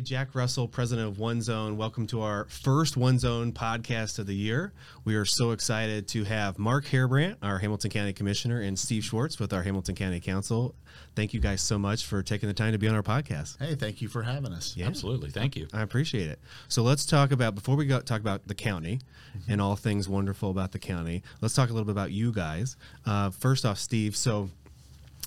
everybody. 0.00 0.16
Jack 0.16 0.34
Russell, 0.34 0.66
president 0.68 1.08
of 1.08 1.18
One 1.18 1.42
Zone. 1.42 1.76
Welcome 1.76 2.06
to 2.08 2.22
our 2.22 2.46
first 2.46 2.96
One 2.96 3.18
Zone 3.18 3.52
podcast 3.52 4.18
of 4.18 4.26
the 4.26 4.34
year. 4.34 4.72
We 5.04 5.14
are 5.14 5.24
so 5.24 5.50
excited 5.50 6.08
to 6.08 6.24
have 6.24 6.58
Mark 6.58 6.86
Heirbrandt, 6.86 7.36
our 7.42 7.58
Hamilton 7.58 7.90
County 7.90 8.12
Commissioner, 8.12 8.60
and 8.60 8.78
Steve 8.78 9.04
Schwartz 9.04 9.38
with 9.38 9.52
our 9.52 9.62
Hamilton 9.62 9.94
County 9.94 10.20
Council. 10.20 10.74
Thank 11.14 11.34
you 11.34 11.40
guys 11.40 11.60
so 11.60 11.78
much 11.78 12.06
for 12.06 12.22
taking 12.22 12.48
the 12.48 12.54
time 12.54 12.72
to 12.72 12.78
be 12.78 12.88
on 12.88 12.94
our 12.94 13.02
podcast. 13.02 13.58
Hey, 13.58 13.74
thank 13.74 14.00
you 14.00 14.08
for 14.08 14.22
having 14.22 14.52
us. 14.52 14.74
Yeah. 14.76 14.86
Absolutely. 14.86 15.30
Thank 15.30 15.56
you. 15.56 15.68
I 15.72 15.82
appreciate 15.82 16.28
it. 16.28 16.38
So 16.68 16.82
let's 16.82 17.04
talk 17.04 17.32
about 17.32 17.54
before 17.54 17.76
we 17.76 17.86
go 17.86 18.00
talk 18.00 18.20
about 18.20 18.46
the 18.46 18.54
county 18.54 19.00
and 19.48 19.60
all 19.60 19.76
things 19.76 20.08
wonderful 20.08 20.50
about 20.50 20.72
the 20.72 20.78
county. 20.78 21.22
Let's 21.40 21.54
talk 21.54 21.68
a 21.68 21.72
little 21.72 21.86
bit 21.86 21.92
about 21.92 22.10
you 22.10 22.32
guys. 22.32 22.76
Uh, 23.04 23.30
first 23.30 23.66
off, 23.66 23.78
Steve. 23.78 24.16
So 24.16 24.50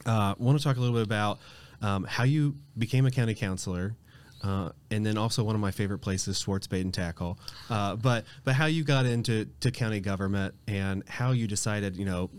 uh, 0.05 0.35
want 0.37 0.57
to 0.57 0.63
talk 0.63 0.77
a 0.77 0.79
little 0.79 0.95
bit 0.95 1.03
about 1.03 1.39
um, 1.81 2.05
how 2.05 2.23
you 2.23 2.55
became 2.77 3.05
a 3.05 3.11
county 3.11 3.35
councilor. 3.35 3.95
Uh, 4.43 4.69
and 4.91 5.05
then 5.05 5.17
also 5.17 5.41
one 5.43 5.55
of 5.55 5.61
my 5.61 5.71
favorite 5.71 5.99
places, 5.99 6.37
Schwartz 6.39 6.67
Bait 6.67 6.81
and 6.81 6.93
Tackle. 6.93 7.39
Uh, 7.69 7.95
but 7.95 8.25
but 8.43 8.53
how 8.55 8.65
you 8.65 8.83
got 8.83 9.05
into 9.05 9.45
to 9.61 9.71
county 9.71 10.01
government 10.01 10.53
and 10.67 11.01
how 11.07 11.31
you 11.31 11.47
decided, 11.47 11.95
you 11.95 12.03
know, 12.05 12.29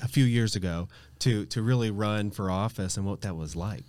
a 0.00 0.06
few 0.08 0.24
years 0.24 0.54
ago 0.56 0.88
to 1.20 1.44
to 1.46 1.62
really 1.62 1.90
run 1.90 2.30
for 2.30 2.50
office 2.50 2.96
and 2.96 3.04
what 3.04 3.22
that 3.22 3.36
was 3.36 3.56
like. 3.56 3.84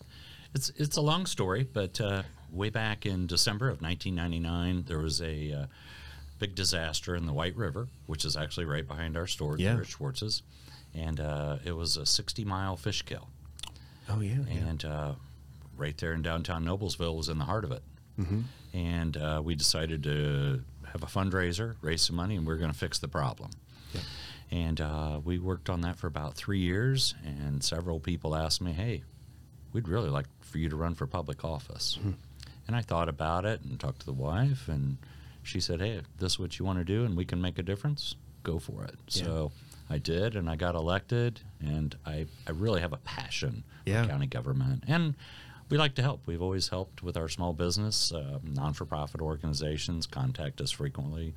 It's 0.56 0.70
it's 0.76 0.98
a 0.98 1.02
long 1.02 1.28
story, 1.28 1.68
but 1.72 2.02
uh, 2.02 2.24
way 2.52 2.72
back 2.72 3.06
in 3.06 3.28
December 3.28 3.70
of 3.70 3.80
1999, 3.82 4.86
there 4.88 4.98
was 4.98 5.22
a 5.22 5.52
uh, 5.54 5.66
big 6.40 6.56
disaster 6.56 7.16
in 7.16 7.28
the 7.28 7.34
White 7.34 7.56
River, 7.56 7.88
which 8.08 8.26
is 8.26 8.36
actually 8.36 8.66
right 8.66 8.88
behind 8.88 9.16
our 9.16 9.28
store 9.28 9.56
Yeah. 9.60 9.74
there 9.74 9.82
at 9.84 9.88
Schwartz's, 9.88 10.42
and 10.96 11.20
uh, 11.20 11.58
it 11.64 11.74
was 11.74 11.96
a 11.98 12.06
60 12.08 12.44
mile 12.46 12.76
fish 12.76 13.04
kill, 13.04 13.28
Oh 14.10 14.22
yeah, 14.22 14.38
yeah. 14.48 14.54
and 14.68 14.86
uh, 14.86 15.12
right 15.80 15.98
there 15.98 16.14
in 16.14 16.22
downtown 16.22 16.64
Noblesville 16.66 17.16
was 17.16 17.30
in 17.30 17.38
the 17.40 17.46
heart 17.46 17.64
of 17.64 17.72
it, 17.72 17.84
Mm-hmm. 18.20 18.42
and 18.74 19.16
uh, 19.18 19.42
we 19.44 19.56
decided 19.56 20.04
to 20.04 20.62
have 20.92 21.04
a 21.04 21.06
fundraiser, 21.06 21.76
raise 21.82 22.02
some 22.02 22.18
money, 22.18 22.36
and 22.36 22.46
we 22.46 22.54
are 22.54 22.58
going 22.58 22.72
to 22.72 22.78
fix 22.78 23.00
the 23.00 23.08
problem. 23.08 23.52
And 24.52 24.82
uh, 24.82 25.20
we 25.24 25.38
worked 25.38 25.70
on 25.70 25.82
that 25.82 25.98
for 25.98 26.08
about 26.08 26.34
three 26.34 26.60
years, 26.60 27.14
and 27.24 27.64
several 27.64 28.00
people 28.00 28.36
asked 28.36 28.62
me, 28.62 28.72
"Hey, 28.72 29.04
we'd 29.74 29.88
really 29.88 30.10
like 30.10 30.26
for 30.42 30.58
you 30.58 30.70
to 30.70 30.76
run 30.76 30.96
for 30.96 31.06
public 31.06 31.46
office." 31.46 32.00
And 32.68 32.76
I 32.76 32.82
thought 32.82 33.10
about 33.10 33.46
it 33.46 33.62
and 33.62 33.80
talked 33.80 34.00
to 34.02 34.06
the 34.08 34.14
wife, 34.14 34.68
and 34.68 34.98
she 35.44 35.60
said, 35.60 35.80
"Hey, 35.82 35.92
if 35.98 36.06
this 36.18 36.34
is 36.34 36.40
what 36.40 36.58
you 36.58 36.66
want 36.66 36.80
to 36.80 36.84
do, 36.86 37.06
and 37.06 37.16
we 37.16 37.26
can 37.26 37.40
make 37.42 37.60
a 37.60 37.64
difference, 37.64 38.16
go 38.44 38.58
for 38.58 38.84
it." 38.86 38.96
Yeah. 39.10 39.24
So 39.24 39.52
I 39.88 40.00
did, 40.00 40.36
and 40.36 40.50
I 40.50 40.56
got 40.56 40.74
elected, 40.74 41.42
and 41.60 41.96
I, 42.06 42.26
I 42.48 42.52
really 42.52 42.82
have 42.82 42.94
a 42.94 42.98
passion 42.98 43.64
Yeah. 43.86 44.02
for 44.04 44.10
county 44.10 44.28
government, 44.28 44.84
and 44.88 45.14
we 45.70 45.78
like 45.78 45.96
to 45.96 46.02
help. 46.02 46.22
We've 46.26 46.42
always 46.42 46.68
helped 46.70 47.04
with 47.04 47.16
our 47.18 47.30
small 47.30 47.54
business, 47.54 48.12
uh, 48.12 48.40
non-for-profit 48.44 49.22
organizations 49.22 50.08
contact 50.08 50.62
us 50.62 50.72
frequently. 50.72 51.34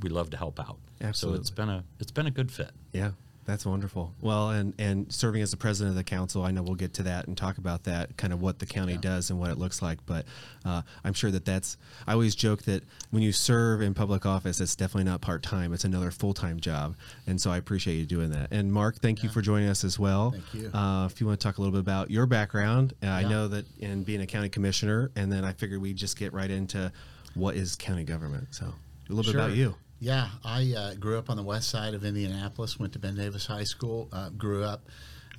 We- 0.00 0.08
love 0.10 0.30
to 0.30 0.36
help 0.36 0.60
out. 0.60 0.78
So 1.00 1.06
Absolutely. 1.06 1.40
it's 1.40 1.50
been 1.50 1.68
a 1.68 1.84
it's 1.98 2.12
been 2.12 2.26
a 2.26 2.30
good 2.30 2.52
fit. 2.52 2.70
Yeah, 2.92 3.12
that's 3.44 3.66
wonderful. 3.66 4.14
Well, 4.20 4.50
and 4.50 4.74
and 4.78 5.12
serving 5.12 5.42
as 5.42 5.50
the 5.50 5.56
president 5.56 5.90
of 5.90 5.96
the 5.96 6.04
council, 6.04 6.42
I 6.42 6.50
know 6.50 6.62
we'll 6.62 6.74
get 6.74 6.94
to 6.94 7.02
that 7.04 7.26
and 7.26 7.36
talk 7.36 7.58
about 7.58 7.84
that, 7.84 8.16
kind 8.16 8.32
of 8.32 8.40
what 8.40 8.58
the 8.58 8.66
county 8.66 8.96
does 8.96 9.30
and 9.30 9.38
what 9.38 9.50
it 9.50 9.58
looks 9.58 9.82
like. 9.82 10.04
But 10.06 10.24
uh, 10.64 10.82
I'm 11.04 11.12
sure 11.12 11.30
that 11.30 11.44
that's. 11.44 11.76
I 12.06 12.12
always 12.12 12.34
joke 12.34 12.62
that 12.62 12.82
when 13.10 13.22
you 13.22 13.32
serve 13.32 13.82
in 13.82 13.94
public 13.94 14.24
office, 14.26 14.60
it's 14.60 14.76
definitely 14.76 15.10
not 15.10 15.20
part 15.20 15.42
time. 15.42 15.72
It's 15.72 15.84
another 15.84 16.10
full 16.10 16.34
time 16.34 16.60
job, 16.60 16.96
and 17.26 17.40
so 17.40 17.50
I 17.50 17.56
appreciate 17.56 17.96
you 17.96 18.06
doing 18.06 18.30
that. 18.30 18.48
And 18.50 18.72
Mark, 18.72 18.96
thank 18.96 19.22
you 19.22 19.28
for 19.28 19.42
joining 19.42 19.68
us 19.68 19.84
as 19.84 19.98
well. 19.98 20.30
Thank 20.30 20.54
you. 20.54 20.70
Uh, 20.72 21.06
if 21.06 21.20
you 21.20 21.26
want 21.26 21.40
to 21.40 21.44
talk 21.46 21.58
a 21.58 21.60
little 21.60 21.72
bit 21.72 21.80
about 21.80 22.10
your 22.10 22.26
background, 22.26 22.94
uh, 23.02 23.08
I 23.08 23.22
know 23.22 23.48
that 23.48 23.66
in 23.78 24.04
being 24.04 24.20
a 24.20 24.26
county 24.26 24.48
commissioner, 24.48 25.10
and 25.16 25.30
then 25.30 25.44
I 25.44 25.52
figured 25.52 25.80
we'd 25.80 25.96
just 25.96 26.18
get 26.18 26.32
right 26.32 26.50
into 26.50 26.92
what 27.34 27.56
is 27.56 27.76
county 27.76 28.04
government. 28.04 28.48
So 28.52 28.66
a 28.66 29.12
little 29.12 29.32
bit 29.32 29.38
about 29.38 29.52
you. 29.56 29.74
Yeah, 30.04 30.28
I 30.44 30.74
uh, 30.76 30.94
grew 30.96 31.16
up 31.16 31.30
on 31.30 31.38
the 31.38 31.42
west 31.42 31.70
side 31.70 31.94
of 31.94 32.04
Indianapolis, 32.04 32.78
went 32.78 32.92
to 32.92 32.98
Ben 32.98 33.16
Davis 33.16 33.46
High 33.46 33.64
School, 33.64 34.10
uh, 34.12 34.28
grew 34.28 34.62
up 34.62 34.90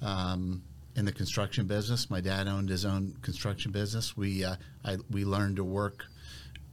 um, 0.01 0.63
in 0.95 1.05
the 1.05 1.11
construction 1.11 1.67
business. 1.67 2.09
My 2.09 2.19
dad 2.19 2.47
owned 2.47 2.69
his 2.69 2.83
own 2.83 3.15
construction 3.21 3.71
business. 3.71 4.17
We, 4.17 4.43
uh, 4.43 4.55
I, 4.83 4.97
we 5.11 5.23
learned 5.23 5.57
to 5.57 5.63
work 5.63 6.07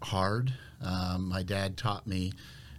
hard. 0.00 0.54
Um, 0.82 1.28
my 1.28 1.42
dad 1.42 1.76
taught 1.76 2.06
me 2.06 2.32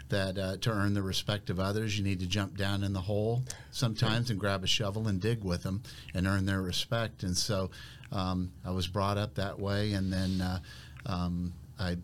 that 0.10 0.40
uh, 0.40 0.58
to 0.58 0.72
earn 0.72 0.96
the 0.96 1.04
respect 1.04 1.52
of 1.52 1.60
others, 1.60 1.96
you 1.96 2.04
need 2.04 2.20
to 2.22 2.28
jump 2.28 2.58
down 2.58 2.84
in 2.84 2.94
the 2.94 3.02
hole 3.02 3.44
sometimes 3.70 4.32
and 4.32 4.40
grab 4.40 4.64
a 4.64 4.68
shovel 4.68 5.08
and 5.08 5.22
dig 5.22 5.44
with 5.44 5.62
them 5.62 5.84
and 6.16 6.26
earn 6.26 6.48
their 6.48 6.64
respect. 6.64 7.22
And 7.22 7.38
so 7.38 7.70
um, 8.12 8.52
I 8.66 8.72
was 8.72 8.88
brought 8.88 9.20
up 9.20 9.36
that 9.36 9.60
way. 9.60 9.94
And 9.94 10.12
then 10.12 10.42
uh, 10.42 10.60
um, 11.06 11.54
I 11.80 11.98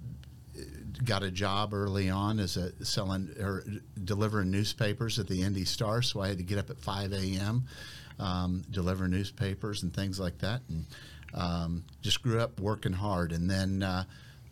got 1.03 1.23
a 1.23 1.31
job 1.31 1.73
early 1.73 2.09
on 2.09 2.39
as 2.39 2.57
a 2.57 2.73
selling 2.83 3.29
or 3.39 3.63
delivering 4.03 4.51
newspapers 4.51 5.19
at 5.19 5.27
the 5.27 5.41
Indy 5.41 5.65
Star, 5.65 6.01
so 6.01 6.21
I 6.21 6.29
had 6.29 6.37
to 6.37 6.43
get 6.43 6.57
up 6.57 6.69
at 6.69 6.79
5 6.79 7.13
a.m. 7.13 7.65
Um, 8.19 8.63
deliver 8.69 9.07
newspapers 9.07 9.83
and 9.83 9.93
things 9.93 10.19
like 10.19 10.39
that, 10.39 10.61
and 10.67 10.85
um, 11.33 11.85
just 12.01 12.21
grew 12.21 12.39
up 12.39 12.59
working 12.59 12.93
hard. 12.93 13.31
And 13.31 13.49
then 13.49 13.81
uh, 13.81 14.03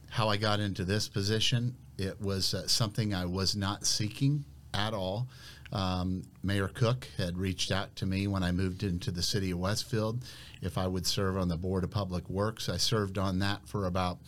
how 0.09 0.29
I 0.29 0.37
got 0.37 0.59
into 0.59 0.85
this 0.85 1.09
position, 1.09 1.75
it 1.97 2.21
was 2.21 2.53
uh, 2.53 2.67
something 2.67 3.13
I 3.13 3.25
was 3.25 3.55
not 3.55 3.85
seeking 3.85 4.45
at 4.73 4.93
all. 4.93 5.27
Um, 5.73 6.23
Mayor 6.43 6.69
Cook 6.69 7.09
had 7.17 7.37
reached 7.37 7.71
out 7.71 7.95
to 7.97 8.05
me 8.05 8.27
when 8.27 8.41
I 8.41 8.51
moved 8.53 8.83
into 8.83 9.11
the 9.11 9.21
city 9.21 9.51
of 9.51 9.59
Westfield 9.59 10.23
if 10.61 10.77
I 10.77 10.87
would 10.87 11.05
serve 11.05 11.37
on 11.37 11.49
the 11.49 11.57
Board 11.57 11.83
of 11.83 11.91
Public 11.91 12.29
Works. 12.29 12.69
I 12.69 12.77
served 12.77 13.17
on 13.17 13.39
that 13.39 13.67
for 13.67 13.85
about 13.85 14.19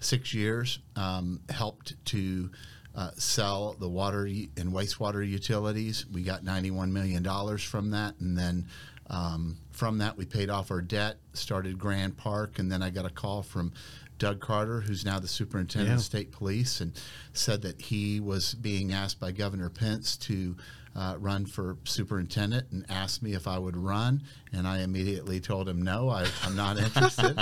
six 0.00 0.34
years, 0.34 0.78
um, 0.96 1.40
helped 1.48 1.94
to 2.06 2.50
uh, 2.94 3.10
sell 3.16 3.76
the 3.78 3.88
water 3.88 4.24
and 4.24 4.72
wastewater 4.72 5.26
utilities. 5.26 6.06
We 6.12 6.22
got 6.22 6.44
$91 6.44 6.90
million 6.90 7.58
from 7.58 7.90
that. 7.90 8.14
And 8.20 8.36
then 8.36 8.66
um, 9.08 9.58
from 9.70 9.98
that, 9.98 10.16
we 10.16 10.24
paid 10.24 10.50
off 10.50 10.70
our 10.70 10.80
debt, 10.82 11.18
started 11.32 11.78
Grand 11.78 12.16
Park. 12.16 12.58
And 12.58 12.70
then 12.70 12.82
I 12.82 12.90
got 12.90 13.04
a 13.06 13.10
call 13.10 13.42
from 13.42 13.72
Doug 14.18 14.40
Carter, 14.40 14.80
who's 14.80 15.04
now 15.04 15.18
the 15.18 15.28
superintendent 15.28 15.90
Yeah. 15.90 15.96
of 15.96 16.02
state 16.02 16.30
police, 16.32 16.80
and 16.80 16.92
said 17.32 17.62
that 17.62 17.80
he 17.80 18.20
was 18.20 18.54
being 18.54 18.92
asked 18.92 19.18
by 19.20 19.32
Governor 19.32 19.70
Pence 19.70 20.16
to 20.18 20.56
uh, 21.00 21.16
run 21.18 21.46
for 21.46 21.78
superintendent 21.84 22.66
and 22.72 22.84
asked 22.90 23.22
me 23.22 23.32
if 23.32 23.48
I 23.48 23.58
would 23.58 23.74
run. 23.76 24.22
And 24.52 24.68
I 24.68 24.80
immediately 24.82 25.40
told 25.40 25.66
him, 25.66 25.80
no, 25.80 26.10
I, 26.10 26.26
I'm 26.42 26.54
not 26.54 26.76
interested. 26.86 27.40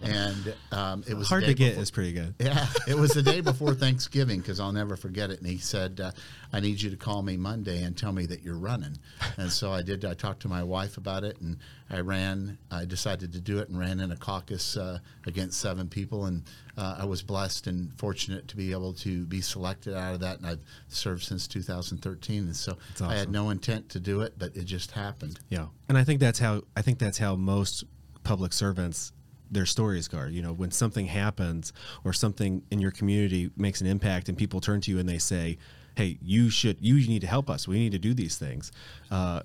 and 0.00 0.54
um, 0.70 1.02
it 1.08 1.14
was 1.14 1.28
Hard 1.28 1.44
to 1.44 1.54
get 1.54 1.70
before- 1.70 1.82
is 1.82 1.90
pretty 1.90 2.12
good. 2.12 2.34
yeah, 2.38 2.66
it 2.86 2.94
was 2.96 3.12
the 3.12 3.22
day 3.22 3.40
before 3.52 3.74
Thanksgiving 3.74 4.40
because 4.40 4.60
I'll 4.60 4.72
never 4.72 4.96
forget 4.96 5.30
it. 5.30 5.38
And 5.40 5.48
he 5.48 5.58
said, 5.58 6.00
uh, 6.00 6.10
"I 6.52 6.60
need 6.60 6.82
you 6.82 6.90
to 6.90 6.96
call 6.96 7.22
me 7.22 7.36
Monday 7.36 7.82
and 7.82 7.96
tell 7.96 8.12
me 8.12 8.26
that 8.26 8.42
you're 8.42 8.58
running." 8.58 8.98
And 9.38 9.50
so 9.50 9.72
I 9.72 9.82
did. 9.82 10.04
I 10.04 10.14
talked 10.14 10.42
to 10.42 10.48
my 10.48 10.62
wife 10.62 10.96
about 10.98 11.24
it, 11.24 11.40
and 11.40 11.56
I 11.88 12.00
ran. 12.00 12.58
I 12.70 12.84
decided 12.84 13.32
to 13.32 13.40
do 13.40 13.58
it 13.60 13.68
and 13.68 13.78
ran 13.78 14.00
in 14.00 14.10
a 14.10 14.16
caucus 14.16 14.76
uh, 14.76 14.98
against 15.26 15.60
seven 15.60 15.88
people, 15.88 16.26
and 16.26 16.42
uh, 16.76 16.96
I 17.00 17.04
was 17.04 17.22
blessed 17.22 17.66
and 17.66 17.92
fortunate 17.98 18.48
to 18.48 18.56
be 18.56 18.72
able 18.72 18.92
to 18.94 19.24
be 19.26 19.40
selected 19.40 19.94
out 19.94 20.14
of 20.14 20.20
that. 20.20 20.38
And 20.38 20.46
I've 20.46 20.60
served 20.88 21.22
since 21.22 21.46
2013, 21.46 22.44
and 22.44 22.56
so 22.56 22.76
That's 22.90 23.02
I 23.02 23.14
had 23.14 23.30
no 23.30 23.50
intent 23.50 23.88
to 23.90 24.00
do 24.00 24.20
it, 24.22 24.34
but 24.38 24.56
it 24.56 24.64
just 24.64 24.92
happened. 24.92 25.40
Yeah, 25.48 25.66
and 25.88 25.96
I 25.96 26.04
think 26.04 26.20
that's 26.20 26.38
how 26.38 26.62
I 26.76 26.82
think 26.82 26.98
that's 26.98 27.18
how 27.18 27.36
most 27.36 27.84
public 28.24 28.52
servants 28.52 29.12
their 29.50 29.66
stories 29.66 30.08
go. 30.08 30.24
You 30.24 30.42
know, 30.42 30.52
when 30.52 30.70
something 30.70 31.06
happens 31.06 31.72
or 32.04 32.12
something 32.12 32.62
in 32.70 32.80
your 32.80 32.90
community 32.90 33.50
makes 33.56 33.80
an 33.80 33.86
impact, 33.86 34.28
and 34.28 34.36
people 34.36 34.60
turn 34.60 34.80
to 34.82 34.90
you 34.90 34.98
and 34.98 35.08
they 35.08 35.18
say, 35.18 35.58
"Hey, 35.94 36.18
you 36.20 36.50
should 36.50 36.78
you 36.80 36.96
need 37.06 37.20
to 37.20 37.28
help 37.28 37.48
us. 37.48 37.68
We 37.68 37.78
need 37.78 37.92
to 37.92 37.98
do 37.98 38.14
these 38.14 38.36
things." 38.36 38.72
Uh, 39.10 39.42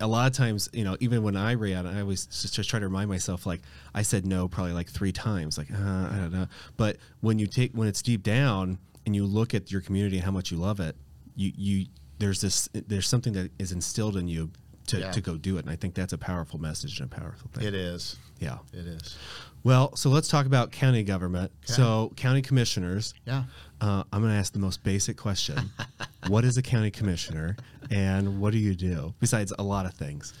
a 0.00 0.06
lot 0.06 0.30
of 0.30 0.36
times, 0.36 0.68
you 0.72 0.82
know, 0.84 0.96
even 1.00 1.22
when 1.22 1.36
I 1.36 1.54
ran, 1.54 1.86
I 1.86 2.00
always 2.00 2.26
just, 2.26 2.54
just 2.54 2.70
try 2.70 2.78
to 2.80 2.86
remind 2.86 3.08
myself, 3.10 3.46
like 3.46 3.60
I 3.94 4.02
said 4.02 4.26
no 4.26 4.48
probably 4.48 4.72
like 4.72 4.88
three 4.90 5.12
times, 5.12 5.58
like 5.58 5.70
uh, 5.70 5.76
I 5.76 6.16
don't 6.16 6.32
know. 6.32 6.46
But 6.76 6.96
when 7.20 7.38
you 7.38 7.46
take 7.46 7.72
when 7.72 7.86
it's 7.88 8.02
deep 8.02 8.22
down 8.22 8.78
and 9.06 9.14
you 9.14 9.24
look 9.26 9.54
at 9.54 9.70
your 9.70 9.80
community 9.80 10.16
and 10.16 10.24
how 10.24 10.30
much 10.32 10.50
you 10.50 10.56
love 10.56 10.80
it, 10.80 10.96
you 11.36 11.52
you 11.56 11.86
there's 12.18 12.40
this 12.40 12.68
there's 12.72 13.06
something 13.08 13.32
that 13.34 13.50
is 13.58 13.72
instilled 13.72 14.16
in 14.16 14.26
you 14.28 14.50
to, 14.88 14.98
Yeah. 14.98 15.10
to 15.12 15.20
go 15.20 15.36
do 15.36 15.56
it, 15.56 15.60
and 15.60 15.70
I 15.70 15.76
think 15.76 15.94
that's 15.94 16.12
a 16.12 16.18
powerful 16.18 16.58
message 16.58 16.98
and 17.00 17.12
a 17.12 17.14
powerful 17.16 17.48
thing. 17.54 17.66
It 17.66 17.74
is. 17.74 18.16
Yeah. 18.40 18.58
It 18.72 18.86
is. 18.86 19.16
Well, 19.62 19.94
so 19.94 20.08
let's 20.10 20.26
talk 20.28 20.46
about 20.46 20.72
county 20.72 21.02
government. 21.02 21.52
Okay. 21.64 21.74
So 21.74 22.12
county 22.16 22.42
commissioners. 22.42 23.12
Yeah. 23.26 23.44
Uh, 23.80 24.04
I'm 24.12 24.20
going 24.20 24.32
to 24.32 24.38
ask 24.38 24.52
the 24.52 24.58
most 24.58 24.82
basic 24.82 25.16
question: 25.16 25.70
What 26.28 26.44
is 26.44 26.56
a 26.56 26.62
county 26.62 26.90
commissioner, 26.90 27.56
and 27.90 28.40
what 28.40 28.52
do 28.52 28.58
you 28.58 28.74
do 28.74 29.14
besides 29.20 29.52
a 29.58 29.62
lot 29.62 29.86
of 29.86 29.94
things? 29.94 30.34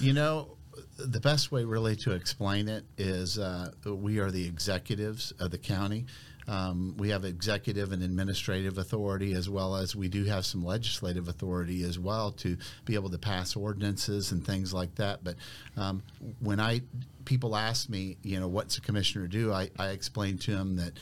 You 0.00 0.12
know, 0.12 0.56
the 0.98 1.20
best 1.20 1.52
way 1.52 1.64
really 1.64 1.96
to 1.96 2.12
explain 2.12 2.68
it 2.68 2.84
is 2.96 3.38
uh, 3.38 3.72
we 3.84 4.18
are 4.18 4.30
the 4.30 4.46
executives 4.46 5.32
of 5.38 5.50
the 5.50 5.58
county. 5.58 6.06
Um, 6.48 6.94
we 6.96 7.10
have 7.10 7.24
executive 7.24 7.90
and 7.90 8.02
administrative 8.02 8.78
authority 8.78 9.34
as 9.34 9.50
well 9.50 9.74
as 9.74 9.96
we 9.96 10.08
do 10.08 10.24
have 10.24 10.46
some 10.46 10.64
legislative 10.64 11.28
authority 11.28 11.82
as 11.82 11.98
well 11.98 12.30
to 12.32 12.56
be 12.84 12.94
able 12.94 13.10
to 13.10 13.18
pass 13.18 13.56
ordinances 13.56 14.30
and 14.30 14.46
things 14.46 14.72
like 14.72 14.94
that. 14.94 15.24
But 15.24 15.36
um, 15.76 16.02
when 16.38 16.60
I 16.60 16.82
people 17.24 17.56
ask 17.56 17.88
me, 17.88 18.16
you 18.22 18.38
know, 18.38 18.46
what's 18.46 18.78
a 18.78 18.80
commissioner 18.80 19.26
do, 19.26 19.52
I, 19.52 19.70
I 19.76 19.88
explain 19.88 20.38
to 20.38 20.52
them 20.52 20.76
that 20.76 20.92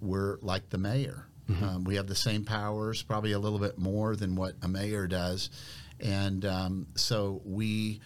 we're 0.00 0.38
like 0.40 0.70
the 0.70 0.78
mayor. 0.78 1.26
Um, 1.48 1.84
we 1.84 1.96
have 1.96 2.06
the 2.06 2.14
same 2.14 2.44
powers, 2.44 3.02
probably 3.02 3.32
a 3.32 3.38
little 3.38 3.58
bit 3.58 3.78
more 3.78 4.16
than 4.16 4.36
what 4.36 4.54
a 4.62 4.68
mayor 4.68 5.06
does, 5.06 5.50
and 6.00 6.44
um, 6.44 6.86
so 6.94 7.40
we 7.44 8.00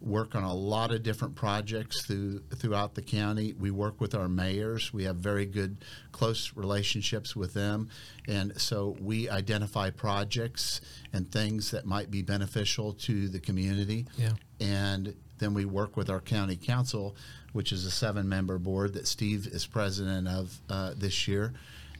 work 0.00 0.34
on 0.34 0.44
a 0.44 0.54
lot 0.54 0.92
of 0.92 1.02
different 1.02 1.34
projects 1.34 2.04
through, 2.04 2.40
throughout 2.54 2.94
the 2.94 3.02
county. 3.02 3.54
We 3.58 3.70
work 3.70 4.00
with 4.00 4.14
our 4.14 4.28
mayors. 4.28 4.92
We 4.92 5.04
have 5.04 5.16
very 5.16 5.46
good, 5.46 5.78
close 6.12 6.52
relationships 6.54 7.34
with 7.34 7.54
them. 7.54 7.88
And 8.28 8.60
so 8.60 8.96
we 9.00 9.28
identify 9.28 9.90
projects 9.90 10.80
and 11.12 11.30
things 11.30 11.70
that 11.70 11.86
might 11.86 12.10
be 12.10 12.22
beneficial 12.22 12.92
to 12.92 13.28
the 13.28 13.40
community. 13.40 14.06
Yeah. 14.16 14.32
And 14.60 15.14
then 15.38 15.54
we 15.54 15.64
work 15.64 15.96
with 15.96 16.10
our 16.10 16.20
county 16.20 16.56
council, 16.56 17.16
which 17.52 17.72
is 17.72 17.84
a 17.84 17.90
seven 17.90 18.28
member 18.28 18.58
board 18.58 18.94
that 18.94 19.06
Steve 19.06 19.46
is 19.46 19.66
president 19.66 20.28
of 20.28 20.60
uh, 20.68 20.92
this 20.96 21.26
year. 21.26 21.54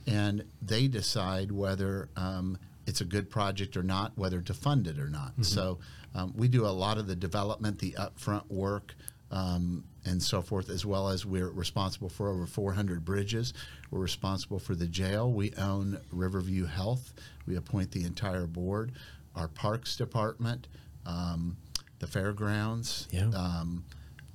And 0.07 0.45
they 0.63 0.89
decide 0.89 1.51
whether 1.51 2.09
um, 2.17 2.59
it's 2.87 3.01
a 3.01 3.05
good 3.05 3.29
project 3.29 3.77
or 3.77 3.83
not, 3.83 4.13
whether 4.17 4.41
to 4.41 4.55
fund 4.55 4.87
it 4.87 4.99
or 4.99 5.09
not. 5.09 5.33
So 5.43 5.79
um, 6.15 6.33
we 6.37 6.49
do 6.49 6.65
a 6.65 6.69
lot 6.69 6.99
of 6.99 7.07
the 7.07 7.17
development, 7.17 7.79
the 7.79 7.93
upfront 7.99 8.49
work, 8.51 8.95
um, 9.31 9.85
and 10.05 10.23
so 10.23 10.41
forth, 10.41 10.71
as 10.71 10.87
well 10.87 11.09
as 11.09 11.27
we're 11.27 11.51
responsible 11.51 12.09
for 12.09 12.29
over 12.29 12.47
400 12.47 13.05
bridges. 13.05 13.53
We're 13.91 14.01
responsible 14.01 14.61
for 14.61 14.77
the 14.77 14.87
jail. 14.87 15.33
We 15.33 15.53
own 15.55 16.01
Riverview 16.13 16.67
Health. 16.67 17.13
We 17.47 17.57
appoint 17.57 17.91
the 17.91 18.05
entire 18.05 18.47
board. 18.47 18.93
Our 19.35 19.49
Parks 19.49 19.97
Department, 19.97 20.69
um, 21.05 21.57
the 21.99 22.07
fairgrounds. 22.07 23.09
Yeah. 23.11 23.31
Um, 23.35 23.85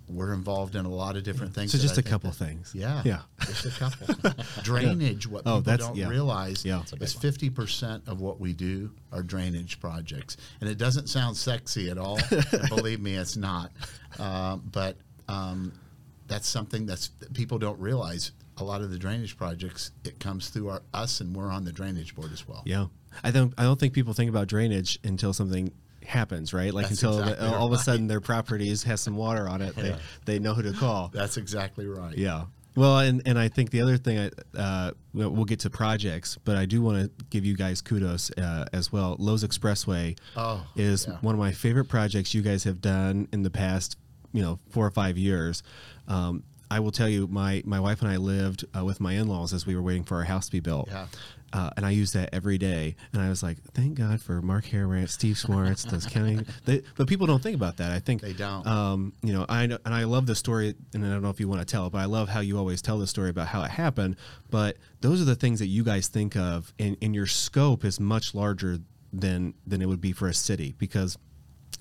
we're 0.10 0.34
involved 0.34 0.76
in 0.76 0.86
a 0.86 0.90
lot 0.90 1.16
of 1.16 1.24
different 1.24 1.54
things. 1.54 1.72
So 1.72 1.78
just 1.78 1.98
a 1.98 2.04
couple 2.04 2.32
that- 2.32 2.36
things. 2.38 2.72
Yeah. 2.76 3.02
Yeah. 3.06 3.22
Just 3.46 3.66
a 3.66 3.70
couple. 3.72 4.32
drainage, 4.64 5.28
what 5.28 5.44
Oh, 5.46 5.58
people 5.58 5.62
that's- 5.62 5.88
don't 5.88 5.96
yeah. 5.98 6.10
realize 6.10 6.66
Yeah. 6.66 6.84
That's 6.98 7.16
is 7.16 7.22
50% 7.22 8.08
of 8.08 8.20
what 8.20 8.40
we 8.40 8.54
do 8.54 8.92
are 9.12 9.24
drainage 9.24 9.80
projects. 9.80 10.38
And 10.60 10.70
it 10.70 10.78
doesn't 10.78 11.08
sound 11.08 11.38
sexy 11.38 11.90
at 11.90 11.98
all. 11.98 12.20
Believe 12.70 13.00
me, 13.00 13.16
it's 13.16 13.38
not. 13.38 13.72
Um, 14.20 14.64
but 14.72 14.98
um, 15.28 15.72
that's 16.28 16.48
something 16.50 16.86
that's 16.86 17.10
that 17.20 17.34
people 17.34 17.58
don't 17.60 17.80
realize. 17.80 18.32
A 18.58 18.64
lot 18.64 18.82
of 18.82 18.92
the 18.92 19.00
drainage 19.00 19.38
projects, 19.38 19.92
it 20.04 20.20
comes 20.20 20.50
through 20.50 20.70
our, 20.70 20.82
us, 20.94 21.20
and 21.22 21.36
we're 21.36 21.50
on 21.50 21.64
the 21.64 21.72
drainage 21.72 22.14
board 22.16 22.32
as 22.32 22.48
well. 22.48 22.62
Yeah, 22.66 22.88
I 23.24 23.32
don't. 23.32 23.54
I 23.58 23.64
don't 23.64 23.80
think 23.80 23.94
people 23.94 24.14
think 24.14 24.30
about 24.30 24.48
drainage 24.48 25.00
until 25.04 25.34
something 25.34 25.72
happens, 26.06 26.54
right? 26.54 26.74
Like 26.74 26.90
That's 26.90 27.02
until 27.04 27.18
the- 27.18 27.24
exactly 27.34 27.48
all 27.50 27.68
of 27.68 27.74
a 27.74 27.78
sudden 27.78 28.08
their 28.08 28.22
properties 28.22 28.84
has 28.84 29.02
some 29.02 29.16
water 29.16 29.48
on 29.48 29.62
it, 29.62 29.76
they 29.76 29.96
they 30.26 30.40
know 30.40 30.54
who 30.54 30.62
to 30.64 30.74
call. 30.74 31.10
That's 31.14 31.38
exactly 31.38 31.88
right. 31.88 32.18
Yeah. 32.18 32.46
Well, 32.74 33.00
and, 33.00 33.22
and 33.26 33.38
I 33.38 33.50
think 33.50 33.72
the 33.72 33.82
other 33.82 33.98
thing, 33.98 34.18
I, 34.56 34.58
uh, 34.58 34.92
we'll 35.14 35.30
we'll 35.30 35.44
get 35.46 35.60
to 35.62 35.70
projects, 35.70 36.38
but 36.46 36.56
I 36.56 36.66
do 36.66 36.82
want 36.82 37.04
to 37.18 37.26
give 37.30 37.44
you 37.44 37.54
guys 37.56 37.82
kudos 37.82 38.32
uh, 38.38 38.66
as 38.72 38.94
well. 38.94 39.18
Lowe's 39.20 39.44
Expressway 39.44 40.18
Oh, 40.38 40.66
is 40.78 41.06
yeah. 41.06 41.18
one 41.20 41.36
of 41.36 41.40
my 41.40 41.52
favorite 41.52 41.90
projects 41.90 42.34
you 42.34 42.42
guys 42.42 42.64
have 42.64 42.80
done 42.80 43.28
in 43.34 43.44
the 43.44 43.50
past, 43.50 43.98
you 44.32 44.42
know, 44.42 44.58
four 44.70 44.86
or 44.88 44.92
five 44.92 45.18
years. 45.18 45.64
Um, 46.08 46.44
I 46.70 46.80
will 46.80 46.92
tell 46.92 47.10
you, 47.10 47.28
my 47.28 47.62
my 47.66 47.82
wife 47.82 48.02
and 48.02 48.10
I 48.10 48.16
lived 48.16 48.64
uh, 48.74 48.86
with 48.86 49.02
my 49.02 49.16
in 49.16 49.28
laws 49.28 49.52
as 49.54 49.66
we 49.66 49.76
were 49.76 49.82
waiting 49.82 50.06
for 50.06 50.16
our 50.16 50.24
house 50.24 50.46
to 50.46 50.52
be 50.54 50.62
built. 50.62 50.88
Yeah. 50.90 51.08
Uh, 51.54 51.70
and 51.76 51.86
I 51.86 51.90
use 51.90 52.14
that 52.14 52.30
every 52.34 52.58
day, 52.58 52.96
and 53.12 53.22
I 53.22 53.28
was 53.30 53.44
like, 53.44 53.58
"Thank 53.74 53.96
God 53.96 54.22
for 54.22 54.42
Mark 54.42 54.66
Heirbrandt, 54.66 55.10
Steve 55.10 55.38
Schwartz, 55.38 55.84
those 55.84 56.06
county." 56.06 56.40
They, 56.66 56.82
but 56.96 57.08
people 57.08 57.28
don't 57.28 57.42
think 57.44 57.56
about 57.56 57.78
that. 57.78 57.92
I 57.92 58.00
think 58.00 58.22
They 58.22 58.34
don't. 58.34 58.66
um, 58.66 59.14
you 59.22 59.34
know, 59.34 59.46
I 59.50 59.66
know, 59.66 59.78
and 59.86 59.94
I 59.94 60.06
love 60.06 60.26
the 60.28 60.36
story, 60.36 60.76
and 60.94 61.06
I 61.06 61.10
don't 61.10 61.22
know 61.22 61.30
if 61.30 61.40
you 61.40 61.48
want 61.48 61.60
to 61.62 61.66
tell 61.66 61.88
it, 61.88 61.92
but 61.92 62.00
I 62.00 62.06
love 62.06 62.30
how 62.30 62.40
you 62.40 62.58
always 62.58 62.82
tell 62.82 63.00
the 63.00 63.08
story 63.08 63.30
about 63.30 63.48
how 63.48 63.64
it 63.64 63.72
happened. 63.72 64.16
But 64.50 64.78
those 65.02 65.22
are 65.22 65.26
the 65.26 65.36
things 65.36 65.60
that 65.60 65.68
you 65.68 65.84
guys 65.84 66.08
think 66.08 66.36
of, 66.36 66.72
and, 66.80 66.96
and 67.02 67.14
your 67.14 67.28
scope 67.28 67.84
is 67.84 68.00
much 68.00 68.34
larger 68.34 68.80
than 69.12 69.54
than 69.68 69.82
it 69.82 69.88
would 69.88 70.02
be 70.02 70.14
for 70.14 70.28
a 70.28 70.34
city 70.34 70.74
because. 70.78 71.18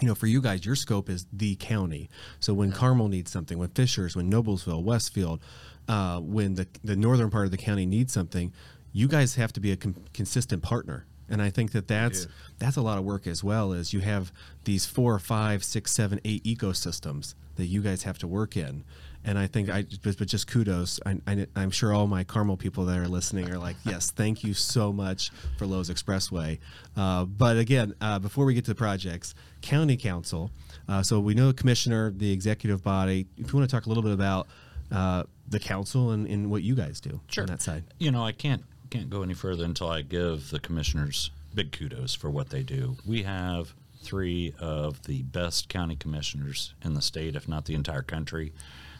You 0.00 0.08
know, 0.08 0.14
for 0.14 0.28
you 0.28 0.40
guys, 0.40 0.64
your 0.64 0.76
scope 0.76 1.10
is 1.10 1.26
the 1.30 1.56
county. 1.56 2.08
So 2.38 2.54
when 2.54 2.72
Carmel 2.72 3.08
needs 3.08 3.30
something, 3.30 3.58
when 3.58 3.68
Fishers, 3.68 4.16
when 4.16 4.30
Noblesville, 4.32 4.82
Westfield, 4.82 5.40
uh, 5.88 6.20
when 6.20 6.54
the 6.54 6.66
the 6.82 6.96
northern 6.96 7.28
part 7.28 7.44
of 7.44 7.50
the 7.50 7.58
county 7.58 7.84
needs 7.84 8.10
something, 8.10 8.50
you 8.92 9.08
guys 9.08 9.34
have 9.36 9.52
to 9.54 9.60
be 9.60 9.72
a 9.72 9.76
con- 9.76 9.96
consistent 10.12 10.62
partner. 10.62 11.06
And 11.28 11.40
I 11.40 11.50
think 11.50 11.70
that 11.72 11.86
that's 11.86 12.26
do. 12.26 12.32
that's 12.58 12.76
a 12.76 12.82
lot 12.82 12.98
of 12.98 13.04
work 13.04 13.26
as 13.26 13.44
well 13.44 13.72
as 13.72 13.92
you 13.92 14.00
have 14.00 14.32
these 14.64 14.84
four, 14.84 15.18
five, 15.18 15.62
six, 15.62 15.92
seven, 15.92 16.20
eight 16.24 16.42
ecosystems 16.44 17.34
that 17.54 17.66
you 17.66 17.82
guys 17.82 18.02
have 18.02 18.18
to 18.18 18.26
work 18.26 18.56
in. 18.56 18.84
And 19.24 19.38
I 19.38 19.46
think 19.46 19.68
I, 19.68 19.84
but, 20.02 20.16
but 20.16 20.28
just 20.28 20.46
kudos. 20.46 20.98
I, 21.04 21.18
I, 21.26 21.46
I'm 21.54 21.70
sure 21.70 21.92
all 21.92 22.06
my 22.06 22.24
Carmel 22.24 22.56
people 22.56 22.86
that 22.86 22.98
are 22.98 23.06
listening 23.06 23.50
are 23.50 23.58
like, 23.58 23.76
yes, 23.84 24.10
thank 24.10 24.42
you 24.42 24.54
so 24.54 24.92
much 24.92 25.30
for 25.58 25.66
Lowe's 25.66 25.90
Expressway. 25.90 26.58
Uh, 26.96 27.26
but 27.26 27.58
again, 27.58 27.94
uh, 28.00 28.18
before 28.18 28.46
we 28.46 28.54
get 28.54 28.64
to 28.64 28.70
the 28.70 28.76
projects, 28.76 29.34
County 29.60 29.98
Council. 29.98 30.50
Uh, 30.88 31.02
so 31.02 31.20
we 31.20 31.34
know 31.34 31.48
the 31.48 31.54
commissioner, 31.54 32.10
the 32.10 32.32
executive 32.32 32.82
body. 32.82 33.26
If 33.36 33.52
you 33.52 33.58
want 33.58 33.68
to 33.70 33.76
talk 33.76 33.84
a 33.84 33.88
little 33.88 34.02
bit 34.02 34.12
about 34.12 34.48
uh, 34.90 35.24
the 35.48 35.60
council 35.60 36.10
and, 36.10 36.26
and 36.26 36.50
what 36.50 36.62
you 36.62 36.74
guys 36.74 37.00
do 37.00 37.20
sure. 37.28 37.44
on 37.44 37.48
that 37.48 37.60
side. 37.62 37.84
You 37.98 38.10
know, 38.10 38.24
I 38.24 38.32
can't 38.32 38.64
can't 38.90 39.10
go 39.10 39.22
any 39.22 39.34
further 39.34 39.64
until 39.64 39.88
I 39.88 40.02
give 40.02 40.50
the 40.50 40.60
commissioners 40.60 41.30
big 41.54 41.72
kudos 41.72 42.14
for 42.14 42.30
what 42.30 42.50
they 42.50 42.62
do. 42.62 42.96
We 43.06 43.22
have 43.22 43.72
three 44.02 44.54
of 44.58 45.02
the 45.04 45.22
best 45.22 45.68
county 45.68 45.96
commissioners 45.96 46.74
in 46.84 46.94
the 46.94 47.02
state, 47.02 47.36
if 47.36 47.48
not 47.48 47.64
the 47.66 47.74
entire 47.74 48.02
country. 48.02 48.52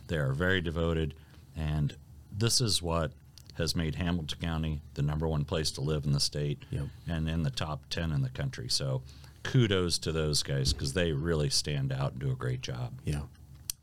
They 0.09 0.17
are 0.17 0.33
very 0.33 0.61
devoted, 0.61 1.15
and 1.57 1.95
this 2.37 2.61
is 2.61 2.83
what 2.83 3.13
has 3.55 3.75
made 3.77 3.95
Hamilton 3.97 4.39
County 4.41 4.81
the 4.95 5.03
number 5.03 5.27
one 5.29 5.45
place 5.45 5.71
to 5.73 5.81
live 5.81 6.05
in 6.05 6.13
the 6.13 6.21
state 6.21 6.63
Yep. 6.71 6.87
and 7.09 7.29
in 7.29 7.43
the 7.43 7.51
top 7.51 7.83
10 7.91 8.13
in 8.13 8.23
the 8.23 8.29
country. 8.31 8.69
So 8.69 9.03
kudos 9.43 9.99
to 9.99 10.13
those 10.13 10.43
guys 10.43 10.73
because 10.73 10.93
they 10.93 11.13
really 11.13 11.51
stand 11.51 11.93
out 11.93 12.13
and 12.13 12.21
do 12.21 12.31
a 12.31 12.35
great 12.37 12.61
job. 12.63 12.93
Yeah. 13.05 13.23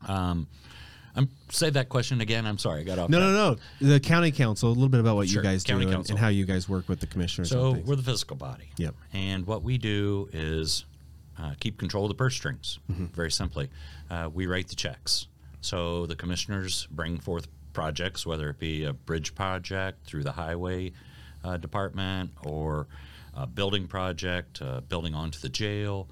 Um, 0.06 0.46
I'm 1.18 1.28
say 1.48 1.68
that 1.70 1.88
question 1.88 2.20
again. 2.20 2.46
I'm 2.46 2.58
sorry, 2.58 2.82
I 2.82 2.84
got 2.84 2.98
off. 3.00 3.10
No, 3.10 3.18
track. 3.18 3.30
no, 3.32 3.86
no. 3.88 3.92
The 3.94 4.00
county 4.00 4.30
council. 4.30 4.68
A 4.68 4.70
little 4.70 4.88
bit 4.88 5.00
about 5.00 5.16
what 5.16 5.28
Sure, 5.28 5.42
you 5.42 5.48
guys 5.48 5.64
county 5.64 5.84
do 5.84 5.88
and, 5.88 5.96
council. 5.96 6.12
and 6.14 6.20
how 6.20 6.28
you 6.28 6.44
guys 6.44 6.68
work 6.68 6.88
with 6.88 7.00
the 7.00 7.08
commissioners. 7.08 7.50
So 7.50 7.72
we're 7.72 7.96
the 7.96 8.04
fiscal 8.04 8.36
body. 8.36 8.70
Yep. 8.76 8.94
And 9.12 9.44
what 9.44 9.64
we 9.64 9.78
do 9.78 10.28
is 10.32 10.84
uh, 11.36 11.54
keep 11.58 11.76
control 11.76 12.04
of 12.04 12.10
the 12.10 12.14
purse 12.14 12.36
strings. 12.36 12.78
Mm-hmm. 12.90 13.06
Very 13.06 13.32
simply, 13.32 13.68
uh, 14.10 14.30
we 14.32 14.46
write 14.46 14.68
the 14.68 14.76
checks. 14.76 15.26
So 15.60 16.06
the 16.06 16.14
commissioners 16.14 16.86
bring 16.92 17.18
forth 17.18 17.48
projects, 17.72 18.24
whether 18.24 18.48
it 18.50 18.60
be 18.60 18.84
a 18.84 18.92
bridge 18.92 19.34
project 19.34 20.06
through 20.06 20.22
the 20.22 20.32
highway 20.32 20.92
uh, 21.42 21.56
department 21.56 22.30
or 22.44 22.86
a 23.34 23.46
building 23.46 23.88
project, 23.88 24.62
uh, 24.62 24.82
building 24.82 25.14
onto 25.14 25.40
the 25.40 25.48
jail. 25.48 26.08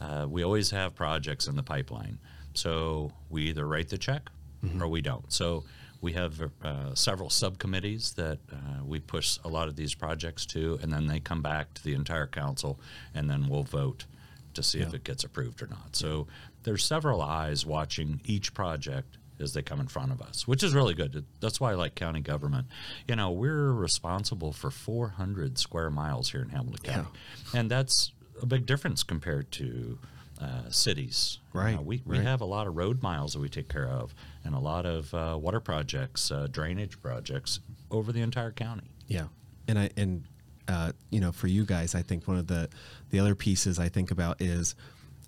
Uh, 0.00 0.26
we 0.28 0.44
always 0.44 0.70
have 0.70 0.94
projects 0.94 1.48
in 1.48 1.56
the 1.56 1.62
pipeline. 1.62 2.18
So 2.54 3.10
we 3.30 3.42
either 3.48 3.66
write 3.66 3.88
the 3.88 3.98
check 3.98 4.30
or 4.80 4.88
we 4.88 5.00
don't. 5.00 5.32
So 5.32 5.64
we 6.00 6.12
have 6.12 6.40
uh, 6.62 6.94
several 6.94 7.30
subcommittees 7.30 8.12
that 8.14 8.38
uh, 8.52 8.84
we 8.84 9.00
push 9.00 9.38
a 9.44 9.48
lot 9.48 9.68
of 9.68 9.76
these 9.76 9.94
projects 9.94 10.44
to, 10.46 10.78
and 10.82 10.92
then 10.92 11.06
they 11.06 11.18
come 11.20 11.40
back 11.40 11.72
to 11.74 11.82
the 11.84 11.94
entire 11.94 12.26
council, 12.26 12.78
and 13.14 13.28
then 13.30 13.48
we'll 13.48 13.64
vote 13.64 14.04
to 14.52 14.62
see 14.62 14.80
if 14.80 14.94
it 14.94 15.02
gets 15.02 15.24
approved 15.24 15.62
or 15.62 15.66
not. 15.66 15.96
So 15.96 16.26
there's 16.62 16.84
several 16.84 17.22
eyes 17.22 17.66
watching 17.66 18.20
each 18.24 18.54
project 18.54 19.18
as 19.40 19.52
they 19.52 19.62
come 19.62 19.80
in 19.80 19.88
front 19.88 20.12
of 20.12 20.22
us, 20.22 20.46
which 20.46 20.62
is 20.62 20.74
really 20.74 20.94
good. 20.94 21.24
That's 21.40 21.60
why 21.60 21.72
I 21.72 21.74
like 21.74 21.94
county 21.96 22.20
government. 22.20 22.68
You 23.08 23.16
know, 23.16 23.30
we're 23.32 23.72
responsible 23.72 24.52
for 24.52 24.70
400 24.70 25.58
square 25.58 25.90
miles 25.90 26.30
here 26.30 26.42
in 26.42 26.50
Hamilton 26.50 26.82
County, 26.84 27.08
and 27.52 27.70
that's 27.70 28.12
a 28.40 28.46
big 28.46 28.66
difference 28.66 29.02
compared 29.02 29.50
to 29.52 29.98
uh, 30.40 30.68
cities. 30.70 31.38
Right, 31.52 31.76
know, 31.76 31.82
we 31.82 32.02
we 32.04 32.18
right. 32.18 32.26
have 32.26 32.40
a 32.40 32.44
lot 32.44 32.66
of 32.66 32.76
road 32.76 33.02
miles 33.02 33.34
that 33.34 33.40
we 33.40 33.48
take 33.48 33.68
care 33.68 33.88
of, 33.88 34.14
and 34.44 34.54
a 34.54 34.58
lot 34.58 34.86
of 34.86 35.12
uh, 35.14 35.38
water 35.40 35.60
projects, 35.60 36.30
uh, 36.30 36.48
drainage 36.50 37.00
projects 37.00 37.60
over 37.90 38.12
the 38.12 38.20
entire 38.20 38.50
county. 38.50 38.90
Yeah, 39.06 39.26
and 39.68 39.78
I 39.78 39.90
and 39.96 40.24
uh, 40.68 40.92
you 41.10 41.20
know 41.20 41.32
for 41.32 41.46
you 41.46 41.64
guys, 41.64 41.94
I 41.94 42.02
think 42.02 42.26
one 42.26 42.38
of 42.38 42.46
the 42.46 42.68
the 43.10 43.20
other 43.20 43.34
pieces 43.34 43.78
I 43.78 43.88
think 43.88 44.10
about 44.10 44.40
is, 44.40 44.74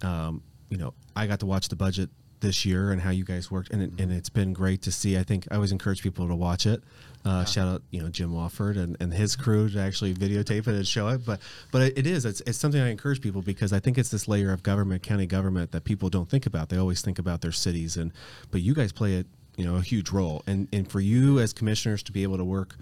um, 0.02 0.42
you 0.68 0.78
know, 0.78 0.94
I 1.14 1.26
got 1.26 1.40
to 1.40 1.46
watch 1.46 1.68
the 1.68 1.76
budget 1.76 2.10
this 2.40 2.64
year 2.64 2.90
and 2.92 3.00
how 3.00 3.10
you 3.10 3.24
guys 3.24 3.50
worked, 3.50 3.70
and 3.70 3.82
it, 3.82 4.00
and 4.00 4.12
it's 4.12 4.28
been 4.28 4.52
great 4.52 4.82
to 4.82 4.92
see. 4.92 5.16
I 5.18 5.22
think 5.22 5.46
I 5.50 5.54
always 5.56 5.72
encourage 5.72 6.02
people 6.02 6.28
to 6.28 6.34
watch 6.34 6.66
it. 6.66 6.82
Uh, 7.24 7.44
Shout 7.44 7.66
out, 7.66 7.82
you 7.90 8.00
know, 8.00 8.08
Jim 8.08 8.30
Wofford 8.30 8.76
and, 8.76 8.96
and 9.00 9.12
his 9.12 9.34
crew 9.34 9.68
to 9.70 9.80
actually 9.80 10.14
videotape 10.14 10.60
it 10.60 10.68
and 10.68 10.86
show 10.86 11.08
it. 11.08 11.26
But 11.26 11.40
but 11.72 11.82
it, 11.82 11.98
it 11.98 12.06
is 12.06 12.24
it's, 12.24 12.40
it's 12.42 12.58
something 12.58 12.80
I 12.80 12.88
encourage 12.88 13.20
people 13.20 13.42
because 13.42 13.72
I 13.72 13.80
think 13.80 13.98
it's 13.98 14.10
this 14.10 14.28
layer 14.28 14.52
of 14.52 14.62
government, 14.62 15.02
county 15.02 15.26
government 15.26 15.72
that 15.72 15.82
people 15.84 16.08
don't 16.08 16.30
think 16.30 16.46
about. 16.46 16.68
They 16.68 16.76
always 16.76 17.02
think 17.02 17.18
about 17.18 17.40
their 17.40 17.52
cities, 17.52 17.96
and 17.96 18.12
but 18.50 18.62
you 18.62 18.74
guys 18.74 18.92
play 18.92 19.18
a 19.18 19.24
you 19.56 19.64
know 19.64 19.76
a 19.76 19.82
huge 19.82 20.10
role. 20.10 20.44
And 20.46 20.68
and 20.72 20.88
for 20.88 21.00
you 21.00 21.40
as 21.40 21.52
commissioners 21.52 22.02
to 22.04 22.12
be 22.12 22.22
able 22.22 22.36
to 22.36 22.44
work 22.44 22.76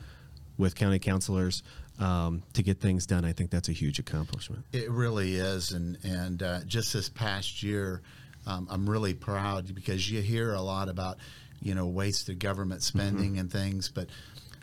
with 0.59 0.75
county 0.75 0.99
councilors 0.99 1.63
um, 1.99 2.43
to 2.53 2.63
get 2.63 2.81
things 2.81 3.07
done, 3.07 3.25
I 3.25 3.33
think 3.33 3.51
that's 3.51 3.69
a 3.69 3.73
huge 3.73 3.99
accomplishment. 3.99 4.65
It 4.73 4.91
really 4.91 5.37
is, 5.37 5.73
and 5.73 5.97
and 6.05 6.43
uh, 6.43 6.61
just 6.67 6.93
this 6.93 7.09
past 7.09 7.63
year, 7.63 8.03
um, 8.47 8.67
I'm 8.71 8.89
really 8.89 9.15
proud 9.15 9.75
because 9.75 10.11
you 10.11 10.21
hear 10.21 10.53
a 10.55 10.61
lot 10.61 10.89
about, 10.89 11.19
you 11.63 11.75
know, 11.75 11.87
wasted 11.87 12.39
government 12.39 12.83
spending 12.83 13.39
and 13.39 13.51
things, 13.51 13.89
but 13.89 14.09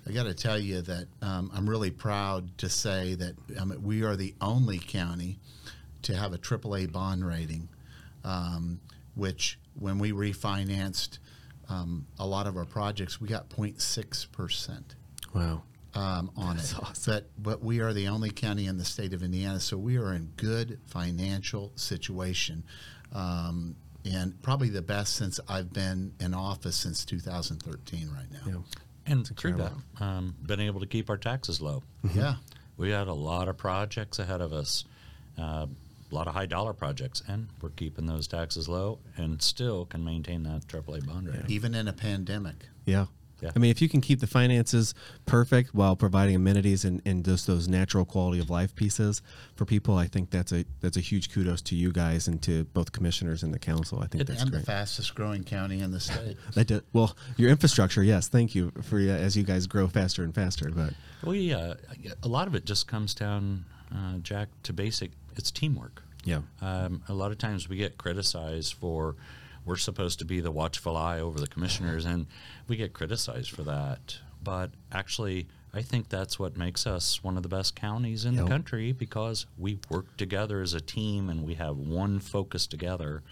I 0.07 0.11
got 0.11 0.23
to 0.23 0.33
tell 0.33 0.59
you 0.59 0.81
that 0.81 1.07
um, 1.21 1.51
I'm 1.53 1.69
really 1.69 1.91
proud 1.91 2.57
to 2.59 2.69
say 2.69 3.15
that 3.15 3.35
um, 3.59 3.73
we 3.83 4.03
are 4.03 4.15
the 4.15 4.33
only 4.41 4.79
county 4.79 5.37
to 6.03 6.15
have 6.15 6.33
a 6.33 6.37
AAA 6.37 6.91
bond 6.91 7.25
rating, 7.25 7.69
um, 8.23 8.79
which 9.15 9.59
when 9.79 9.99
we 9.99 10.11
refinanced 10.11 11.19
um, 11.69 12.05
a 12.19 12.25
lot 12.25 12.47
of 12.47 12.57
our 12.57 12.65
projects, 12.65 13.21
we 13.21 13.27
got 13.27 13.49
0.6 13.49 14.31
percent 14.31 14.95
Wow. 15.33 15.63
um, 15.93 16.31
on 16.35 16.57
That's 16.57 16.73
it. 16.73 16.79
awesome. 16.79 17.13
But 17.13 17.29
but 17.37 17.63
we 17.63 17.79
are 17.79 17.93
the 17.93 18.07
only 18.09 18.29
county 18.31 18.65
in 18.67 18.77
the 18.77 18.83
state 18.85 19.13
of 19.13 19.23
Indiana, 19.23 19.59
so 19.59 19.77
we 19.77 19.97
are 19.97 20.13
in 20.13 20.31
good 20.35 20.79
financial 20.87 21.71
situation, 21.75 22.63
um, 23.13 23.75
and 24.05 24.41
probably 24.41 24.69
the 24.69 24.81
best 24.81 25.15
since 25.15 25.39
I've 25.47 25.71
been 25.73 26.13
in 26.19 26.33
office 26.33 26.75
since 26.75 27.05
2013. 27.05 28.09
Right 28.09 28.31
now, 28.31 28.39
Yeah. 28.45 28.61
And 29.05 29.25
through 29.37 29.53
that, 29.53 29.71
incredible. 29.73 29.83
um, 29.99 30.35
been 30.45 30.59
able 30.59 30.79
to 30.79 30.85
keep 30.85 31.09
our 31.09 31.17
taxes 31.17 31.59
low. 31.61 31.83
yeah. 32.13 32.35
We 32.77 32.89
had 32.91 33.07
a 33.07 33.13
lot 33.13 33.47
of 33.47 33.57
projects 33.57 34.17
ahead 34.19 34.41
of 34.41 34.53
us, 34.53 34.85
uh, 35.37 35.65
a 36.11 36.15
lot 36.15 36.27
of 36.27 36.33
high 36.33 36.45
dollar 36.47 36.73
projects, 36.73 37.21
and 37.27 37.47
we're 37.61 37.69
keeping 37.69 38.05
those 38.07 38.27
taxes 38.27 38.67
low 38.67 38.99
and 39.17 39.41
still 39.41 39.85
can 39.85 40.03
maintain 40.03 40.43
that 40.43 40.67
AAA 40.67 41.05
bond 41.05 41.27
rating. 41.27 41.49
even 41.49 41.75
in 41.75 41.87
a 41.87 41.93
pandemic. 41.93 42.67
Yeah. 42.85 43.05
Yeah. 43.41 43.51
I 43.55 43.59
mean, 43.59 43.71
if 43.71 43.81
you 43.81 43.89
can 43.89 44.01
keep 44.01 44.19
the 44.19 44.27
finances 44.27 44.93
perfect 45.25 45.73
while 45.73 45.95
providing 45.95 46.35
amenities 46.35 46.85
and, 46.85 47.01
and 47.05 47.25
just 47.25 47.47
those 47.47 47.67
natural 47.67 48.05
quality 48.05 48.39
of 48.39 48.49
life 48.49 48.75
pieces 48.75 49.21
for 49.55 49.65
people, 49.65 49.97
I 49.97 50.07
think 50.07 50.29
that's 50.29 50.51
a 50.51 50.65
that's 50.79 50.95
a 50.97 50.99
huge 51.01 51.31
kudos 51.33 51.61
to 51.63 51.75
you 51.75 51.91
guys 51.91 52.27
and 52.27 52.41
to 52.43 52.65
both 52.65 52.91
commissioners 52.91 53.41
and 53.43 53.53
the 53.53 53.59
council. 53.59 53.99
I 53.99 54.07
think 54.07 54.21
It- 54.21 54.27
that's 54.27 54.41
and 54.43 54.51
great. 54.51 54.59
the 54.59 54.65
fastest 54.65 55.15
growing 55.15 55.43
county 55.43 55.79
in 55.79 55.91
the 55.91 55.99
state. 56.09 56.37
That 56.53 56.67
did, 56.67 56.83
well, 56.93 57.15
your 57.37 57.49
infrastructure, 57.49 58.03
yes. 58.03 58.27
Thank 58.27 58.53
you 58.53 58.71
for 58.81 58.97
uh, 58.99 59.03
as 59.03 59.35
you 59.35 59.43
guys 59.43 59.65
grow 59.67 59.87
faster 59.87 60.23
and 60.23 60.33
faster. 60.35 60.69
But 60.69 60.93
We 61.25 61.51
uh, 61.53 61.75
a 62.23 62.27
lot 62.27 62.47
of 62.47 62.55
it 62.55 62.65
just 62.65 62.87
comes 62.87 63.13
down, 63.15 63.65
uh, 63.93 64.17
Jack, 64.19 64.49
to 64.63 64.73
basic. 64.73 65.11
It's 65.35 65.49
teamwork. 65.49 66.03
yeah, 66.25 66.41
Um, 66.61 67.01
a 67.07 67.13
lot 67.13 67.31
of 67.31 67.37
times 67.39 67.67
we 67.69 67.77
get 67.77 67.97
criticized 67.97 68.73
for 68.73 69.15
we're 69.65 69.75
supposed 69.77 70.19
to 70.19 70.25
be 70.25 70.39
the 70.39 70.51
watchful 70.51 70.97
eye 70.97 71.19
over 71.19 71.39
the 71.39 71.47
commissioners, 71.47 72.05
and 72.05 72.27
we 72.67 72.75
get 72.77 72.93
criticized 72.93 73.51
for 73.51 73.63
that. 73.63 74.17
But 74.43 74.71
actually, 74.91 75.47
I 75.73 75.81
think 75.83 76.09
that's 76.09 76.39
what 76.39 76.57
makes 76.57 76.87
us 76.87 77.23
one 77.23 77.37
of 77.37 77.43
the 77.43 77.49
best 77.49 77.75
counties 77.75 78.25
in 78.25 78.33
Yep. 78.33 78.43
the 78.43 78.49
country 78.49 78.91
because 78.91 79.45
we 79.57 79.79
work 79.89 80.17
together 80.17 80.61
as 80.61 80.73
a 80.73 80.81
team 80.81 81.29
and 81.29 81.43
we 81.43 81.53
have 81.55 81.77
one 81.77 82.19
focus 82.19 82.65
together, 82.67 83.23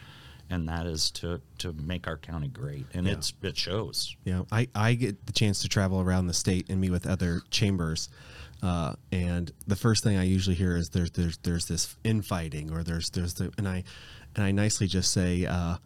and 0.50 0.67
that 0.69 0.86
is 0.86 1.09
to 1.12 1.41
to 1.59 1.74
make 1.74 2.07
our 2.07 2.17
county 2.17 2.48
great, 2.48 2.86
and 2.93 3.07
Yeah. 3.07 3.13
it's 3.13 3.33
it 3.41 3.57
shows. 3.57 4.15
yeah. 4.24 4.43
I 4.51 4.67
I 4.75 4.93
get 4.93 5.25
the 5.25 5.33
chance 5.33 5.62
to 5.63 5.67
travel 5.67 6.00
around 6.00 6.27
the 6.27 6.33
state 6.33 6.69
and 6.69 6.79
meet 6.79 6.91
with 6.91 7.07
other 7.07 7.41
chambers. 7.50 8.09
Uh, 8.62 8.93
and 9.12 9.51
the 9.67 9.75
first 9.77 10.03
thing 10.03 10.17
I 10.17 10.24
usually 10.24 10.55
hear 10.55 10.75
is 10.75 10.89
there's 10.89 11.12
there's 11.12 11.38
there's 11.39 11.65
this 11.65 11.95
infighting 12.03 12.71
or 12.71 12.83
there's 12.83 13.09
there's 13.12 13.33
the 13.36 13.51
and 13.57 13.67
I 13.67 13.83
and 14.36 14.43
I 14.43 14.51
nicely 14.51 14.86
just 14.88 15.12
say 15.13 15.45
uh, 15.45 15.77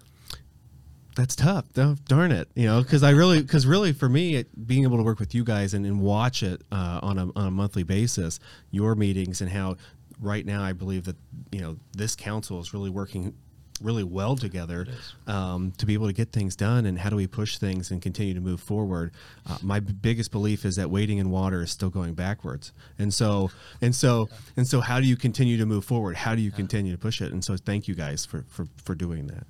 that's 1.15 1.35
tough. 1.35 1.65
Oh, 1.77 1.95
darn 2.07 2.31
it, 2.31 2.49
you 2.55 2.65
know, 2.65 2.81
because 2.81 3.03
I 3.03 3.11
really, 3.11 3.41
because 3.41 3.65
really, 3.65 3.93
for 3.93 4.09
me, 4.09 4.35
it, 4.35 4.67
being 4.67 4.83
able 4.83 4.97
to 4.97 5.03
work 5.03 5.19
with 5.19 5.35
you 5.35 5.43
guys 5.43 5.73
and, 5.73 5.85
and 5.85 6.01
watch 6.01 6.43
it 6.43 6.61
uh, 6.71 6.99
on 7.03 7.17
a 7.17 7.23
on 7.35 7.47
a 7.47 7.51
monthly 7.51 7.83
basis, 7.83 8.39
your 8.71 8.95
meetings 8.95 9.41
and 9.41 9.51
how 9.51 9.77
right 10.19 10.45
now 10.45 10.63
I 10.63 10.73
believe 10.73 11.05
that 11.05 11.17
you 11.51 11.61
know 11.61 11.77
this 11.95 12.15
council 12.15 12.59
is 12.59 12.73
really 12.73 12.89
working 12.89 13.33
really 13.81 14.03
well 14.03 14.35
together 14.35 14.87
um, 15.27 15.71
to 15.77 15.85
be 15.85 15.93
able 15.93 16.07
to 16.07 16.13
get 16.13 16.31
things 16.31 16.55
done 16.55 16.85
and 16.85 16.99
how 16.99 17.09
do 17.09 17.15
we 17.15 17.27
push 17.27 17.57
things 17.57 17.91
and 17.91 18.01
continue 18.01 18.33
to 18.33 18.39
move 18.39 18.61
forward. 18.61 19.11
Uh, 19.45 19.57
my 19.61 19.79
biggest 19.79 20.31
belief 20.31 20.63
is 20.63 20.75
that 20.77 20.89
waiting 20.89 21.17
in 21.17 21.29
water 21.29 21.63
is 21.63 21.71
still 21.71 21.89
going 21.89 22.13
backwards. 22.13 22.71
And 22.97 23.13
so 23.13 23.51
and 23.81 23.93
so 23.93 24.29
and 24.55 24.67
so 24.67 24.79
how 24.79 24.99
do 24.99 25.05
you 25.05 25.17
continue 25.17 25.57
to 25.57 25.65
move 25.65 25.85
forward? 25.85 26.15
How 26.15 26.35
do 26.35 26.41
you 26.41 26.51
continue 26.51 26.91
to 26.91 26.97
push 26.97 27.21
it? 27.21 27.31
And 27.31 27.43
so 27.43 27.57
thank 27.57 27.87
you 27.87 27.95
guys 27.95 28.25
for 28.25 28.45
for, 28.47 28.67
for 28.83 28.95
doing 28.95 29.27
that. 29.27 29.45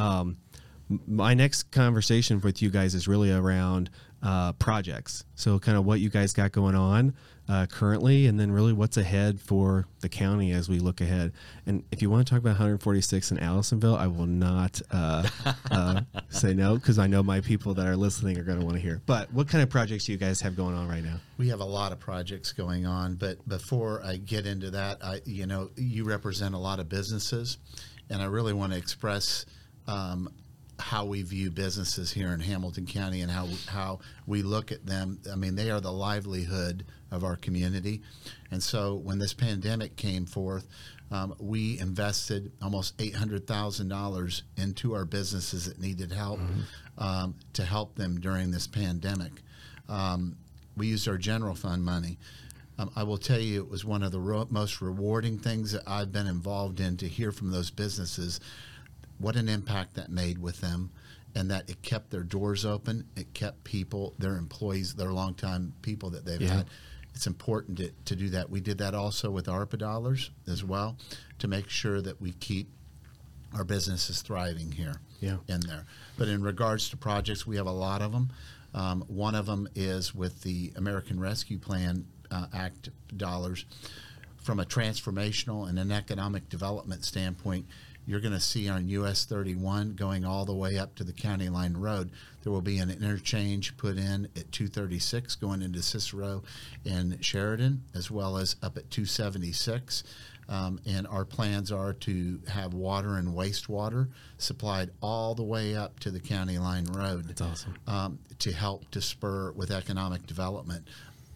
Um, 0.00 0.38
my 1.06 1.34
next 1.34 1.70
conversation 1.70 2.40
with 2.40 2.62
you 2.62 2.70
guys 2.70 2.94
is 2.94 3.08
really 3.08 3.32
around 3.32 3.90
uh, 4.22 4.52
projects. 4.52 5.24
So, 5.34 5.58
kind 5.58 5.76
of 5.76 5.84
what 5.84 6.00
you 6.00 6.08
guys 6.08 6.32
got 6.32 6.52
going 6.52 6.76
on 6.76 7.14
uh, 7.48 7.66
currently, 7.66 8.26
and 8.26 8.38
then 8.38 8.52
really 8.52 8.72
what's 8.72 8.96
ahead 8.96 9.40
for 9.40 9.86
the 10.00 10.08
county 10.08 10.52
as 10.52 10.68
we 10.68 10.78
look 10.78 11.00
ahead. 11.00 11.32
And 11.66 11.82
if 11.90 12.00
you 12.00 12.08
want 12.08 12.26
to 12.26 12.30
talk 12.30 12.38
about 12.38 12.50
146 12.50 13.32
in 13.32 13.38
Allisonville, 13.38 13.98
I 13.98 14.06
will 14.06 14.26
not 14.26 14.80
uh, 14.92 15.28
uh, 15.70 16.00
say 16.28 16.54
no 16.54 16.76
because 16.76 16.98
I 16.98 17.08
know 17.08 17.22
my 17.22 17.40
people 17.40 17.74
that 17.74 17.86
are 17.86 17.96
listening 17.96 18.38
are 18.38 18.44
going 18.44 18.60
to 18.60 18.64
want 18.64 18.76
to 18.76 18.82
hear. 18.82 19.02
But 19.06 19.32
what 19.32 19.48
kind 19.48 19.62
of 19.62 19.70
projects 19.70 20.04
do 20.04 20.12
you 20.12 20.18
guys 20.18 20.40
have 20.40 20.56
going 20.56 20.76
on 20.76 20.88
right 20.88 21.02
now? 21.02 21.16
We 21.36 21.48
have 21.48 21.60
a 21.60 21.64
lot 21.64 21.90
of 21.90 21.98
projects 21.98 22.52
going 22.52 22.86
on, 22.86 23.16
but 23.16 23.46
before 23.48 24.02
I 24.04 24.16
get 24.16 24.46
into 24.46 24.70
that, 24.70 25.04
I 25.04 25.20
you 25.24 25.46
know 25.46 25.70
you 25.76 26.04
represent 26.04 26.54
a 26.54 26.58
lot 26.58 26.78
of 26.78 26.88
businesses, 26.88 27.58
and 28.08 28.22
I 28.22 28.26
really 28.26 28.52
want 28.52 28.72
to 28.72 28.78
express 28.78 29.46
um, 29.88 30.32
how 30.82 31.04
we 31.04 31.22
view 31.22 31.50
businesses 31.50 32.12
here 32.12 32.32
in 32.32 32.40
Hamilton 32.40 32.86
County 32.86 33.20
and 33.20 33.30
how 33.30 33.48
how 33.68 34.00
we 34.26 34.42
look 34.42 34.72
at 34.72 34.84
them. 34.84 35.20
I 35.30 35.36
mean, 35.36 35.54
they 35.54 35.70
are 35.70 35.80
the 35.80 35.92
livelihood 35.92 36.84
of 37.10 37.24
our 37.24 37.36
community, 37.36 38.02
and 38.50 38.62
so 38.62 38.96
when 38.96 39.18
this 39.18 39.34
pandemic 39.34 39.96
came 39.96 40.26
forth. 40.26 40.66
Um, 41.10 41.34
we 41.38 41.78
invested 41.78 42.52
almost 42.62 42.94
eight 42.98 43.14
hundred 43.14 43.46
thousand 43.46 43.88
dollars 43.88 44.44
into 44.56 44.94
our 44.94 45.04
businesses 45.04 45.66
that 45.66 45.78
needed 45.78 46.10
help 46.10 46.40
um, 46.96 47.34
to 47.52 47.64
help 47.66 47.96
them 47.96 48.18
during 48.18 48.50
this 48.50 48.66
pandemic. 48.66 49.32
Um, 49.90 50.36
we 50.74 50.86
used 50.86 51.06
our 51.06 51.18
general 51.18 51.54
fund 51.54 51.84
money. 51.84 52.16
Um, 52.78 52.90
I 52.96 53.02
will 53.02 53.18
tell 53.18 53.38
you, 53.38 53.60
it 53.62 53.68
was 53.68 53.84
one 53.84 54.02
of 54.02 54.10
the 54.10 54.20
ro- 54.20 54.48
most 54.48 54.80
rewarding 54.80 55.38
things 55.38 55.72
that 55.72 55.82
I've 55.86 56.12
been 56.12 56.26
involved 56.26 56.80
in 56.80 56.96
to 56.96 57.06
hear 57.06 57.30
from 57.30 57.50
those 57.50 57.70
businesses 57.70 58.40
what 59.22 59.36
an 59.36 59.48
impact 59.48 59.94
that 59.94 60.10
made 60.10 60.36
with 60.38 60.60
them 60.60 60.90
and 61.34 61.50
that 61.50 61.70
it 61.70 61.80
kept 61.82 62.10
their 62.10 62.24
doors 62.24 62.66
open. 62.66 63.06
It 63.16 63.32
kept 63.32 63.62
people, 63.64 64.14
their 64.18 64.36
employees, 64.36 64.94
their 64.94 65.12
longtime 65.12 65.72
people 65.80 66.10
that 66.10 66.24
they've 66.26 66.40
Yeah. 66.42 66.56
had. 66.58 66.66
It's 67.14 67.26
important 67.26 67.78
to, 67.78 67.90
to 68.06 68.16
do 68.16 68.30
that. 68.30 68.50
We 68.50 68.60
did 68.60 68.78
that 68.78 68.94
also 68.94 69.30
with 69.30 69.46
ARPA 69.46 69.78
dollars 69.78 70.30
as 70.46 70.64
well 70.64 70.96
to 71.38 71.46
make 71.48 71.68
sure 71.70 72.02
that 72.02 72.20
we 72.20 72.32
keep 72.32 72.68
our 73.54 73.64
businesses 73.64 74.22
thriving 74.22 74.72
here 74.72 75.00
Yeah. 75.20 75.36
in 75.46 75.60
there. 75.60 75.86
But 76.16 76.28
in 76.28 76.42
regards 76.42 76.88
to 76.90 76.96
projects, 76.96 77.46
we 77.46 77.56
have 77.56 77.66
a 77.66 77.70
lot 77.72 78.02
of 78.02 78.12
them. 78.12 78.30
Um, 78.74 79.02
one 79.08 79.34
of 79.34 79.46
them 79.46 79.68
is 79.74 80.14
with 80.14 80.42
the 80.42 80.72
American 80.76 81.20
Rescue 81.20 81.58
Plan 81.58 82.06
uh, 82.30 82.46
Act 82.52 82.88
dollars. 83.16 83.66
From 84.38 84.58
a 84.58 84.64
transformational 84.64 85.68
and 85.68 85.78
an 85.78 85.92
economic 85.92 86.48
development 86.48 87.04
standpoint, 87.04 87.66
you're 88.06 88.20
going 88.20 88.34
to 88.34 88.40
see 88.40 88.68
on 88.68 88.88
US 88.88 89.24
31 89.24 89.94
going 89.94 90.24
all 90.24 90.44
the 90.44 90.54
way 90.54 90.78
up 90.78 90.94
to 90.96 91.04
the 91.04 91.12
County 91.12 91.48
Line 91.48 91.74
Road. 91.74 92.10
There 92.42 92.52
will 92.52 92.60
be 92.60 92.78
an 92.78 92.90
interchange 92.90 93.76
put 93.76 93.96
in 93.96 94.26
at 94.36 94.50
236 94.50 95.36
going 95.36 95.62
into 95.62 95.82
Cicero 95.82 96.42
and 96.84 97.24
Sheridan, 97.24 97.82
as 97.94 98.10
well 98.10 98.36
as 98.36 98.56
up 98.62 98.76
at 98.76 98.90
276. 98.90 100.02
Um, 100.48 100.80
and 100.84 101.06
our 101.06 101.24
plans 101.24 101.70
are 101.70 101.92
to 101.92 102.40
have 102.48 102.74
water 102.74 103.14
and 103.14 103.28
wastewater 103.28 104.08
supplied 104.38 104.90
all 105.00 105.34
the 105.36 105.44
way 105.44 105.76
up 105.76 106.00
to 106.00 106.10
the 106.10 106.18
County 106.18 106.58
Line 106.58 106.84
Road 106.86 107.28
That's 107.28 107.40
awesome. 107.40 107.74
um, 107.86 108.18
to 108.40 108.52
help 108.52 108.90
to 108.90 109.00
spur 109.00 109.52
with 109.52 109.70
economic 109.70 110.26
development. 110.26 110.88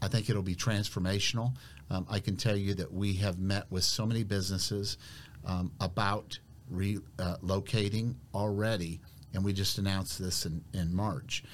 I 0.02 0.08
think 0.08 0.28
it'll 0.28 0.42
be 0.42 0.56
transformational. 0.56 1.52
Um, 1.88 2.04
I 2.10 2.18
can 2.18 2.36
tell 2.36 2.56
you 2.56 2.74
that 2.74 2.92
we 2.92 3.14
have 3.14 3.38
met 3.38 3.70
with 3.70 3.84
so 3.84 4.04
many 4.04 4.24
businesses 4.24 4.98
um, 5.44 5.70
about 5.80 6.38
relocating 6.72 8.14
already, 8.34 9.00
and 9.34 9.44
we 9.44 9.52
just 9.52 9.78
announced 9.78 10.18
this 10.18 10.46
in, 10.46 10.62
in 10.72 10.94
March. 10.94 11.44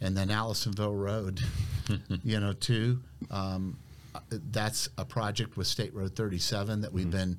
And 0.00 0.16
then 0.16 0.28
Allisonville 0.28 0.98
Road, 0.98 1.40
you 2.24 2.38
know, 2.38 2.52
too. 2.52 3.00
Um, 3.30 3.78
uh, 4.14 4.20
that's 4.50 4.88
a 4.98 5.04
project 5.04 5.56
with 5.56 5.66
State 5.66 5.94
Road 5.94 6.14
37 6.14 6.82
that 6.82 6.92
we've 6.92 7.10
been 7.10 7.38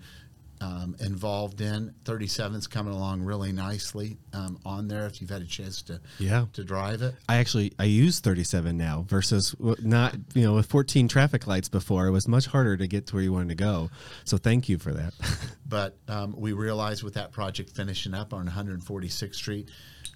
um, 0.61 0.95
involved 0.99 1.61
in. 1.61 1.93
37's 2.03 2.67
coming 2.67 2.93
along 2.93 3.21
really 3.21 3.51
nicely 3.51 4.17
um, 4.33 4.59
on 4.65 4.87
there. 4.87 5.05
If 5.05 5.21
you've 5.21 5.29
had 5.29 5.41
a 5.41 5.45
chance 5.45 5.81
to 5.83 5.99
Yeah. 6.19 6.45
to 6.53 6.63
drive 6.63 7.01
it, 7.01 7.15
I 7.29 7.37
actually 7.37 7.73
I 7.77 7.83
use 7.85 8.19
37 8.19 8.75
now 8.77 9.05
versus 9.07 9.55
not 9.59 10.15
you 10.33 10.43
know 10.43 10.55
with 10.55 10.65
14 10.67 11.07
traffic 11.07 11.47
lights 11.47 11.69
before 11.69 12.07
it 12.07 12.11
was 12.11 12.27
much 12.27 12.47
harder 12.47 12.75
to 12.77 12.87
get 12.87 13.07
to 13.07 13.15
where 13.15 13.23
you 13.23 13.33
wanted 13.33 13.49
to 13.49 13.55
go. 13.55 13.89
So 14.23 14.37
thank 14.37 14.67
you 14.69 14.77
for 14.77 14.93
that. 14.93 15.13
but 15.67 15.97
um, 16.07 16.33
we 16.37 16.53
realized 16.53 17.03
with 17.03 17.13
that 17.15 17.31
project 17.31 17.75
finishing 17.75 18.13
up 18.13 18.33
on 18.33 18.47
146th 18.47 19.35
Street 19.35 19.69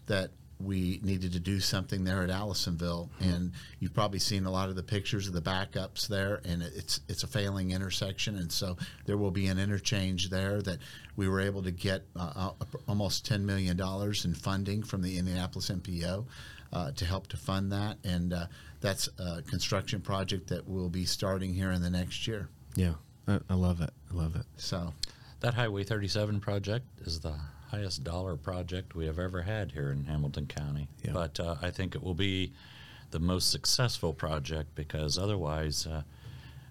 that 0.08 0.32
we 0.64 1.00
needed 1.04 1.34
to 1.34 1.40
do 1.40 1.60
something 1.60 2.04
there 2.04 2.24
at 2.24 2.30
Allisonville, 2.30 3.10
and 3.20 3.52
you've 3.80 3.94
probably 3.94 4.20
seen 4.20 4.46
a 4.46 4.52
lot 4.52 4.70
of 4.70 4.76
the 4.76 4.84
pictures 4.84 5.28
of 5.28 5.34
the 5.34 5.42
backups 5.42 6.08
there, 6.08 6.42
and 6.46 6.62
it's 6.62 7.02
it's 7.08 7.24
a 7.24 7.28
failing 7.28 7.72
intersection, 7.72 8.36
and 8.38 8.52
so 8.52 8.78
there 9.06 9.18
will 9.18 9.32
be 9.32 9.48
an 9.48 9.60
interchange 9.60 10.30
there 10.30 10.62
that 10.62 10.80
we 11.16 11.28
were 11.28 11.40
able 11.40 11.64
to 11.64 11.72
get 11.72 12.04
uh, 12.16 12.52
uh, 12.60 12.66
almost 12.88 13.26
10 13.26 13.46
million 13.46 13.76
dollars 13.78 14.26
in 14.26 14.34
funding 14.34 14.84
from 14.84 15.02
the 15.02 15.18
Indianapolis 15.18 15.70
MPO 15.70 16.26
uh, 16.74 16.92
to 16.92 17.06
help 17.06 17.28
to 17.28 17.38
fund 17.38 17.72
that, 17.72 17.98
and 18.04 18.34
uh, 18.34 18.46
that's 18.80 19.10
a 19.20 19.42
construction 19.44 20.02
project 20.02 20.48
that 20.48 20.68
will 20.68 20.90
be 20.90 21.06
starting 21.06 21.54
here 21.54 21.72
in 21.72 21.82
the 21.82 21.90
next 21.90 22.28
year. 22.28 22.50
yeah, 22.76 22.94
I, 23.28 23.40
I 23.50 23.54
love 23.56 23.82
it. 23.82 23.92
I 24.12 24.16
love 24.16 24.36
it. 24.36 24.46
So. 24.58 24.94
That 25.42 25.56
Highway 25.56 25.84
37 25.84 26.40
project 26.40 26.86
is 27.02 27.20
the 27.20 27.34
highest 27.72 28.04
dollar 28.04 28.36
project 28.36 28.96
we 28.96 29.06
have 29.06 29.18
ever 29.18 29.42
had 29.42 29.72
here 29.72 29.92
in 29.92 30.04
Hamilton 30.04 30.46
County. 30.46 30.90
Yeah. 31.04 31.14
But 31.14 31.40
uh, 31.40 31.56
I 31.62 31.72
think 31.72 31.96
it 31.96 32.04
will 32.04 32.14
be 32.14 32.54
the 33.12 33.20
most 33.20 33.50
successful 33.52 34.14
project 34.14 34.76
because 34.76 35.18
otherwise 35.18 35.88
uh, 35.88 36.04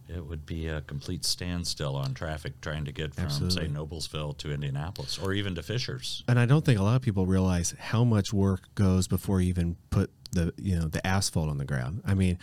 it 0.08 0.24
would 0.24 0.44
be 0.44 0.66
a 0.66 0.80
complete 0.82 1.24
standstill 1.24 1.96
on 1.96 2.14
traffic 2.14 2.60
trying 2.60 2.84
to 2.84 2.92
get 2.92 3.14
from, 3.14 3.24
Absolutely. 3.26 3.66
say, 3.66 3.72
Noblesville 3.72 4.36
to 4.38 4.52
Indianapolis 4.52 5.18
or 5.18 5.32
even 5.32 5.54
to 5.54 5.62
Fishers. 5.62 6.24
And 6.28 6.38
I 6.38 6.46
don't 6.46 6.64
think 6.64 6.78
a 6.78 6.82
lot 6.82 6.96
of 6.96 7.02
people 7.02 7.26
realize 7.26 7.74
how 7.78 8.04
much 8.04 8.32
work 8.32 8.74
goes 8.74 9.08
before 9.08 9.40
you 9.40 9.48
even 9.48 9.76
put 9.90 10.10
the 10.32 10.52
you 10.56 10.76
know 10.78 10.86
the 10.86 11.04
asphalt 11.06 11.48
on 11.48 11.58
the 11.58 11.64
ground. 11.64 12.02
I 12.04 12.14
mean, 12.14 12.38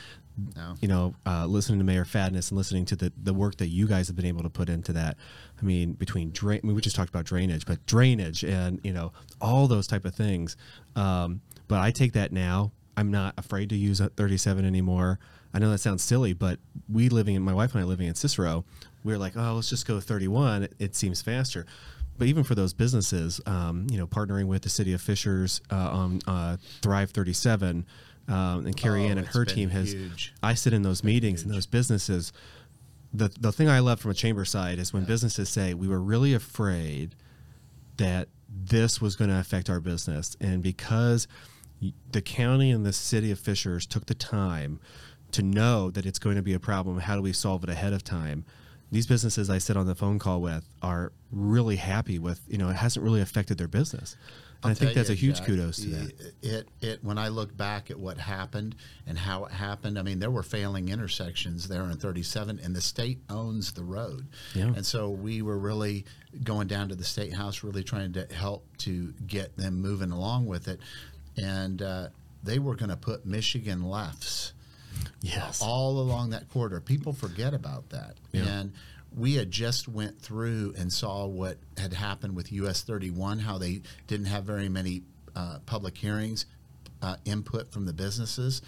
No. 0.56 0.76
you 0.82 0.88
know, 0.88 1.16
uh, 1.26 1.46
listening 1.48 1.80
to 1.80 1.86
Mayor 1.86 2.06
Fadness 2.06 2.52
and 2.52 2.58
listening 2.58 2.86
to 2.86 2.96
the 2.96 3.12
the 3.22 3.34
work 3.34 3.58
that 3.58 3.68
you 3.68 3.88
guys 3.88 4.08
have 4.08 4.16
been 4.16 4.26
able 4.26 4.44
to 4.44 4.50
put 4.50 4.70
into 4.70 4.94
that. 4.94 5.18
I 5.60 5.66
mean, 5.66 5.94
between 5.94 6.32
drain, 6.32 6.62
I 6.64 6.68
mean, 6.68 6.76
we 6.76 6.82
just 6.82 6.96
talked 6.96 7.10
about 7.10 7.26
drainage, 7.26 7.66
but 7.66 7.86
drainage 7.88 8.44
and 8.44 8.80
you 8.84 8.94
know 8.94 9.14
all 9.42 9.68
those 9.68 9.88
type 9.88 10.06
of 10.06 10.14
things. 10.14 10.56
Um, 10.96 11.42
but 11.68 11.80
I 11.80 11.92
take 11.92 12.14
that 12.14 12.32
now. 12.32 12.72
I'm 12.96 13.12
not 13.12 13.36
afraid 13.38 13.70
to 13.70 13.76
use 13.76 14.00
a 14.00 14.10
37 14.10 14.66
anymore. 14.66 15.20
I 15.54 15.60
know 15.60 15.70
that 15.72 15.80
sounds 15.80 16.04
silly, 16.04 16.34
but 16.34 16.60
we 16.92 17.10
living 17.10 17.36
in 17.36 17.42
my 17.44 17.54
wife 17.54 17.74
and 17.74 17.82
I 17.82 17.86
living 17.86 18.08
in 18.08 18.16
Cicero, 18.16 18.66
we 19.04 19.14
are 19.14 19.18
like, 19.18 19.38
oh, 19.38 19.54
let's 19.54 19.70
just 19.70 19.88
go 19.88 20.00
31. 20.00 20.64
It, 20.64 20.74
it 20.80 20.96
seems 20.96 21.22
faster. 21.22 21.66
But 22.18 22.28
even 22.28 22.44
for 22.44 22.56
those 22.56 22.74
businesses, 22.74 23.40
um, 23.46 23.88
you 23.92 23.98
know, 23.98 24.08
partnering 24.08 24.48
with 24.48 24.64
the 24.64 24.70
city 24.70 24.94
of 24.94 25.02
Fishers 25.02 25.62
uh, 25.72 25.76
on 25.76 26.20
uh, 26.26 26.58
Thrive 26.82 27.12
37, 27.12 27.86
um, 28.28 28.66
and 28.66 28.76
Carrie 28.76 29.04
Oh, 29.06 29.10
Ann 29.10 29.18
and 29.18 29.28
her 29.28 29.46
team 29.46 29.70
has. 29.70 29.94
huge. 29.94 30.34
I 30.44 30.54
sit 30.54 30.74
in 30.74 30.82
those 30.82 31.04
meetings 31.04 31.44
and 31.44 31.52
those 31.54 31.66
businesses. 31.66 32.34
The 33.14 33.30
the 33.40 33.52
thing 33.52 33.70
I 33.70 33.80
love 33.80 34.00
from 34.02 34.12
a 34.12 34.14
chamber 34.16 34.44
side 34.46 34.80
is 34.80 34.92
when 34.94 35.06
businesses 35.06 35.50
say 35.50 35.74
we 35.74 35.88
were 35.88 36.02
really 36.02 36.34
afraid 36.34 37.16
that 37.98 38.28
this 38.50 39.02
was 39.02 39.16
going 39.16 39.30
to 39.30 39.40
affect 39.40 39.70
our 39.70 39.80
business, 39.80 40.36
and 40.42 40.62
because 40.62 41.28
the 42.12 42.22
county 42.22 42.72
and 42.72 42.86
the 42.86 42.94
city 42.94 43.32
of 43.32 43.40
Fishers 43.40 43.86
took 43.86 44.08
the 44.08 44.14
time 44.16 44.80
to 45.32 45.42
know 45.44 45.92
that 45.92 46.06
it's 46.06 46.20
going 46.20 46.36
to 46.36 46.42
be 46.42 46.54
a 46.54 46.60
problem, 46.60 47.00
how 47.00 47.16
do 47.16 47.22
we 47.22 47.34
solve 47.34 47.64
it 47.64 47.70
ahead 47.70 47.94
of 47.94 48.04
time? 48.04 48.46
These 48.92 49.06
businesses 49.08 49.50
I 49.50 49.58
sit 49.58 49.76
on 49.78 49.86
the 49.86 49.96
phone 49.96 50.18
call 50.18 50.42
with 50.42 50.68
are 50.82 51.12
really 51.32 51.76
happy 51.76 52.18
with. 52.20 52.42
You 52.48 52.58
know, 52.58 52.70
it 52.70 52.78
hasn't 52.78 53.04
really 53.04 53.20
affected 53.22 53.58
their 53.58 53.68
business. 53.68 54.16
And 54.64 54.70
I'll 54.70 54.72
I 54.72 54.74
think 54.74 54.94
that's 54.96 55.10
you, 55.10 55.14
a 55.14 55.16
huge 55.18 55.38
Jack, 55.38 55.46
kudos 55.48 55.78
to 55.78 55.88
that. 55.90 56.34
It, 56.42 56.68
it 56.82 57.04
when 57.04 57.18
I 57.18 57.28
look 57.28 57.56
back 57.56 57.92
at 57.92 58.00
what 58.00 58.18
happened 58.18 58.76
and 59.06 59.18
how 59.18 59.46
it 59.46 59.52
happened, 59.52 60.00
I 60.00 60.02
mean 60.02 60.20
there 60.20 60.32
were 60.32 60.42
failing 60.44 60.90
intersections 60.90 61.68
there 61.68 61.84
in 61.84 61.98
37, 61.98 62.60
and 62.64 62.76
the 62.76 62.82
state 62.82 63.20
owns 63.30 63.74
the 63.74 63.84
road, 63.84 64.26
Yeah. 64.56 64.74
and 64.76 64.86
so 64.86 65.10
we 65.12 65.42
were 65.44 65.58
really 65.60 66.06
going 66.44 66.68
down 66.68 66.90
to 66.90 66.96
the 66.96 67.04
state 67.04 67.34
house, 67.34 67.64
really 67.64 67.84
trying 67.84 68.14
to 68.14 68.26
help 68.34 68.66
to 68.80 69.14
get 69.28 69.56
them 69.58 69.80
moving 69.82 70.12
along 70.12 70.48
with 70.48 70.68
it, 70.68 70.80
and 71.38 71.82
uh, 71.82 72.08
they 72.44 72.58
were 72.60 72.76
going 72.76 72.90
to 72.90 72.98
put 72.98 73.26
Michigan 73.26 73.84
lefts 73.84 74.54
Yes. 75.22 75.62
all 75.62 76.00
along 76.00 76.32
that 76.32 76.50
corridor. 76.50 76.82
People 76.82 77.14
forget 77.14 77.54
about 77.54 77.90
that. 77.92 78.16
Yeah. 78.32 78.44
And 78.48 78.74
we 79.16 79.36
had 79.36 79.52
just 79.52 79.88
went 79.88 80.20
through 80.22 80.74
and 80.78 80.92
saw 80.92 81.26
what 81.26 81.58
had 81.78 81.94
happened 81.94 82.36
with 82.36 82.52
US 82.52 82.84
31, 82.84 83.40
how 83.40 83.58
they 83.58 83.82
didn't 84.08 84.28
have 84.28 84.44
very 84.44 84.70
many 84.70 85.04
uh, 85.36 85.60
public 85.66 85.98
hearings, 85.98 86.46
uh, 87.02 87.16
input 87.26 87.72
from 87.72 87.86
the 87.86 87.94
businesses. 87.94 88.62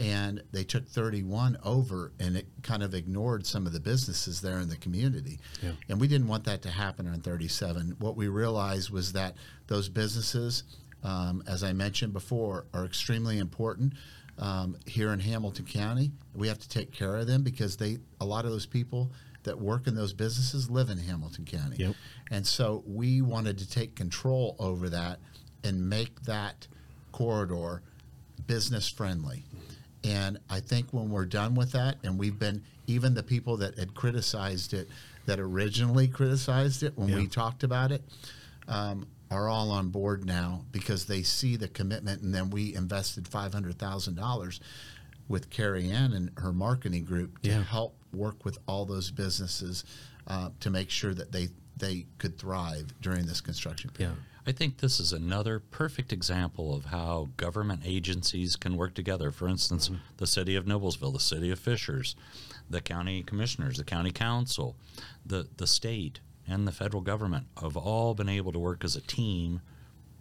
And 0.00 0.42
they 0.52 0.62
took 0.62 0.86
31 0.86 1.58
over 1.64 2.12
and 2.20 2.36
it 2.36 2.46
kind 2.62 2.84
of 2.84 2.94
ignored 2.94 3.44
some 3.44 3.66
of 3.66 3.72
the 3.72 3.80
businesses 3.80 4.40
there 4.40 4.60
in 4.60 4.68
the 4.68 4.76
community. 4.76 5.40
Yeah. 5.60 5.72
And 5.88 6.00
we 6.00 6.06
didn't 6.06 6.28
want 6.28 6.44
that 6.44 6.62
to 6.62 6.70
happen 6.70 7.08
on 7.08 7.20
37. 7.20 7.96
What 7.98 8.16
we 8.16 8.28
realized 8.28 8.90
was 8.90 9.12
that 9.14 9.34
those 9.66 9.88
businesses, 9.88 10.62
um, 11.02 11.42
as 11.48 11.64
I 11.64 11.72
mentioned 11.72 12.12
before, 12.12 12.66
are 12.72 12.84
extremely 12.84 13.38
important 13.38 13.94
um, 14.38 14.76
here 14.86 15.12
in 15.12 15.18
Hamilton 15.18 15.64
County. 15.64 16.12
We 16.32 16.46
have 16.46 16.58
to 16.60 16.68
take 16.68 16.92
care 16.92 17.16
of 17.16 17.26
them 17.26 17.42
because 17.42 17.76
they 17.76 17.98
a 18.20 18.24
lot 18.24 18.44
of 18.44 18.52
those 18.52 18.66
people 18.66 19.10
that 19.44 19.60
work 19.60 19.86
in 19.86 19.94
those 19.94 20.12
businesses 20.12 20.70
live 20.70 20.90
in 20.90 20.98
Hamilton 20.98 21.44
County. 21.44 21.76
Yep. 21.78 21.94
And 22.30 22.46
so 22.46 22.82
we 22.86 23.22
wanted 23.22 23.58
to 23.58 23.68
take 23.70 23.94
control 23.94 24.56
over 24.58 24.88
that 24.90 25.18
and 25.64 25.88
make 25.88 26.22
that 26.22 26.66
corridor 27.12 27.82
business 28.46 28.88
friendly. 28.88 29.44
And 30.04 30.38
I 30.48 30.60
think 30.60 30.92
when 30.92 31.10
we're 31.10 31.26
done 31.26 31.54
with 31.54 31.72
that, 31.72 31.96
and 32.04 32.18
we've 32.18 32.38
been, 32.38 32.62
even 32.86 33.14
the 33.14 33.22
people 33.22 33.56
that 33.58 33.78
had 33.78 33.94
criticized 33.94 34.72
it, 34.74 34.88
that 35.26 35.38
originally 35.40 36.08
criticized 36.08 36.82
it 36.82 36.96
when 36.96 37.08
Yeah. 37.08 37.16
we 37.16 37.26
talked 37.26 37.62
about 37.64 37.92
it, 37.92 38.02
um, 38.68 39.06
are 39.30 39.48
all 39.48 39.70
on 39.70 39.88
board 39.90 40.24
now 40.24 40.64
because 40.72 41.04
they 41.06 41.22
see 41.22 41.56
the 41.56 41.68
commitment. 41.68 42.22
And 42.22 42.34
then 42.34 42.48
we 42.50 42.74
invested 42.74 43.24
$500,000 43.28 44.60
with 45.28 45.50
Carrie 45.50 45.90
Ann 45.90 46.12
and 46.14 46.30
her 46.38 46.52
marketing 46.52 47.04
group 47.04 47.42
to 47.42 47.50
Yeah. 47.50 47.62
help 47.62 47.97
work 48.12 48.44
with 48.44 48.58
all 48.66 48.84
those 48.84 49.10
businesses 49.10 49.84
uh, 50.26 50.50
to 50.60 50.70
make 50.70 50.90
sure 50.90 51.14
that 51.14 51.32
they, 51.32 51.48
they 51.76 52.06
could 52.18 52.38
thrive 52.38 52.92
during 53.00 53.26
this 53.26 53.40
construction 53.40 53.90
period. 53.90 54.16
Yeah. 54.16 54.22
I 54.46 54.52
think 54.52 54.78
this 54.78 54.98
is 54.98 55.12
another 55.12 55.58
perfect 55.58 56.10
example 56.10 56.74
of 56.74 56.86
how 56.86 57.28
government 57.36 57.82
agencies 57.84 58.56
can 58.56 58.76
work 58.78 58.94
together. 58.94 59.30
For 59.30 59.46
instance, 59.46 59.90
the 60.16 60.26
city 60.26 60.56
of 60.56 60.64
Noblesville, 60.64 61.12
the 61.12 61.20
city 61.20 61.50
of 61.50 61.58
Fishers, 61.58 62.16
the 62.70 62.80
county 62.80 63.22
commissioners, 63.22 63.76
the 63.76 63.84
county 63.84 64.10
council, 64.10 64.74
the, 65.26 65.48
the 65.58 65.66
state, 65.66 66.20
and 66.46 66.66
the 66.66 66.72
federal 66.72 67.02
government 67.02 67.46
have 67.60 67.76
all 67.76 68.14
been 68.14 68.30
able 68.30 68.52
to 68.52 68.58
work 68.58 68.84
as 68.84 68.96
a 68.96 69.02
team 69.02 69.60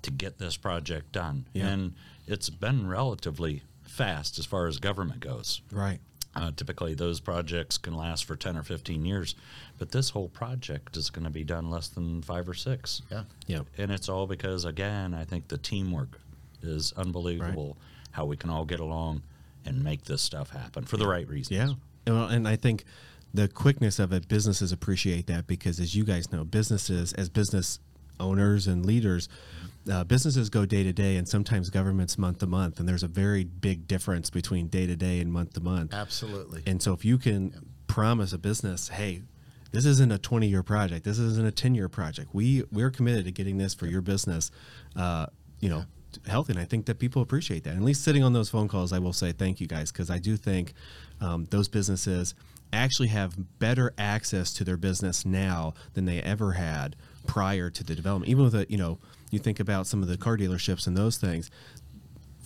to 0.02 0.12
get 0.12 0.40
this 0.40 0.58
project 0.58 1.14
done. 1.14 1.48
Yeah. 1.54 1.68
And 1.68 1.94
it's 2.28 2.50
been 2.50 2.88
relatively 2.88 3.64
fast 3.84 4.38
as 4.38 4.46
far 4.46 4.68
as 4.68 4.78
government 4.78 5.22
goes. 5.22 5.62
Right. 5.72 6.00
Uh, 6.38 6.52
typically, 6.56 6.94
those 6.94 7.20
projects 7.20 7.78
can 7.78 7.96
last 7.96 8.26
for 8.26 8.36
10 8.36 8.58
or 8.58 8.64
15 8.64 9.06
years, 9.06 9.36
but 9.78 9.92
this 9.92 10.12
whole 10.12 10.30
project 10.30 10.96
is 10.98 11.10
going 11.10 11.24
to 11.24 11.30
be 11.30 11.44
done 11.44 11.70
less 11.70 11.88
than 11.88 12.22
five 12.22 12.48
or 12.48 12.54
six. 12.54 13.02
Yeah. 13.12 13.24
Yeah. 13.48 13.62
And 13.78 13.92
it's 13.92 14.10
all 14.10 14.28
because, 14.28 14.66
again, 14.66 15.14
I 15.14 15.24
think 15.24 15.48
the 15.48 15.58
teamwork 15.58 16.20
is 16.62 16.94
unbelievable. 16.98 17.78
How 18.12 18.26
we 18.26 18.38
can 18.38 18.50
all 18.50 18.66
get 18.66 18.80
along 18.80 19.22
and 19.66 19.84
make 19.84 20.06
this 20.06 20.22
stuff 20.22 20.50
happen 20.50 20.86
for 20.86 20.98
the 20.98 21.08
right 21.08 21.28
reasons. 21.28 21.58
Yeah. 21.58 22.14
Well, 22.14 22.28
and 22.28 22.48
I 22.48 22.56
think 22.56 22.84
the 23.34 23.48
quickness 23.48 24.00
of 24.00 24.14
it, 24.14 24.28
businesses 24.28 24.72
appreciate 24.72 25.28
that 25.28 25.46
because, 25.48 25.80
as 25.80 25.96
you 25.96 26.04
guys 26.04 26.32
know, 26.32 26.44
businesses, 26.44 27.14
as 27.14 27.30
business 27.30 27.80
owners 28.20 28.68
and 28.68 28.86
leaders, 28.86 29.30
uh, 29.92 30.04
businesses 30.04 30.50
go 30.50 30.66
day 30.66 30.84
to 30.84 30.94
day 30.94 31.16
and 31.16 31.28
sometimes 31.28 31.70
governments 31.70 32.18
month 32.18 32.40
to 32.40 32.48
month. 32.48 32.80
And 32.80 32.88
there's 32.88 33.04
a 33.04 33.08
very 33.08 33.44
big 33.44 33.88
difference 33.88 34.30
between 34.30 34.68
day 34.68 34.88
to 34.88 34.96
day 34.96 35.20
and 35.20 35.32
month 35.32 35.54
to 35.54 35.62
month. 35.62 35.94
Absolutely. 35.94 36.64
And 36.66 36.82
so 36.82 36.94
if 36.94 37.06
you 37.06 37.18
can 37.18 37.54
promise 37.88 38.34
a 38.34 38.38
business, 38.38 38.90
hey, 38.90 39.24
this 39.72 39.86
isn't 39.86 40.12
a 40.12 40.18
20 40.18 40.48
year 40.48 40.64
project, 40.64 41.04
this 41.06 41.20
isn't 41.20 41.46
a 41.46 41.52
10 41.52 41.76
year 41.76 41.90
project. 41.90 42.30
We 42.34 42.64
we're 42.72 42.92
committed 42.92 43.26
to 43.26 43.32
getting 43.32 43.58
this 43.58 43.74
for 43.74 43.86
your 43.86 44.02
business, 44.02 44.52
uh, 44.96 45.28
you 45.60 45.70
know, 45.70 45.86
healthy. 46.28 46.54
And 46.54 46.62
I 46.62 46.66
think 46.66 46.86
that 46.86 47.00
people 47.00 47.22
appreciate 47.22 47.64
that. 47.66 47.72
And 47.72 47.80
at 47.80 47.86
least 47.86 48.04
sitting 48.04 48.24
on 48.24 48.34
those 48.34 48.50
phone 48.50 48.68
calls, 48.68 48.94
I 48.94 49.00
will 49.00 49.14
say 49.14 49.32
thank 49.32 49.60
you 49.60 49.68
guys 49.68 49.92
because 49.92 50.10
I 50.10 50.20
do 50.20 50.38
think 50.38 50.74
um, 51.22 51.46
those 51.50 51.68
businesses 51.68 52.34
actually 52.74 53.08
have 53.10 53.60
better 53.60 53.94
access 53.98 54.54
to 54.54 54.64
their 54.64 54.78
business 54.78 55.26
now 55.26 55.74
than 55.94 56.06
they 56.06 56.22
ever 56.22 56.54
had 56.54 56.96
prior 57.26 57.70
to 57.70 57.84
the 57.84 57.96
development. 57.96 58.30
Even 58.30 58.44
with 58.44 58.56
a, 58.56 58.66
you 58.70 58.78
know, 58.78 59.00
you 59.32 59.40
think 59.40 59.60
about 59.60 59.88
some 59.88 60.02
of 60.02 60.08
the 60.08 60.18
car 60.18 60.38
dealerships 60.38 60.88
and 60.88 60.96
those 60.96 61.18
things 61.18 61.52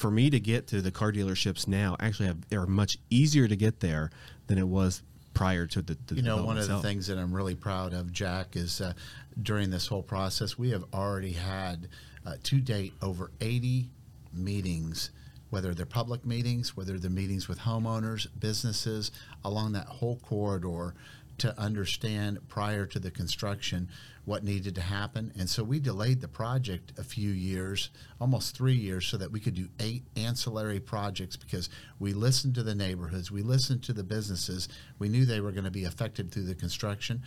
for 0.02 0.10
me 0.10 0.32
to 0.32 0.40
get 0.40 0.66
to 0.68 0.82
the 0.82 0.92
car 0.92 1.12
dealerships 1.12 1.68
now 1.68 1.96
actually 2.00 2.26
have, 2.26 2.38
are 2.52 2.66
much 2.66 2.98
easier 3.12 3.48
to 3.48 3.56
get 3.56 3.82
there 3.82 4.10
than 4.48 4.58
it 4.58 4.68
was 4.68 5.04
prior 5.34 5.68
to 5.68 5.82
the, 5.82 5.96
the 6.08 6.16
you 6.16 6.22
know, 6.24 6.44
one 6.44 6.58
of 6.58 6.68
the 6.68 6.80
things 6.80 7.08
that 7.08 7.20
I'm 7.20 7.34
really 7.34 7.56
proud 7.56 7.94
of, 7.94 8.12
Jack, 8.12 8.56
is 8.56 8.82
uh, 8.82 8.94
during 9.42 9.70
this 9.70 9.88
whole 9.88 10.02
process, 10.02 10.58
we 10.58 10.72
have 10.72 10.84
already 10.92 11.34
had 11.34 11.88
uh, 12.26 12.36
to 12.44 12.60
date 12.60 12.94
over 13.02 13.32
80 13.40 13.92
meetings, 14.34 15.12
whether 15.52 15.76
they're 15.76 15.86
public 15.86 16.26
meetings, 16.26 16.76
whether 16.76 16.98
they're 16.98 17.12
meetings 17.12 17.48
with 17.48 17.60
homeowners, 17.60 18.26
businesses 18.40 19.12
along 19.46 19.74
that 19.74 19.86
whole 19.86 20.16
corridor 20.18 20.96
to 21.38 21.60
understand 21.60 22.40
prior 22.48 22.86
to 22.86 23.00
the 23.00 23.12
construction 23.12 23.90
what 24.26 24.44
needed 24.44 24.76
to 24.76 24.82
happen. 24.82 25.34
And 25.38 25.50
so 25.50 25.64
we 25.64 25.80
delayed 25.80 26.22
the 26.22 26.28
project 26.28 26.94
a 26.98 27.04
few 27.04 27.32
years, 27.32 27.90
almost 28.20 28.56
three 28.56 28.76
years, 28.76 29.08
so 29.08 29.18
that 29.18 29.32
we 29.32 29.40
could 29.40 29.56
do 29.56 29.68
eight 29.80 30.04
ancillary 30.16 30.80
projects 30.80 31.36
because 31.36 31.70
we 32.00 32.14
listened 32.14 32.56
to 32.56 32.64
the 32.64 32.76
neighborhoods, 32.76 33.32
we 33.32 33.42
listened 33.42 33.84
to 33.84 33.94
the 33.94 34.04
businesses, 34.04 34.70
we 35.00 35.10
knew 35.10 35.26
they 35.26 35.42
were 35.42 35.52
going 35.52 35.64
to 35.64 35.72
be 35.72 35.86
affected 35.86 36.32
through 36.32 36.44
the 36.44 36.56
construction. 36.56 37.24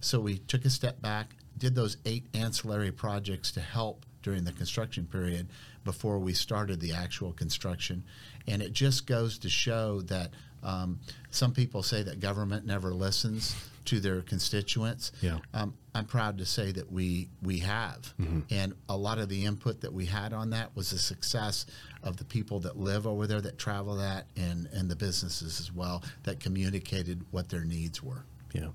So 0.00 0.18
we 0.18 0.38
took 0.38 0.64
a 0.64 0.70
step 0.70 1.02
back, 1.02 1.36
did 1.58 1.74
those 1.74 1.98
eight 2.06 2.26
ancillary 2.32 2.92
projects 2.92 3.52
to 3.52 3.60
help 3.60 4.06
during 4.22 4.44
the 4.44 4.52
construction 4.52 5.06
period 5.06 5.48
before 5.84 6.18
we 6.18 6.32
started 6.32 6.80
the 6.80 6.92
actual 6.92 7.32
construction. 7.32 8.04
And 8.46 8.62
it 8.62 8.72
just 8.72 9.06
goes 9.06 9.38
to 9.40 9.48
show 9.48 10.00
that 10.02 10.30
um, 10.62 10.98
some 11.30 11.52
people 11.52 11.82
say 11.82 12.02
that 12.02 12.20
government 12.20 12.66
never 12.66 12.92
listens 12.92 13.54
to 13.86 14.00
their 14.00 14.20
constituents. 14.20 15.12
Yeah. 15.22 15.38
Um, 15.54 15.74
I'm 15.94 16.04
proud 16.04 16.38
to 16.38 16.46
say 16.46 16.72
that 16.72 16.92
we 16.92 17.28
we 17.42 17.58
have, 17.60 18.12
and 18.50 18.74
a 18.88 18.96
lot 18.96 19.18
of 19.18 19.28
the 19.28 19.46
input 19.46 19.80
that 19.80 19.92
we 19.92 20.04
had 20.04 20.32
on 20.32 20.50
that 20.50 20.76
was 20.76 20.90
the 20.90 20.98
success 20.98 21.66
of 22.02 22.18
the 22.18 22.24
people 22.24 22.60
that 22.60 22.76
live 22.76 23.06
over 23.06 23.26
there, 23.26 23.40
that 23.40 23.58
travel 23.58 23.96
that, 23.96 24.26
and 24.36 24.68
and 24.72 24.90
the 24.90 24.96
businesses 24.96 25.58
as 25.58 25.72
well 25.72 26.04
that 26.24 26.38
communicated 26.38 27.24
what 27.30 27.48
their 27.48 27.64
needs 27.64 28.02
were. 28.02 28.24
Yeah, 28.52 28.68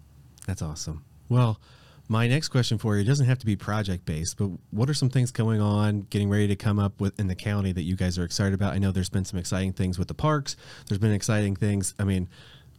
that's 0.48 0.62
awesome. 0.62 1.06
Well, 1.30 1.60
my 2.08 2.28
next 2.28 2.50
question 2.50 2.78
for 2.78 2.98
you 2.98 3.04
doesn't 3.04 3.26
have 3.26 3.40
to 3.40 3.46
be 3.46 3.56
project 3.56 4.06
based, 4.06 4.38
but 4.38 4.50
what 4.72 4.90
are 4.90 4.94
some 4.94 5.10
things 5.10 5.32
going 5.32 5.62
on, 5.62 6.02
getting 6.10 6.30
ready 6.30 6.48
to 6.48 6.56
come 6.56 6.80
up 6.80 7.00
with 7.00 7.20
in 7.20 7.28
the 7.28 7.36
county 7.36 7.72
that 7.72 7.84
you 7.84 7.96
guys 7.96 8.18
are 8.18 8.24
excited 8.24 8.54
about? 8.54 8.74
I 8.74 8.78
know 8.78 8.92
there's 8.92 9.10
been 9.10 9.26
some 9.26 9.40
exciting 9.40 9.74
things 9.74 9.98
with 9.98 10.10
the 10.10 10.14
parks. 10.14 10.56
There's 10.88 11.00
been 11.00 11.14
exciting 11.14 11.56
things. 11.56 11.96
I 11.98 12.04
mean, 12.04 12.28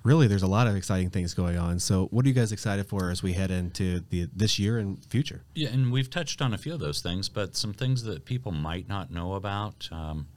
really, 0.05 0.27
there's 0.27 0.43
a 0.43 0.47
lot 0.47 0.67
of 0.67 0.77
exciting 0.77 1.11
things 1.11 1.35
going 1.35 1.57
on. 1.57 1.79
So, 1.81 2.07
what 2.07 2.25
are 2.25 2.29
you 2.29 2.35
guys 2.35 2.53
excited 2.53 2.87
for 2.87 3.11
as 3.11 3.23
we 3.23 3.33
head 3.33 3.51
into 3.51 4.01
the 4.11 4.29
this 4.35 4.59
year 4.59 4.79
and 4.79 5.03
future? 5.07 5.43
Yeah, 5.55 5.71
and 5.71 5.91
we've 5.91 6.11
touched 6.11 6.41
on 6.41 6.55
a 6.55 6.59
few 6.59 6.75
of 6.75 6.81
those 6.81 7.01
things, 7.01 7.29
but 7.29 7.57
some 7.57 7.73
things 7.73 8.05
that 8.05 8.25
people 8.25 8.53
might 8.53 8.89
not 8.89 9.11
know 9.11 9.35
about. 9.35 9.89
Um, 9.91 10.29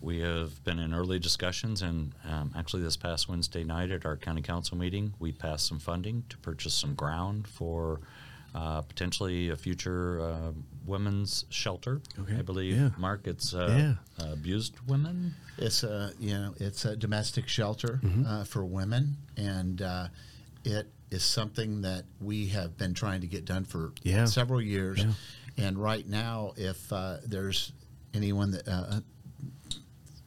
we 0.00 0.20
have 0.20 0.62
been 0.62 0.78
in 0.78 0.94
early 0.94 1.18
discussions, 1.18 1.82
and 1.82 2.12
um, 2.24 2.52
actually, 2.56 2.82
this 2.82 2.96
past 2.96 3.28
Wednesday 3.28 3.64
night 3.64 3.90
at 3.90 4.06
our 4.06 4.16
county 4.16 4.42
council 4.42 4.76
meeting, 4.76 5.14
we 5.18 5.32
passed 5.32 5.66
some 5.66 5.80
funding 5.80 6.24
to 6.28 6.36
purchase 6.38 6.74
some 6.74 6.94
ground 6.94 7.48
for 7.48 8.00
uh, 8.54 8.82
potentially 8.82 9.50
a 9.50 9.56
future 9.56 10.20
uh, 10.20 10.52
women's 10.86 11.44
shelter. 11.50 12.00
Okay, 12.20 12.36
I 12.38 12.42
believe, 12.42 12.76
yeah. 12.76 12.90
Mark, 12.98 13.26
it's 13.26 13.52
uh, 13.54 13.94
Yeah. 14.18 14.32
abused 14.32 14.74
women. 14.86 15.34
It's 15.58 15.82
a 15.82 16.12
you 16.18 16.30
know 16.34 16.54
it's 16.58 16.84
a 16.84 16.96
domestic 16.96 17.48
shelter 17.48 18.00
Mm-hmm. 18.02 18.26
uh, 18.26 18.44
for 18.44 18.64
women, 18.64 19.16
and 19.36 19.82
uh, 19.82 20.08
it 20.64 20.90
is 21.10 21.22
something 21.24 21.82
that 21.82 22.04
we 22.20 22.46
have 22.48 22.76
been 22.76 22.94
trying 22.94 23.20
to 23.22 23.26
get 23.26 23.44
done 23.44 23.64
for 23.64 23.92
Yeah. 24.02 24.24
several 24.26 24.60
years. 24.60 24.98
Yeah. 24.98 25.12
And 25.66 25.78
right 25.78 26.06
now, 26.06 26.52
if 26.56 26.92
uh, 26.92 27.16
there's 27.26 27.72
anyone 28.14 28.52
that 28.52 28.68
uh, 28.68 29.00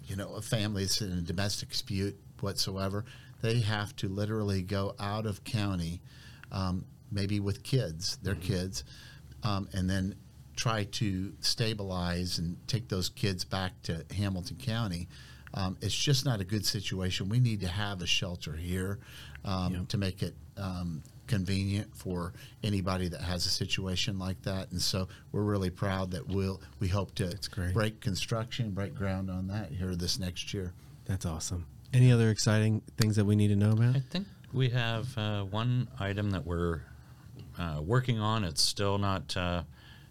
you 0.06 0.16
know 0.16 0.34
a 0.36 0.42
family 0.42 0.84
that's 0.84 1.02
in 1.02 1.12
a 1.12 1.22
domestic 1.22 1.70
dispute 1.70 2.20
whatsoever, 2.42 3.06
they 3.42 3.60
have 3.62 3.96
to 3.98 4.08
literally 4.10 4.62
go 4.62 4.94
out 5.00 5.26
of 5.26 5.44
county, 5.44 6.02
um, 6.52 6.86
maybe 7.12 7.40
with 7.40 7.64
kids, 7.64 8.18
their 8.24 8.36
Mm-hmm. 8.36 8.44
kids, 8.54 8.84
um, 9.44 9.68
and 9.74 9.90
then 9.90 10.16
try 10.56 10.84
to 10.86 11.34
stabilize 11.40 12.38
and 12.40 12.58
take 12.68 12.88
those 12.90 13.10
kids 13.10 13.44
back 13.46 13.82
to 13.84 14.06
Hamilton 14.16 14.58
County. 14.58 15.08
Um, 15.54 15.78
it's 15.82 15.96
just 15.96 16.26
not 16.26 16.40
a 16.40 16.44
good 16.46 16.66
situation. 16.66 17.28
We 17.30 17.40
need 17.40 17.62
to 17.62 17.68
have 17.68 18.02
a 18.02 18.06
shelter 18.08 18.54
here 18.54 19.00
um, 19.44 19.74
Yep. 19.74 19.88
to 19.90 19.98
make 19.98 20.24
it 20.24 20.36
um, 20.58 21.04
convenient 21.28 21.96
for 21.96 22.34
anybody 22.64 23.08
that 23.10 23.22
has 23.22 23.46
a 23.46 23.50
situation 23.50 24.20
like 24.20 24.42
that. 24.44 24.72
And 24.72 24.82
so 24.82 25.08
we're 25.32 25.44
really 25.44 25.70
proud 25.70 26.12
that 26.12 26.28
we'll 26.28 26.62
we 26.80 26.88
hope 26.88 27.16
to 27.16 27.38
break 27.74 28.00
construction, 28.02 28.72
break 28.72 28.94
ground 28.96 29.30
on 29.32 29.48
that 29.48 29.72
here 29.72 29.96
this 29.96 30.20
next 30.20 30.54
year. 30.54 30.74
That's 31.06 31.26
awesome. 31.26 31.66
Any 31.94 32.12
other 32.12 32.30
exciting 32.30 32.82
things 32.98 33.16
that 33.18 33.26
we 33.26 33.36
need 33.36 33.48
to 33.50 33.56
know 33.56 33.72
about? 33.72 33.96
I 33.96 34.00
think 34.00 34.28
we 34.54 34.70
have 34.70 35.18
uh, 35.18 35.44
one 35.44 35.88
item 36.00 36.32
that 36.32 36.46
we're 36.46 36.82
uh, 37.62 37.82
working 37.82 38.20
on. 38.20 38.44
It's 38.44 38.62
still 38.62 38.98
not 38.98 39.36
uh, 39.38 39.64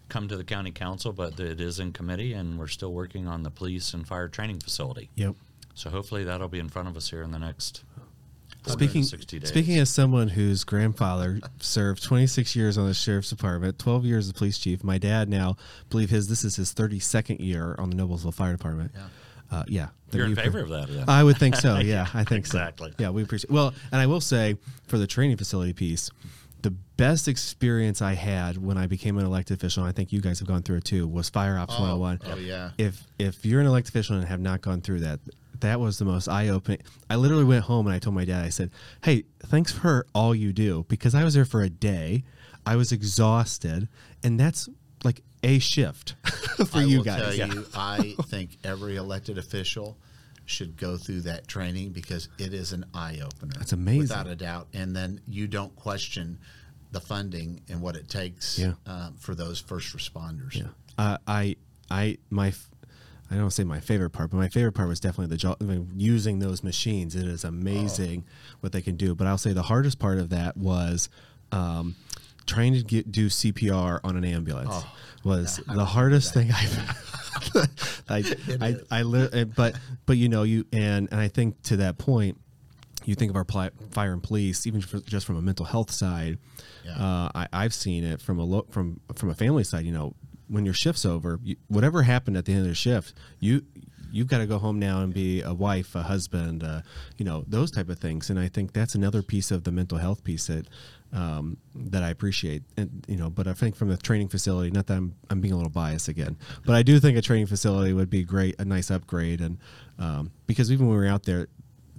come 0.09 0.27
to 0.27 0.37
the 0.37 0.43
county 0.43 0.71
council, 0.71 1.11
but 1.13 1.39
it 1.39 1.59
is 1.61 1.79
in 1.79 1.91
committee, 1.93 2.33
and 2.33 2.57
we're 2.57 2.67
still 2.67 2.93
working 2.93 3.27
on 3.27 3.43
the 3.43 3.51
police 3.51 3.93
and 3.93 4.07
fire 4.07 4.27
training 4.27 4.59
facility. 4.59 5.09
Yep. 5.15 5.35
So 5.73 5.89
hopefully 5.89 6.23
that'll 6.23 6.47
be 6.49 6.59
in 6.59 6.69
front 6.69 6.87
of 6.87 6.97
us 6.97 7.09
here 7.09 7.21
in 7.23 7.31
the 7.31 7.39
next 7.39 7.83
Speaking 8.67 9.01
160 9.01 9.39
days. 9.39 9.49
speaking 9.49 9.77
as 9.79 9.89
someone 9.89 10.27
whose 10.27 10.63
grandfather 10.63 11.39
served 11.59 12.03
26 12.03 12.55
years 12.55 12.77
on 12.77 12.85
the 12.87 12.93
sheriff's 12.93 13.29
department, 13.31 13.79
12 13.79 14.05
years 14.05 14.27
as 14.27 14.33
police 14.33 14.59
chief. 14.59 14.83
My 14.83 14.97
dad 14.99 15.29
now 15.29 15.55
believe 15.89 16.09
his 16.11 16.27
this 16.27 16.43
is 16.43 16.57
his 16.57 16.71
32nd 16.73 17.39
year 17.39 17.75
on 17.79 17.89
the 17.89 17.95
Noblesville 17.95 18.33
Fire 18.33 18.51
Department. 18.51 18.91
Yeah. 18.93 19.07
Uh, 19.49 19.63
yeah. 19.67 19.87
You're 20.11 20.27
in 20.27 20.35
favor 20.35 20.59
of 20.59 20.69
that, 20.69 20.89
then? 20.89 21.05
I 21.09 21.23
would 21.23 21.37
think 21.37 21.55
so. 21.55 21.79
Yeah, 21.79 22.05
I 22.13 22.23
think 22.25 22.39
Exactly. 22.45 22.91
so. 22.91 22.95
Yeah, 22.99 23.09
we 23.09 23.23
appreciate. 23.23 23.49
Well, 23.49 23.73
and 23.91 23.99
I 23.99 24.05
will 24.05 24.21
say 24.21 24.57
for 24.87 24.97
the 24.97 25.07
training 25.07 25.37
facility 25.37 25.73
piece, 25.73 26.11
the 26.63 26.71
best 26.71 27.27
experience 27.27 28.01
I 28.01 28.13
had 28.13 28.57
when 28.57 28.77
I 28.77 28.87
became 28.87 29.17
an 29.17 29.25
elected 29.25 29.57
official, 29.57 29.83
and 29.83 29.89
I 29.89 29.93
think 29.93 30.11
you 30.11 30.21
guys 30.21 30.39
have 30.39 30.47
gone 30.47 30.61
through 30.63 30.77
it 30.77 30.85
too, 30.85 31.07
was 31.07 31.29
Fire 31.29 31.57
Ops 31.57 31.73
101. 31.73 32.21
oh, 32.25 32.35
yeah. 32.37 32.71
If 32.77 33.05
if 33.19 33.45
you're 33.45 33.61
an 33.61 33.67
elected 33.67 33.89
official 33.93 34.17
and 34.17 34.25
have 34.25 34.39
not 34.39 34.61
gone 34.61 34.81
through 34.81 35.01
that, 35.01 35.19
that 35.59 35.79
was 35.79 35.97
the 35.99 36.05
most 36.05 36.27
eye 36.27 36.49
opening. 36.49 36.81
I 37.09 37.15
literally 37.15 37.43
went 37.43 37.65
home 37.65 37.87
and 37.87 37.95
I 37.95 37.99
told 37.99 38.15
my 38.15 38.25
dad, 38.25 38.43
I 38.45 38.49
said, 38.49 38.71
"Hey, 39.03 39.23
thanks 39.43 39.71
for 39.71 40.05
all 40.13 40.33
you 40.35 40.53
do," 40.53 40.85
because 40.87 41.15
I 41.15 41.23
was 41.23 41.33
there 41.33 41.45
for 41.45 41.61
a 41.61 41.69
day. 41.69 42.23
I 42.65 42.75
was 42.75 42.91
exhausted, 42.91 43.87
and 44.23 44.39
that's 44.39 44.69
like 45.03 45.21
a 45.43 45.57
shift 45.59 46.15
for 46.67 46.79
I 46.79 46.83
you 46.83 47.03
guys. 47.03 47.37
You, 47.37 47.65
I 47.73 48.15
think 48.25 48.57
every 48.63 48.95
elected 48.97 49.37
official 49.37 49.97
should 50.51 50.77
go 50.77 50.97
through 50.97 51.21
that 51.21 51.47
training 51.47 51.89
because 51.91 52.29
it 52.37 52.53
is 52.53 52.73
an 52.73 52.85
eye 52.93 53.19
opener. 53.23 53.53
That's 53.57 53.73
amazing. 53.73 53.99
without 54.01 54.27
a 54.27 54.35
doubt. 54.35 54.67
And 54.73 54.95
then 54.95 55.21
you 55.27 55.47
don't 55.47 55.75
question 55.75 56.37
the 56.91 56.99
funding 56.99 57.61
and 57.69 57.81
what 57.81 57.95
it 57.95 58.09
takes 58.09 58.59
Yeah. 58.59 58.73
um, 58.85 59.15
for 59.17 59.33
those 59.33 59.59
first 59.59 59.95
responders. 59.95 60.55
Yeah. 60.55 60.67
Uh, 60.97 61.17
I, 61.25 61.55
I, 61.89 62.17
my, 62.29 62.53
I 63.31 63.35
don't 63.35 63.51
say 63.51 63.63
my 63.63 63.79
favorite 63.79 64.09
part, 64.09 64.29
but 64.31 64.37
my 64.37 64.49
favorite 64.49 64.73
part 64.73 64.89
was 64.89 64.99
definitely 64.99 65.27
the 65.33 65.37
job 65.37 65.57
I 65.61 65.63
mean, 65.63 65.89
using 65.95 66.39
those 66.39 66.63
machines. 66.63 67.15
It 67.15 67.25
is 67.25 67.43
amazing 67.45 68.25
what 68.59 68.73
they 68.73 68.81
can 68.81 68.97
do. 68.97 69.15
But 69.15 69.27
I'll 69.27 69.37
say 69.37 69.53
the 69.53 69.63
hardest 69.63 69.99
part 69.99 70.17
of 70.17 70.29
that 70.29 70.57
was 70.57 71.07
um, 71.53 71.95
trying 72.45 72.73
to 72.73 72.83
get 72.83 73.09
do 73.11 73.27
CPR 73.27 74.01
on 74.03 74.17
an 74.17 74.25
ambulance. 74.25 74.69
Oh, 74.71 74.95
was 75.23 75.59
yeah, 75.67 75.75
the 75.75 75.85
hardest 75.85 76.33
thing 76.33 76.51
I've. 76.51 77.07
I, 78.09 78.15
I, 78.15 78.17
is. 78.17 78.83
I, 78.91 79.01
li- 79.03 79.43
but, 79.45 79.75
but 80.05 80.17
you 80.17 80.29
know, 80.29 80.43
you 80.43 80.65
and 80.73 81.07
and 81.11 81.19
I 81.19 81.27
think 81.27 81.61
to 81.63 81.77
that 81.77 81.97
point, 81.97 82.37
you 83.05 83.15
think 83.15 83.29
of 83.29 83.35
our 83.35 83.45
pli- 83.45 83.71
fire 83.91 84.13
and 84.13 84.21
police, 84.21 84.67
even 84.67 84.81
for, 84.81 84.99
just 84.99 85.25
from 85.25 85.37
a 85.37 85.41
mental 85.41 85.65
health 85.65 85.91
side. 85.91 86.37
Yeah. 86.85 86.91
Uh, 86.93 87.31
I, 87.33 87.47
I've 87.51 87.73
seen 87.73 88.03
it 88.03 88.21
from 88.21 88.39
a 88.39 88.43
lo- 88.43 88.67
from 88.69 88.99
from 89.15 89.29
a 89.29 89.33
family 89.33 89.63
side. 89.63 89.85
You 89.85 89.91
know, 89.91 90.15
when 90.47 90.65
your 90.65 90.73
shift's 90.73 91.05
over, 91.05 91.39
you, 91.43 91.55
whatever 91.67 92.03
happened 92.03 92.37
at 92.37 92.45
the 92.45 92.53
end 92.53 92.61
of 92.61 92.67
the 92.67 92.75
shift, 92.75 93.13
you 93.39 93.63
you've 94.11 94.27
got 94.27 94.39
to 94.39 94.45
go 94.45 94.57
home 94.57 94.79
now 94.79 95.01
and 95.01 95.13
be 95.13 95.41
a 95.41 95.53
wife, 95.53 95.95
a 95.95 96.03
husband, 96.03 96.63
uh, 96.63 96.81
you 97.17 97.25
know, 97.25 97.43
those 97.47 97.71
type 97.71 97.89
of 97.89 97.99
things. 97.99 98.29
And 98.29 98.39
I 98.39 98.47
think 98.47 98.73
that's 98.73 98.95
another 98.95 99.21
piece 99.21 99.51
of 99.51 99.63
the 99.63 99.71
mental 99.71 99.97
health 99.97 100.23
piece 100.23 100.47
that 100.47 100.67
um, 101.13 101.57
that 101.75 102.03
I 102.03 102.09
appreciate. 102.09 102.63
And 102.77 103.05
you 103.07 103.17
know, 103.17 103.29
but 103.29 103.47
I 103.47 103.53
think 103.53 103.75
from 103.75 103.89
the 103.89 103.97
training 103.97 104.29
facility, 104.29 104.71
not 104.71 104.87
that 104.87 104.97
I'm 104.97 105.15
I'm 105.29 105.41
being 105.41 105.53
a 105.53 105.57
little 105.57 105.71
biased 105.71 106.07
again, 106.07 106.37
but 106.65 106.75
I 106.75 106.83
do 106.83 106.99
think 106.99 107.17
a 107.17 107.21
training 107.21 107.47
facility 107.47 107.93
would 107.93 108.09
be 108.09 108.23
great, 108.23 108.55
a 108.59 108.65
nice 108.65 108.89
upgrade, 108.91 109.41
and 109.41 109.57
um, 109.99 110.31
because 110.47 110.71
even 110.71 110.87
when 110.87 110.97
we 110.97 111.03
were 111.03 111.11
out 111.11 111.23
there 111.23 111.47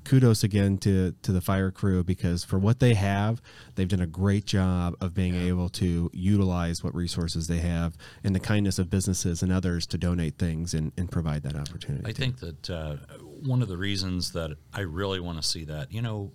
kudos 0.04 0.42
again 0.42 0.78
to 0.78 1.14
to 1.22 1.32
the 1.32 1.40
fire 1.40 1.70
crew 1.70 2.02
because 2.04 2.44
for 2.44 2.58
what 2.58 2.80
they 2.80 2.94
have, 2.94 3.40
they've 3.74 3.88
done 3.88 4.00
a 4.00 4.06
great 4.06 4.44
job 4.44 4.94
of 5.00 5.14
being 5.14 5.34
able 5.34 5.68
to 5.70 6.10
utilize 6.12 6.82
what 6.82 6.94
resources 6.94 7.46
they 7.48 7.58
have 7.58 7.96
and 8.24 8.34
the 8.34 8.40
kindness 8.40 8.78
of 8.78 8.90
businesses 8.90 9.42
and 9.42 9.52
others 9.52 9.86
to 9.86 9.98
donate 9.98 10.38
things 10.38 10.74
and, 10.74 10.92
and 10.96 11.10
provide 11.10 11.42
that 11.42 11.56
opportunity. 11.56 12.04
I 12.08 12.12
think 12.12 12.38
that 12.40 12.70
uh, 12.70 12.96
one 13.20 13.62
of 13.62 13.68
the 13.68 13.76
reasons 13.76 14.32
that 14.32 14.56
I 14.72 14.80
really 14.80 15.20
want 15.20 15.40
to 15.40 15.46
see 15.48 15.64
that, 15.64 15.92
you 15.92 16.02
know, 16.02 16.32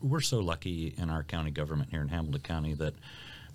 we're 0.00 0.20
so 0.20 0.40
lucky 0.40 0.94
in 0.98 1.10
our 1.10 1.22
county 1.22 1.50
government 1.50 1.90
here 1.90 2.02
in 2.02 2.08
Hamilton 2.08 2.42
County 2.42 2.74
that 2.74 2.94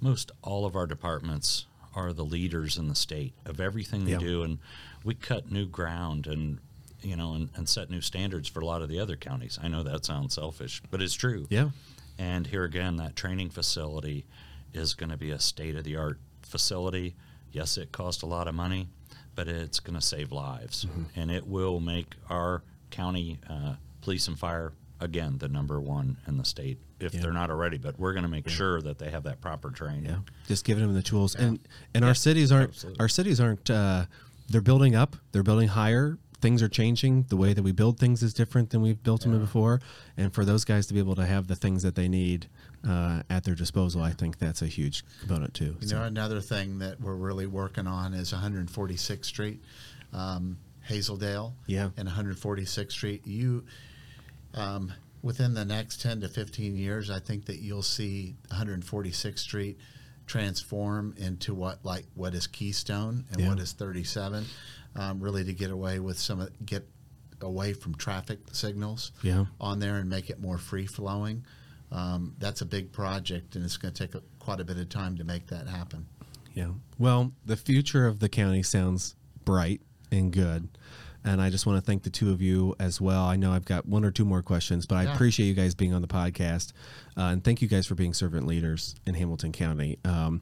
most 0.01 0.31
all 0.41 0.65
of 0.65 0.75
our 0.75 0.87
departments 0.87 1.65
are 1.95 2.11
the 2.11 2.25
leaders 2.25 2.77
in 2.77 2.89
the 2.89 2.95
state 2.95 3.33
of 3.45 3.61
everything 3.61 4.03
they 4.05 4.11
Yeah. 4.11 4.17
do, 4.19 4.43
and 4.43 4.59
we 5.03 5.13
cut 5.15 5.49
new 5.51 5.65
ground 5.65 6.27
and 6.27 6.59
you 7.05 7.15
know 7.15 7.33
and, 7.33 7.49
and 7.55 7.69
set 7.69 7.89
new 7.89 8.01
standards 8.01 8.47
for 8.49 8.59
a 8.61 8.65
lot 8.65 8.81
of 8.81 8.89
the 8.89 8.99
other 8.99 9.15
counties. 9.15 9.59
I 9.61 9.67
know 9.67 9.83
that 9.83 10.05
sounds 10.05 10.33
selfish, 10.33 10.81
but 10.91 11.01
it's 11.01 11.13
true. 11.13 11.45
Yeah. 11.49 11.69
And 12.17 12.47
here 12.47 12.63
again, 12.63 12.95
that 12.97 13.15
training 13.15 13.49
facility 13.49 14.25
is 14.73 14.93
going 14.93 15.09
to 15.11 15.17
be 15.17 15.31
a 15.31 15.39
state 15.39 15.75
of 15.75 15.83
the 15.83 15.95
art 15.97 16.19
facility. 16.41 17.15
Yes, 17.51 17.77
it 17.77 17.91
costs 17.91 18.23
a 18.23 18.25
lot 18.25 18.47
of 18.47 18.55
money, 18.55 18.87
but 19.35 19.47
it's 19.47 19.79
going 19.79 19.95
to 19.99 20.05
save 20.05 20.31
lives. 20.31 20.85
And 21.15 21.29
it 21.31 21.45
will 21.47 21.79
make 21.79 22.15
our 22.29 22.63
county 22.91 23.39
uh, 23.49 23.75
police 24.01 24.27
and 24.27 24.37
fire, 24.39 24.73
again, 24.99 25.37
the 25.39 25.47
number 25.47 25.79
one 25.81 26.17
in 26.27 26.37
the 26.37 26.45
state 26.45 26.79
if 26.99 27.13
Yeah. 27.13 27.21
they're 27.21 27.33
not 27.33 27.49
already. 27.49 27.77
But 27.77 27.99
we're 27.99 28.13
going 28.13 28.23
to 28.23 28.29
make 28.29 28.47
sure 28.49 28.81
that 28.81 28.97
they 28.97 29.09
have 29.09 29.23
that 29.23 29.41
proper 29.41 29.69
training. 29.69 30.05
Yeah, 30.05 30.19
just 30.47 30.63
giving 30.63 30.85
them 30.85 30.93
the 30.93 31.01
tools, 31.03 31.35
and 31.35 31.59
and 31.93 32.05
our 32.05 32.13
cities 32.15 32.51
aren't 32.51 32.85
our 32.99 33.09
cities 33.09 33.39
aren't. 33.41 33.69
Uh, 33.69 34.05
they're 34.47 34.61
building 34.61 34.95
up. 34.95 35.15
They're 35.31 35.43
building 35.43 35.67
higher. 35.69 36.17
Things 36.45 36.61
are 36.61 36.69
changing. 36.69 37.23
The 37.29 37.37
way 37.37 37.53
that 37.53 37.63
we 37.63 37.71
build 37.71 37.97
things 37.99 38.21
is 38.21 38.31
different 38.31 38.69
than 38.69 38.81
we've 38.83 39.01
built 39.01 39.21
them 39.21 39.39
before. 39.39 39.81
And 40.15 40.31
for 40.31 40.45
those 40.45 40.63
guys 40.63 40.85
to 40.85 40.93
be 40.93 40.99
able 40.99 41.15
to 41.15 41.25
have 41.25 41.47
the 41.47 41.55
things 41.55 41.81
that 41.81 41.95
they 41.95 42.07
need 42.07 42.45
uh, 42.87 43.23
at 43.31 43.43
their 43.45 43.55
disposal, 43.55 44.03
I 44.03 44.11
think 44.11 44.37
that's 44.37 44.61
a 44.61 44.67
huge 44.67 45.03
component 45.21 45.55
too. 45.55 45.75
You 45.81 45.87
So, 45.87 45.97
know, 45.97 46.03
another 46.03 46.41
thing 46.41 46.77
that 46.79 47.01
we're 47.01 47.15
really 47.15 47.47
working 47.47 47.87
on 47.87 48.13
is 48.13 48.31
146th 48.31 49.25
Street, 49.25 49.59
um, 50.13 50.57
Hazel 50.83 51.17
Dell, 51.17 51.55
Yeah. 51.65 51.89
and 51.97 52.07
146th 52.07 52.91
Street. 52.91 53.25
You, 53.25 53.65
um, 54.53 54.93
within 55.23 55.55
the 55.55 55.65
next 55.65 55.99
10 56.03 56.21
to 56.21 56.27
15 56.29 56.75
years, 56.75 57.09
I 57.09 57.17
think 57.21 57.45
that 57.45 57.57
you'll 57.57 57.81
see 57.81 58.35
146th 58.51 59.39
Street 59.39 59.79
transform 60.27 61.15
into 61.17 61.53
what 61.55 61.83
like 61.85 62.05
what 62.15 62.33
is 62.35 62.45
Keystone 62.47 63.25
and 63.31 63.41
Yeah. 63.41 63.49
what 63.49 63.59
is 63.59 63.71
37. 63.73 64.45
Um, 64.95 65.19
really, 65.19 65.43
to 65.43 65.53
get 65.53 65.71
away 65.71 65.99
with 65.99 66.17
some 66.17 66.39
of 66.39 66.49
get 66.65 66.87
away 67.41 67.73
from 67.73 67.95
traffic 67.95 68.39
signals 68.53 69.11
Yeah. 69.21 69.45
on 69.59 69.79
there 69.79 69.97
and 69.97 70.09
make 70.09 70.29
it 70.29 70.39
more 70.39 70.57
free 70.57 70.85
flowing. 70.85 71.43
Um, 71.91 72.33
that's 72.39 72.61
a 72.61 72.65
big 72.65 72.91
project, 72.91 73.55
and 73.55 73.65
it's 73.65 73.77
going 73.77 73.93
to 73.93 74.07
take 74.07 74.15
a, 74.15 74.21
quite 74.39 74.59
a 74.59 74.63
bit 74.63 74.77
of 74.77 74.87
time 74.89 75.17
to 75.17 75.23
make 75.23 75.47
that 75.47 75.67
happen. 75.67 76.07
Yeah. 76.53 76.69
Well, 76.97 77.33
the 77.45 77.57
future 77.57 78.07
of 78.07 78.19
the 78.19 78.29
county 78.29 78.63
sounds 78.63 79.15
bright 79.43 79.81
and 80.11 80.31
good. 80.31 80.69
And 81.25 81.41
I 81.41 81.49
just 81.49 81.65
want 81.65 81.77
to 81.77 81.85
thank 81.85 82.03
the 82.03 82.09
two 82.11 82.31
of 82.31 82.39
you 82.41 82.75
as 82.79 83.01
well. 83.01 83.25
I 83.25 83.35
know 83.35 83.51
I've 83.51 83.65
got 83.65 83.87
one 83.87 84.05
or 84.05 84.11
two 84.11 84.25
more 84.25 84.43
questions, 84.43 84.85
but 84.85 84.95
I 84.95 85.11
appreciate 85.11 85.47
you 85.47 85.55
guys 85.55 85.73
being 85.73 85.91
on 85.91 86.03
the 86.03 86.07
podcast. 86.07 86.71
Uh, 87.17 87.21
and 87.33 87.43
thank 87.43 87.63
you 87.63 87.67
guys 87.67 87.87
for 87.87 87.95
being 87.95 88.13
servant 88.13 88.45
leaders 88.45 88.95
in 89.07 89.15
Hamilton 89.15 89.51
County. 89.51 89.97
Um, 90.05 90.41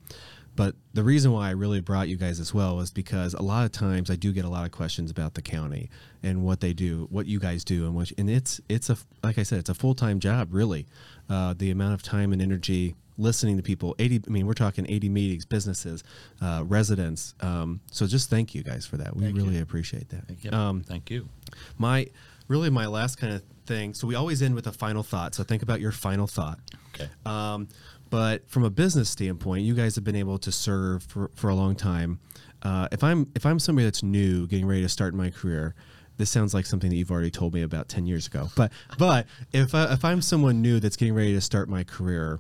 but 0.55 0.75
the 0.93 1.03
reason 1.03 1.31
why 1.31 1.47
I 1.47 1.51
really 1.51 1.81
brought 1.81 2.07
you 2.09 2.15
guys 2.17 2.39
as 2.39 2.53
well 2.53 2.79
is 2.79 2.91
because 2.91 3.33
a 3.33 3.41
lot 3.41 3.65
of 3.65 3.71
times 3.71 4.09
I 4.11 4.15
do 4.15 4.31
get 4.31 4.45
a 4.45 4.49
lot 4.49 4.65
of 4.65 4.71
questions 4.71 5.09
about 5.09 5.33
the 5.33 5.41
county 5.41 5.89
and 6.21 6.43
what 6.43 6.59
they 6.59 6.73
do, 6.73 7.07
what 7.09 7.25
you 7.25 7.39
guys 7.39 7.63
do, 7.63 7.85
and 7.85 7.95
what 7.95 8.11
and 8.17 8.29
it's 8.29 8.61
it's 8.69 8.89
a 8.89 8.97
like 9.23 9.37
I 9.37 9.43
said, 9.43 9.59
it's 9.59 9.69
a 9.69 9.73
full 9.73 9.95
time 9.95 10.19
job 10.19 10.49
really. 10.53 10.85
Uh, 11.29 11.53
the 11.57 11.71
amount 11.71 11.93
of 11.93 12.03
time 12.03 12.33
and 12.33 12.41
energy 12.41 12.95
listening 13.17 13.55
to 13.57 13.61
people 13.63 13.95
80 13.99 14.21
i 14.27 14.29
mean 14.31 14.47
we're 14.47 14.53
talking 14.55 14.87
80 14.89 15.07
meetings 15.09 15.45
businesses 15.45 16.03
uh, 16.41 16.63
residents 16.65 17.35
um, 17.41 17.79
so 17.91 18.07
just 18.07 18.27
thank 18.27 18.55
you 18.55 18.63
guys 18.63 18.87
for 18.87 18.97
that 18.97 19.15
we 19.15 19.23
Thank 19.25 19.37
really 19.37 19.55
you. 19.57 19.61
appreciate 19.61 20.09
that 20.09 20.23
Yep. 20.41 20.51
um, 20.53 20.81
Thank 20.83 21.11
you. 21.11 21.29
my 21.77 22.07
really 22.47 22.71
my 22.71 22.87
last 22.87 23.17
kind 23.19 23.31
of 23.31 23.43
thing 23.67 23.93
so 23.93 24.07
we 24.07 24.15
always 24.15 24.41
end 24.41 24.55
with 24.55 24.65
a 24.65 24.71
final 24.71 25.03
thought 25.03 25.35
so 25.35 25.43
think 25.43 25.61
about 25.61 25.79
your 25.79 25.91
final 25.91 26.25
thought 26.25 26.57
Okay. 26.95 27.07
um, 27.25 27.67
but 28.13 28.47
from 28.47 28.63
a 28.63 28.69
business 28.69 29.09
standpoint, 29.09 29.63
you 29.63 29.73
guys 29.73 29.95
have 29.95 30.03
been 30.03 30.15
able 30.15 30.37
to 30.37 30.51
serve 30.51 31.01
for, 31.01 31.31
for 31.33 31.49
a 31.49 31.55
long 31.55 31.75
time. 31.75 32.19
Uh, 32.61 32.87
if 32.91 33.03
I'm 33.03 33.27
if 33.33 33.43
I'm 33.43 33.57
somebody 33.57 33.85
that's 33.85 34.03
new, 34.03 34.45
getting 34.45 34.67
ready 34.67 34.83
to 34.83 34.87
start 34.87 35.15
my 35.15 35.31
career, 35.31 35.73
this 36.17 36.29
sounds 36.29 36.53
like 36.53 36.67
something 36.67 36.91
that 36.91 36.95
you've 36.95 37.09
already 37.09 37.31
told 37.31 37.55
me 37.55 37.63
about 37.63 37.89
ten 37.89 38.05
years 38.05 38.27
ago. 38.27 38.49
But 38.55 38.71
but 38.99 39.25
if 39.51 39.73
I, 39.73 39.91
if 39.93 40.05
I'm 40.05 40.21
someone 40.21 40.61
new 40.61 40.79
that's 40.79 40.95
getting 40.95 41.15
ready 41.15 41.33
to 41.33 41.41
start 41.41 41.69
my 41.69 41.83
career, 41.83 42.39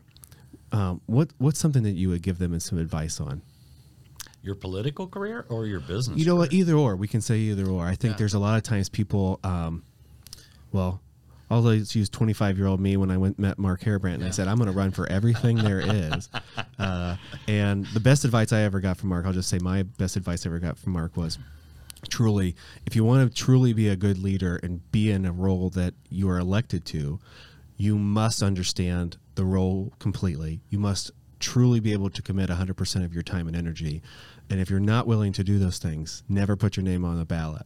um, 0.71 1.01
what 1.07 1.31
what's 1.39 1.57
something 1.57 1.81
that 1.81 1.93
you 1.93 2.09
would 2.09 2.21
give 2.21 2.37
them 2.37 2.59
some 2.59 2.77
advice 2.77 3.19
on? 3.19 3.41
Your 4.43 4.53
political 4.53 5.07
career 5.07 5.47
or 5.49 5.65
your 5.65 5.79
business? 5.79 6.19
You 6.19 6.27
know 6.27 6.35
what? 6.35 6.53
Either 6.53 6.75
or. 6.75 6.95
We 6.95 7.07
can 7.07 7.21
say 7.21 7.37
either 7.39 7.65
or. 7.65 7.87
I 7.87 7.95
think 7.95 8.13
Yeah. 8.13 8.17
there's 8.19 8.35
a 8.35 8.39
lot 8.39 8.57
of 8.57 8.61
times 8.63 8.89
people, 8.89 9.39
um, 9.43 9.81
well, 10.71 11.01
I'll 11.53 11.73
use 11.73 12.09
25 12.09 12.57
year 12.57 12.67
old 12.67 12.79
me 12.79 12.97
when 12.97 13.11
I 13.11 13.17
went 13.17 13.37
met 13.37 13.59
Mark 13.59 13.81
Heirbrandt 13.81 14.15
and 14.15 14.25
I 14.25 14.31
said 14.31 14.47
I'm 14.47 14.57
going 14.57 14.71
to 14.71 14.77
run 14.77 14.91
for 14.91 15.07
everything 15.09 15.57
there 15.57 15.81
is. 15.81 16.29
Uh, 16.79 17.15
and 17.47 17.85
the 17.87 17.99
best 17.99 18.25
advice 18.25 18.51
I 18.51 18.61
ever 18.61 18.81
got 18.81 18.97
from 18.97 19.09
Mark, 19.09 19.25
I'll 19.25 19.31
just 19.31 19.47
say 19.47 19.57
my 19.59 19.83
best 19.83 20.17
advice 20.17 20.45
I 20.45 20.49
ever 20.49 20.59
got 20.59 20.77
from 20.77 20.91
Mark 20.91 21.15
was 21.15 21.37
truly, 22.09 22.55
if 22.85 22.95
you 22.95 23.05
want 23.05 23.29
to 23.29 23.33
truly 23.33 23.71
be 23.73 23.87
a 23.87 23.95
good 23.95 24.17
leader 24.17 24.59
and 24.61 24.91
be 24.91 25.09
in 25.09 25.25
a 25.25 25.31
role 25.31 25.69
that 25.71 25.93
you 26.09 26.29
are 26.29 26.37
elected 26.37 26.83
to, 26.85 27.19
you 27.77 27.97
must 27.97 28.43
understand 28.43 29.17
the 29.35 29.45
role 29.45 29.93
completely. 29.99 30.61
You 30.69 30.79
must 30.79 31.11
truly 31.39 31.79
be 31.79 31.93
able 31.93 32.09
to 32.09 32.21
commit 32.21 32.49
100% 32.49 33.05
of 33.05 33.13
your 33.13 33.23
time 33.23 33.47
and 33.47 33.55
energy. 33.55 34.01
And 34.49 34.59
if 34.59 34.69
you're 34.69 34.79
not 34.79 35.07
willing 35.07 35.31
to 35.33 35.43
do 35.43 35.59
those 35.59 35.77
things, 35.77 36.23
never 36.27 36.55
put 36.55 36.75
your 36.75 36.83
name 36.83 37.05
on 37.05 37.17
the 37.17 37.25
ballot. 37.25 37.65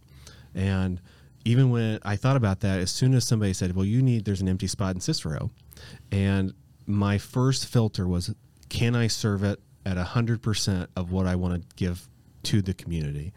And 0.54 1.00
even 1.48 1.70
when 1.70 2.00
I 2.04 2.18
thought 2.18 2.36
about 2.36 2.60
that, 2.60 2.80
as 2.80 2.92
soon 2.92 3.14
as 3.14 3.26
somebody 3.26 3.54
said, 3.54 3.74
Well, 3.74 3.86
you 3.86 4.02
need, 4.02 4.26
there's 4.26 4.42
an 4.42 4.50
empty 4.50 4.68
spot 4.68 4.96
in 4.96 5.02
Cicero. 5.02 5.50
And 6.12 6.54
my 6.86 7.18
first 7.18 7.66
filter 7.66 8.06
was, 8.06 8.36
Can 8.68 8.96
I 8.96 9.08
serve 9.08 9.44
it 9.44 9.62
at 9.86 9.96
100% 9.96 10.88
of 10.98 11.12
what 11.12 11.26
I 11.26 11.36
want 11.36 11.62
to 11.62 11.76
give 11.78 12.10
to 12.44 12.62
the 12.62 12.74
community? 12.74 13.32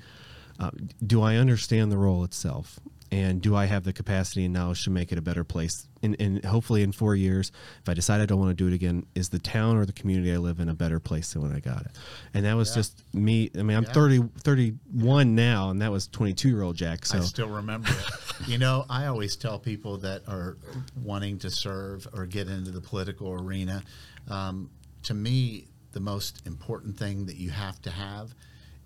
Uh, 0.59 0.70
do 1.07 1.23
I 1.23 1.37
understand 1.37 1.92
the 1.92 1.99
role 1.99 2.25
itself? 2.25 2.81
And 3.12 3.42
do 3.42 3.57
I 3.57 3.64
have 3.64 3.83
the 3.83 3.92
capacity 3.92 4.44
and 4.44 4.55
knowledge 4.55 4.85
to 4.85 4.90
make 4.90 5.11
it 5.11 5.18
a 5.18 5.23
better 5.23 5.42
place? 5.42 5.88
And, 6.01 6.14
and 6.20 6.44
hopefully, 6.44 6.83
in 6.83 6.92
four 6.92 7.16
years, 7.16 7.51
if 7.83 7.88
I 7.88 7.94
decide 7.94 8.20
I 8.20 8.27
don't 8.27 8.38
want 8.38 8.51
to 8.51 8.55
do 8.55 8.68
it 8.68 8.73
again, 8.73 9.05
is 9.16 9.31
the 9.31 9.40
town 9.40 9.77
or 9.77 9.85
the 9.85 9.92
community 9.92 10.33
I 10.33 10.37
live 10.37 10.61
in 10.61 10.68
a 10.68 10.75
better 10.75 11.01
place 11.01 11.33
than 11.33 11.42
when 11.42 11.53
I 11.53 11.59
got 11.59 11.83
it? 11.83 11.90
And 12.35 12.44
that 12.44 12.55
was 12.55 12.68
Yeah. 12.70 12.75
just 12.77 13.03
me. 13.12 13.51
I 13.59 13.62
mean, 13.62 13.77
I'm 13.77 13.83
Yeah. 13.85 13.92
30, 13.92 14.23
31 14.44 15.35
now, 15.35 15.70
and 15.70 15.83
that 15.83 15.90
was 15.90 16.07
22 16.07 16.49
year 16.49 16.62
old 16.62 16.77
Jack. 16.77 17.05
So 17.05 17.18
I 17.18 17.20
still 17.23 17.49
remember 17.49 17.90
it. 17.90 18.49
You 18.49 18.59
know, 18.59 18.87
I 18.88 19.07
always 19.07 19.35
tell 19.37 19.59
people 19.59 19.99
that 19.99 20.23
are 20.29 20.57
wanting 20.94 21.38
to 21.40 21.51
serve 21.51 22.07
or 22.12 22.27
get 22.27 22.49
into 22.49 22.70
the 22.70 22.81
political 22.81 23.33
arena. 23.33 23.83
Um, 24.29 24.70
to 25.03 25.14
me, 25.14 25.66
the 25.92 26.01
most 26.01 26.46
important 26.46 26.96
thing 26.96 27.27
that 27.27 27.37
you 27.37 27.51
have 27.51 27.83
to 27.83 27.90
have 27.90 28.35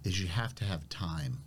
is 0.03 0.19
you 0.19 0.29
have 0.29 0.55
to 0.57 0.65
have 0.65 0.89
time. 0.89 1.41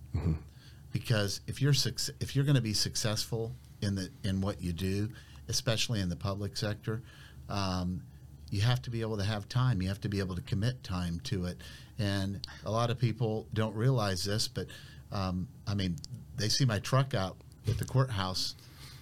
Because 0.98 1.42
if 1.46 1.62
you're 1.62 1.74
suc- 1.74 2.16
if 2.20 2.36
you're 2.36 2.44
going 2.46 2.56
to 2.56 2.62
be 2.62 2.74
successful 2.74 3.52
in 3.82 3.94
the 3.94 4.10
in 4.24 4.42
what 4.42 4.62
you 4.64 4.74
do, 4.74 5.10
especially 5.48 6.00
in 6.02 6.10
the 6.10 6.16
public 6.16 6.58
sector, 6.58 7.04
um, 7.50 8.02
you 8.50 8.62
have 8.62 8.82
to 8.82 8.90
be 8.90 9.02
able 9.02 9.18
to 9.18 9.24
have 9.24 9.48
time. 9.48 9.80
You 9.84 9.90
have 9.90 10.02
to 10.02 10.10
be 10.10 10.18
able 10.18 10.36
to 10.36 10.42
commit 10.42 10.84
time 10.84 11.20
to 11.26 11.46
it. 11.46 11.58
And 12.00 12.46
a 12.66 12.72
lot 12.72 12.90
of 12.90 12.98
people 12.98 13.46
don't 13.54 13.76
realize 13.76 14.24
this, 14.24 14.48
but 14.48 14.66
um, 15.12 15.48
I 15.68 15.76
mean, 15.76 15.98
they 16.36 16.50
see 16.50 16.66
my 16.66 16.80
truck 16.80 17.14
out 17.14 17.38
at 17.68 17.78
the 17.78 17.86
courthouse 17.86 18.56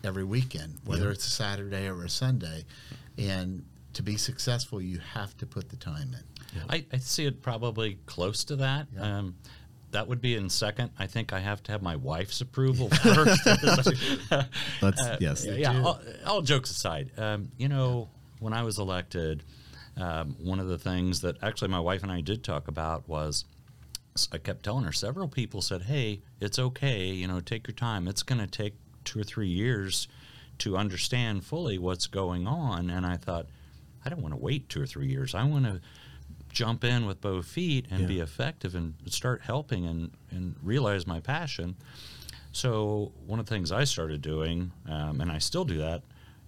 every 0.04 0.26
weekend, 0.26 0.74
whether 0.84 1.06
Yeah. 1.06 1.12
it's 1.12 1.26
a 1.28 1.32
Saturday 1.32 1.88
or 1.88 2.04
a 2.04 2.10
Sunday. 2.10 2.66
And 3.18 3.64
to 3.94 4.04
be 4.04 4.18
successful, 4.18 4.82
you 4.82 5.00
have 5.14 5.38
to 5.38 5.46
put 5.46 5.70
the 5.70 5.78
time 5.78 6.14
in. 6.14 6.62
I, 6.70 6.86
I 6.92 6.98
see 7.00 7.26
it 7.26 7.42
probably 7.42 8.00
close 8.06 8.44
to 8.46 8.56
that. 8.58 8.88
Yeah. 8.94 9.18
Um, 9.20 9.36
that 9.96 10.08
would 10.10 10.20
be 10.22 10.36
in 10.36 10.50
second. 10.50 10.92
I 11.00 11.08
think 11.08 11.32
I 11.32 11.40
have 11.40 11.64
to 11.64 11.72
have 11.72 11.82
my 11.82 11.96
wife's 11.96 12.42
approval 12.42 12.90
first. 13.04 13.46
let's, 14.82 15.02
Uh, 15.02 15.18
yes. 15.22 15.46
yeah. 15.46 15.82
All, 15.82 16.00
all 16.26 16.42
jokes 16.42 16.70
aside, 16.70 17.12
um, 17.18 17.50
you 17.58 17.70
know, 17.70 18.10
when 18.40 18.52
I 18.52 18.64
was 18.64 18.78
elected, 18.78 19.44
um, 19.96 20.36
one 20.44 20.60
of 20.60 20.68
the 20.68 20.78
things 20.78 21.22
that 21.22 21.38
actually 21.42 21.70
my 21.70 21.80
wife 21.80 22.04
and 22.04 22.12
I 22.12 22.20
did 22.20 22.44
talk 22.44 22.68
about 22.68 23.08
was 23.08 23.46
I 24.34 24.38
kept 24.38 24.64
telling 24.64 24.84
her 24.84 24.92
several 24.92 25.30
people 25.30 25.62
said, 25.62 25.84
"Hey, 25.84 26.22
it's 26.42 26.60
okay. 26.60 27.06
You 27.08 27.28
know, 27.28 27.40
take 27.40 27.66
your 27.66 27.76
time. 27.76 28.08
It's 28.10 28.22
going 28.24 28.40
to 28.40 28.48
take 28.48 28.74
two 29.06 29.20
or 29.20 29.24
three 29.24 29.48
years 29.48 30.08
to 30.60 30.76
understand 30.76 31.46
fully 31.46 31.78
what's 31.78 32.08
going 32.08 32.48
on." 32.48 32.90
And 32.90 33.06
I 33.06 33.16
thought, 33.16 33.48
I 34.06 34.10
don't 34.10 34.22
want 34.22 34.34
to 34.34 34.40
wait 34.40 34.68
two 34.68 34.82
or 34.82 34.86
three 34.86 35.08
years. 35.08 35.34
I 35.34 35.44
want 35.46 35.64
to 35.66 35.80
jump 36.56 36.84
in 36.86 37.06
with 37.06 37.22
both 37.22 37.46
feet 37.46 37.86
and 37.92 38.02
Yeah. 38.02 38.08
be 38.08 38.20
effective 38.22 38.74
and 38.74 38.96
start 39.08 39.42
helping 39.44 39.86
and, 39.86 40.12
and 40.32 40.56
realize 40.64 41.06
my 41.06 41.20
passion. 41.20 41.76
So 42.54 43.12
one 43.26 43.40
of 43.40 43.46
the 43.46 43.50
things 43.54 43.72
I 43.72 43.84
started 43.84 44.22
doing, 44.22 44.72
um, 44.88 45.20
and 45.22 45.30
I 45.32 45.38
still 45.38 45.66
do 45.66 45.78
that, 45.78 46.02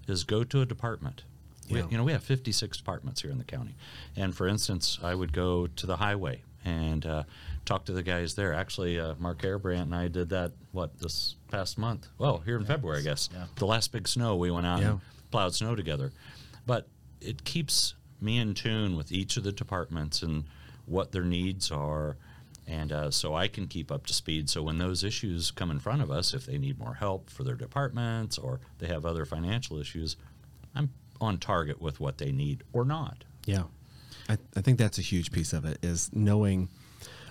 is 0.07 0.23
go 0.23 0.43
to 0.45 0.61
a 0.61 0.65
department. 0.65 1.23
We, 1.69 1.79
Yeah. 1.79 1.87
you 1.91 1.97
know, 1.97 2.05
we 2.05 2.13
have 2.13 2.23
56 2.23 2.77
departments 2.77 3.21
here 3.21 3.29
in 3.31 3.37
the 3.37 3.43
county, 3.43 3.75
and 4.15 4.33
for 4.33 4.47
instance, 4.47 4.97
I 5.03 5.13
would 5.13 5.33
go 5.33 5.67
to 5.67 5.85
the 5.85 5.97
highway 5.97 6.41
and 6.63 7.05
uh, 7.05 7.23
talk 7.65 7.83
to 7.85 7.91
the 7.91 8.03
guys 8.03 8.35
there. 8.35 8.53
Actually, 8.53 8.97
uh, 8.97 9.15
Mark 9.19 9.39
Heirbrandt 9.41 9.81
and 9.83 9.95
I 9.95 10.07
did 10.07 10.29
that. 10.29 10.53
What 10.71 10.97
this 10.99 11.35
past 11.51 11.77
month? 11.77 12.07
Well, 12.17 12.37
here 12.39 12.55
in 12.57 12.65
February, 12.65 12.99
I 12.99 13.03
guess. 13.03 13.29
Yeah. 13.33 13.47
The 13.57 13.65
last 13.65 13.91
big 13.91 14.07
snow, 14.07 14.37
we 14.37 14.49
went 14.51 14.65
out 14.65 14.79
Yeah. 14.81 14.91
and 14.91 14.99
plowed 15.31 15.53
snow 15.55 15.75
together. 15.75 16.13
But 16.65 16.87
it 17.19 17.43
keeps 17.43 17.95
me 18.21 18.37
in 18.37 18.53
tune 18.53 18.95
with 18.95 19.11
each 19.11 19.37
of 19.37 19.43
the 19.43 19.51
departments 19.51 20.21
and 20.21 20.45
what 20.85 21.11
their 21.11 21.23
needs 21.23 21.71
are. 21.71 22.17
And 22.65 22.91
uh, 22.91 23.11
so 23.11 23.33
I 23.33 23.47
can 23.47 23.67
keep 23.67 23.91
up 23.91 24.05
to 24.07 24.13
speed. 24.13 24.49
So 24.49 24.61
when 24.61 24.77
those 24.77 25.03
issues 25.03 25.51
come 25.51 25.71
in 25.71 25.79
front 25.79 26.01
of 26.01 26.11
us, 26.11 26.33
if 26.33 26.45
they 26.45 26.57
need 26.57 26.77
more 26.77 26.95
help 26.95 27.29
for 27.29 27.43
their 27.43 27.55
departments 27.55 28.37
or 28.37 28.59
they 28.79 28.87
have 28.87 29.05
other 29.05 29.25
financial 29.25 29.79
issues, 29.79 30.17
I'm 30.75 30.89
on 31.21 31.37
target 31.37 31.81
with 31.81 31.99
what 31.99 32.17
they 32.17 32.31
need 32.31 32.63
or 32.73 32.83
not. 32.83 33.23
Yeah, 33.45 33.63
I, 34.27 34.37
I 34.55 34.61
think 34.61 34.77
that's 34.77 34.97
a 34.97 35.01
huge 35.01 35.31
piece 35.31 35.53
of 35.53 35.63
it 35.65 35.77
is 35.81 36.09
knowing. 36.13 36.69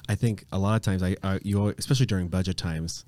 I 0.08 0.14
think 0.14 0.46
a 0.52 0.58
lot 0.58 0.76
of 0.76 0.82
times, 0.82 1.02
I, 1.02 1.16
I 1.22 1.38
you 1.42 1.60
al- 1.60 1.74
especially 1.76 2.06
during 2.06 2.28
budget 2.28 2.56
times, 2.56 3.04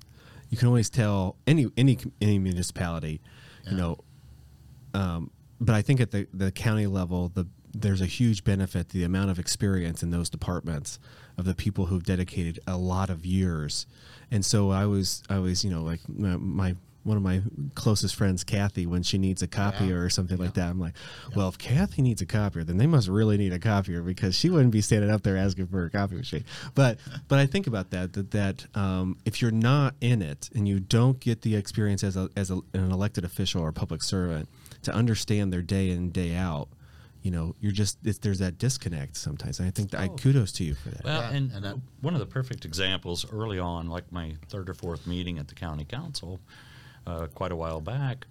you 0.49 0.57
can 0.57 0.67
always 0.67 0.89
tell 0.89 1.35
any 1.47 1.67
any 1.77 1.97
any 2.21 2.37
municipality, 2.37 3.21
you 3.69 3.77
know. 3.77 3.97
Um, 4.93 5.31
but 5.59 5.75
I 5.75 5.81
think 5.81 5.99
at 5.99 6.11
the 6.11 6.27
the 6.33 6.51
county 6.51 6.87
level, 6.87 7.29
the 7.33 7.47
there's 7.73 8.01
a 8.01 8.05
huge 8.05 8.43
benefit 8.43 8.89
to 8.89 8.97
the 8.97 9.03
amount 9.03 9.31
of 9.31 9.39
experience 9.39 10.03
in 10.03 10.11
those 10.11 10.29
departments 10.29 10.99
of 11.37 11.45
the 11.45 11.55
people 11.55 11.87
who've 11.87 12.03
dedicated 12.03 12.59
a 12.67 12.77
lot 12.77 13.09
of 13.09 13.25
years, 13.25 13.85
and 14.31 14.45
so 14.45 14.71
I 14.71 14.85
was 14.85 15.23
I 15.29 15.39
was 15.39 15.63
you 15.63 15.71
know 15.71 15.83
like 15.83 16.01
my, 16.07 16.37
my 16.37 16.75
one 17.03 17.17
of 17.17 17.23
my 17.23 17.41
closest 17.75 18.15
friends, 18.15 18.43
Kathy, 18.43 18.85
when 18.85 19.03
she 19.03 19.17
needs 19.17 19.41
a 19.41 19.47
copier 19.47 20.03
or 20.03 20.09
something 20.09 20.37
like 20.37 20.53
that, 20.55 20.69
I'm 20.69 20.79
like, 20.79 20.93
well, 21.35 21.47
if 21.47 21.57
Kathy 21.57 22.01
needs 22.01 22.21
a 22.21 22.25
copier, 22.25 22.63
then 22.63 22.77
they 22.77 22.87
must 22.87 23.07
really 23.07 23.37
need 23.37 23.53
a 23.53 23.59
copier 23.59 24.01
because 24.01 24.35
she 24.35 24.49
wouldn't 24.49 24.71
be 24.71 24.81
standing 24.81 25.09
up 25.09 25.23
there 25.23 25.37
asking 25.37 25.67
for 25.67 25.85
a 25.85 25.89
copy 25.89 26.15
machine. 26.15 26.43
But 26.75 26.99
but 27.27 27.39
I 27.39 27.45
think 27.45 27.67
about 27.67 27.91
that 27.91 28.13
that 28.13 28.31
that 28.31 28.65
um, 28.75 29.17
if 29.25 29.41
you're 29.41 29.51
not 29.51 29.95
in 30.01 30.21
it 30.21 30.49
and 30.53 30.67
you 30.67 30.79
don't 30.79 31.19
get 31.19 31.41
the 31.41 31.55
experience 31.55 32.03
as 32.03 32.17
a, 32.17 32.29
as 32.35 32.51
a, 32.51 32.59
an 32.73 32.91
elected 32.91 33.23
official 33.23 33.61
or 33.61 33.71
public 33.71 34.03
servant 34.03 34.49
to 34.83 34.93
understand 34.93 35.51
their 35.53 35.61
day 35.61 35.89
in 35.89 36.11
day 36.11 36.35
out, 36.35 36.67
you 37.21 37.31
know, 37.31 37.53
you're 37.59 37.71
just 37.73 37.97
it's, 38.03 38.17
there's 38.19 38.39
that 38.39 38.57
disconnect 38.57 39.17
sometimes. 39.17 39.59
And 39.59 39.67
I 39.67 39.71
think 39.71 39.91
that 39.91 39.99
I 40.01 40.05
Oh. 40.07 40.15
kudos 40.15 40.51
to 40.53 40.63
you 40.63 40.73
for 40.75 40.89
that. 40.89 41.03
Well, 41.03 41.21
Yeah, 41.21 41.31
and, 41.37 41.51
and 41.51 41.65
that- 41.65 41.75
one 42.01 42.13
of 42.13 42.19
the 42.19 42.25
perfect 42.25 42.63
examples 42.65 43.25
early 43.31 43.59
on, 43.59 43.87
like 43.89 44.11
my 44.11 44.35
third 44.47 44.69
or 44.69 44.73
fourth 44.73 45.05
meeting 45.05 45.37
at 45.37 45.47
the 45.49 45.55
county 45.55 45.83
council, 45.85 46.39
uh, 47.05 47.27
quite 47.27 47.51
a 47.51 47.55
while 47.55 47.81
back, 47.81 48.25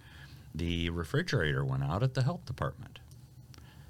the 0.55 0.89
refrigerator 0.89 1.63
went 1.63 1.83
out 1.83 2.01
at 2.01 2.15
the 2.15 2.23
health 2.23 2.45
department, 2.45 2.97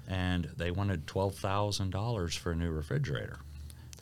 and 0.06 0.50
they 0.56 0.70
wanted 0.70 1.06
twelve 1.06 1.34
thousand 1.36 1.90
dollars 1.90 2.34
for 2.34 2.52
a 2.52 2.56
new 2.56 2.70
refrigerator, 2.70 3.38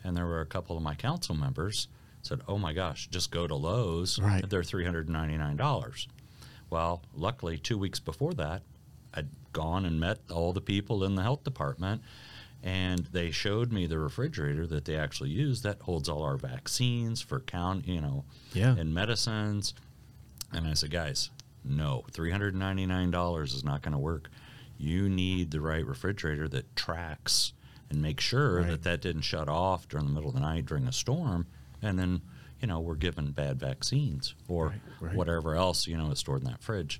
and 0.03 0.17
there 0.17 0.25
were 0.25 0.41
a 0.41 0.45
couple 0.45 0.75
of 0.75 0.83
my 0.83 0.95
council 0.95 1.35
members 1.35 1.87
said, 2.21 2.41
"Oh 2.47 2.57
my 2.57 2.73
gosh, 2.73 3.07
just 3.09 3.31
go 3.31 3.47
to 3.47 3.55
Lowe's. 3.55 4.19
Right. 4.19 4.47
They're 4.49 4.63
three 4.63 4.83
hundred 4.83 5.09
ninety 5.09 5.37
nine 5.37 5.55
dollars." 5.55 6.07
Well, 6.69 7.01
luckily, 7.15 7.57
two 7.57 7.77
weeks 7.77 7.99
before 7.99 8.33
that, 8.33 8.61
I'd 9.13 9.29
gone 9.53 9.85
and 9.85 9.99
met 9.99 10.19
all 10.31 10.53
the 10.53 10.61
people 10.61 11.03
in 11.03 11.15
the 11.15 11.23
health 11.23 11.43
department, 11.43 12.01
and 12.63 12.99
they 13.11 13.31
showed 13.31 13.71
me 13.71 13.87
the 13.87 13.99
refrigerator 13.99 14.67
that 14.67 14.85
they 14.85 14.95
actually 14.97 15.29
use 15.29 15.61
that 15.61 15.81
holds 15.81 16.09
all 16.09 16.23
our 16.23 16.37
vaccines 16.37 17.21
for 17.21 17.39
count, 17.39 17.87
you 17.87 18.01
know, 18.01 18.25
Yeah. 18.53 18.75
and 18.77 18.93
medicines. 18.93 19.73
And 20.51 20.67
I 20.67 20.73
said, 20.73 20.91
guys, 20.91 21.29
no, 21.63 22.05
three 22.11 22.31
hundred 22.31 22.55
ninety 22.55 22.85
nine 22.85 23.11
dollars 23.11 23.53
is 23.53 23.63
not 23.63 23.81
going 23.81 23.93
to 23.93 23.97
work. 23.99 24.29
You 24.77 25.09
need 25.09 25.51
the 25.51 25.61
right 25.61 25.85
refrigerator 25.85 26.47
that 26.49 26.75
tracks 26.75 27.53
and 27.89 28.01
make 28.01 28.19
sure 28.19 28.57
Right. 28.61 28.67
that 28.69 28.83
that 28.83 29.01
didn't 29.01 29.23
shut 29.23 29.47
off 29.49 29.87
during 29.87 30.05
the 30.07 30.11
middle 30.13 30.29
of 30.29 30.35
the 30.35 30.41
night 30.41 30.65
during 30.65 30.87
a 30.87 30.91
storm, 30.91 31.47
and 31.81 31.97
then 31.99 32.21
you 32.61 32.67
know 32.67 32.79
we're 32.79 32.95
given 32.95 33.31
bad 33.31 33.59
vaccines 33.59 34.35
or 34.47 34.67
Right, 34.67 34.81
right. 35.01 35.15
whatever 35.15 35.55
else 35.55 35.87
you 35.87 35.95
know 35.97 36.11
is 36.11 36.19
stored 36.19 36.41
in 36.43 36.47
that 36.49 36.61
fridge. 36.61 36.99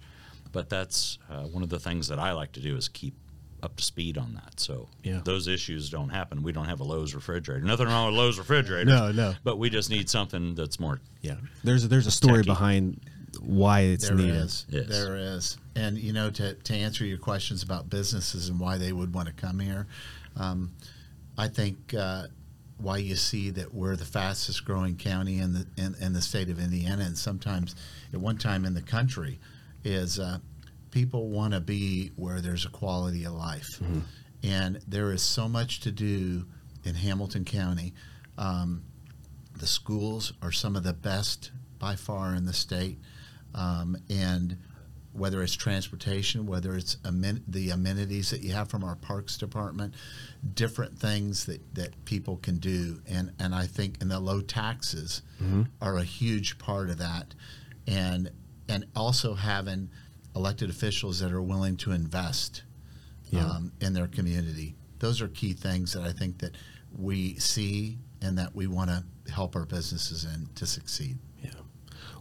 But 0.51 0.69
that's 0.69 1.19
uh, 1.29 1.43
one 1.43 1.63
of 1.63 1.69
the 1.69 1.79
things 1.79 2.07
that 2.07 2.19
I 2.19 2.31
like 2.31 2.51
to 2.53 2.59
do 2.59 2.75
is 2.75 2.87
keep 2.89 3.13
up 3.61 3.75
to 3.75 3.83
speed 3.83 4.17
on 4.17 4.33
that. 4.35 4.59
So 4.59 4.87
Yeah. 5.03 5.19
those 5.23 5.47
issues 5.47 5.89
don't 5.89 6.09
happen. 6.09 6.43
We 6.43 6.51
don't 6.53 6.65
have 6.65 6.79
a 6.79 6.83
Lowe's 6.83 7.13
refrigerator. 7.13 7.65
Nothing 7.65 7.87
wrong 7.87 8.07
with 8.07 8.15
Lowe's 8.15 8.37
refrigerator. 8.39 8.85
No, 8.89 9.11
no. 9.11 9.33
But 9.43 9.57
we 9.59 9.69
just 9.69 9.89
need 9.89 10.09
something 10.09 10.55
that's 10.55 10.79
more 10.79 11.01
Yeah, 11.21 11.35
there's 11.63 11.87
there's 11.87 12.07
a 12.07 12.11
story 12.11 12.43
Techie. 12.43 12.45
behind 12.47 13.01
why 13.41 13.81
it's 13.81 14.07
There 14.07 14.17
needed. 14.17 14.35
is. 14.35 14.65
Yes. 14.69 14.87
There 14.87 15.15
is. 15.17 15.57
And, 15.75 15.97
you 15.97 16.13
know, 16.13 16.29
to, 16.31 16.53
to 16.55 16.73
answer 16.73 17.05
your 17.05 17.17
questions 17.19 17.61
about 17.61 17.89
businesses 17.89 18.49
and 18.49 18.59
why 18.59 18.77
they 18.77 18.91
would 18.91 19.13
want 19.13 19.27
to 19.27 19.33
come 19.33 19.59
here, 19.59 19.85
um, 20.35 20.71
I 21.37 21.47
think 21.47 21.93
uh, 21.93 22.27
why 22.77 22.97
you 22.97 23.15
see 23.15 23.49
that 23.51 23.73
we're 23.73 23.95
the 23.97 24.05
fastest 24.05 24.65
growing 24.65 24.95
county 24.95 25.37
in 25.39 25.53
the, 25.53 25.67
in, 25.77 25.95
in 26.01 26.13
the 26.13 26.21
state 26.21 26.49
of 26.49 26.59
Indiana 26.59 27.03
and 27.03 27.17
sometimes 27.17 27.75
at 28.13 28.19
one 28.19 28.37
time 28.37 28.65
in 28.65 28.73
the 28.73 28.81
country 28.81 29.39
is 29.89 30.19
uh, 30.19 30.37
people 30.91 31.29
want 31.29 31.53
to 31.53 31.59
be 31.59 32.11
where 32.15 32.39
there's 32.41 32.65
a 32.65 32.69
quality 32.69 33.25
of 33.25 33.33
life. 33.33 33.81
And 34.43 34.79
there 34.87 35.11
is 35.11 35.21
so 35.21 35.49
much 35.49 35.81
to 35.81 35.91
do 35.91 36.45
in 36.85 36.95
Hamilton 36.95 37.43
County. 37.43 37.93
Um, 38.37 38.83
the 39.57 39.67
schools 39.67 40.31
are 40.41 40.51
some 40.53 40.75
of 40.77 40.83
the 40.83 40.93
best 40.93 41.51
by 41.79 41.95
far 41.95 42.33
in 42.35 42.45
the 42.45 42.53
state, 42.53 42.97
um, 43.53 43.97
and 44.09 44.57
whether 45.11 45.41
it's 45.43 45.55
transportation, 45.55 46.45
whether 46.45 46.75
it's 46.75 46.95
amen- 47.05 47.43
the 47.47 47.71
amenities 47.71 48.29
that 48.29 48.41
you 48.41 48.53
have 48.53 48.69
from 48.69 48.83
our 48.83 48.95
parks 48.95 49.37
department, 49.37 49.93
different 50.53 50.97
things 50.97 51.45
that, 51.47 51.59
that 51.75 52.05
people 52.05 52.37
can 52.37 52.57
do, 52.57 53.01
and 53.09 53.31
and 53.39 53.53
I 53.53 53.65
think 53.65 53.97
and 54.01 54.09
the 54.09 54.19
low 54.19 54.39
taxes 54.41 55.21
are 55.81 55.97
a 55.97 56.03
huge 56.03 56.57
part 56.59 56.89
of 56.89 56.97
that, 56.99 57.33
and 57.87 58.29
and 58.69 58.85
also 58.95 59.33
having 59.33 59.89
elected 60.35 60.69
officials 60.69 61.19
that 61.19 61.31
are 61.31 61.41
willing 61.41 61.75
to 61.75 61.91
invest 61.91 62.63
Yeah. 63.31 63.45
um, 63.45 63.73
in 63.81 63.93
their 63.93 64.07
community. 64.07 64.75
Those 64.99 65.21
are 65.21 65.27
key 65.27 65.53
things 65.53 65.93
that 65.93 66.03
I 66.03 66.11
think 66.11 66.37
that 66.39 66.55
we 66.97 67.35
see 67.39 67.97
and 68.21 68.37
that 68.37 68.55
we 68.55 68.67
want 68.67 68.89
to 68.89 69.03
help 69.31 69.55
our 69.55 69.65
businesses 69.65 70.23
in 70.25 70.49
to 70.55 70.65
succeed. 70.65 71.17
Yeah. 71.43 71.51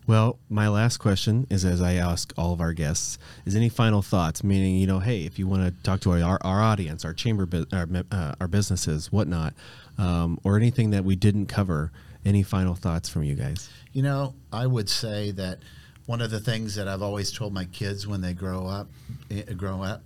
Well, 0.07 0.39
my 0.49 0.69
last 0.69 0.99
question 0.99 1.47
is, 1.51 1.65
as 1.65 1.81
I 1.83 1.95
ask 1.95 2.33
all 2.37 2.53
of 2.53 2.61
our 2.61 2.73
guests, 2.73 3.19
is 3.45 3.55
any 3.57 3.69
final 3.69 4.01
thoughts? 4.03 4.43
Meaning, 4.45 4.77
you 4.77 4.87
know, 4.87 5.01
hey, 5.01 5.25
if 5.25 5.39
you 5.39 5.47
want 5.47 5.65
to 5.65 5.83
talk 5.83 6.01
to 6.01 6.13
our, 6.13 6.39
our 6.43 6.61
audience, 6.63 7.05
our 7.05 7.15
chamber, 7.15 7.49
our, 7.73 7.87
uh, 8.11 8.35
our 8.41 8.49
businesses, 8.49 9.11
whatnot, 9.13 9.55
um, 9.99 10.39
or 10.45 10.57
anything 10.57 10.91
that 10.91 11.05
we 11.05 11.17
didn't 11.17 11.47
cover, 11.47 11.91
any 12.25 12.43
final 12.43 12.75
thoughts 12.75 13.09
from 13.09 13.23
you 13.23 13.35
guys? 13.35 13.69
You 13.93 14.03
know, 14.03 14.35
I 14.53 14.67
would 14.67 14.89
say 14.89 15.31
that 15.33 15.61
one 16.09 16.23
of 16.23 16.31
the 16.31 16.41
things 16.41 16.75
that 16.77 16.89
I've 16.89 17.03
always 17.03 17.31
told 17.31 17.53
my 17.53 17.67
kids 17.67 18.07
when 18.07 18.23
they 18.23 18.33
grow 18.33 18.67
up, 18.67 18.89
eh, 19.31 19.43
grow 19.53 19.83
up, 19.83 20.03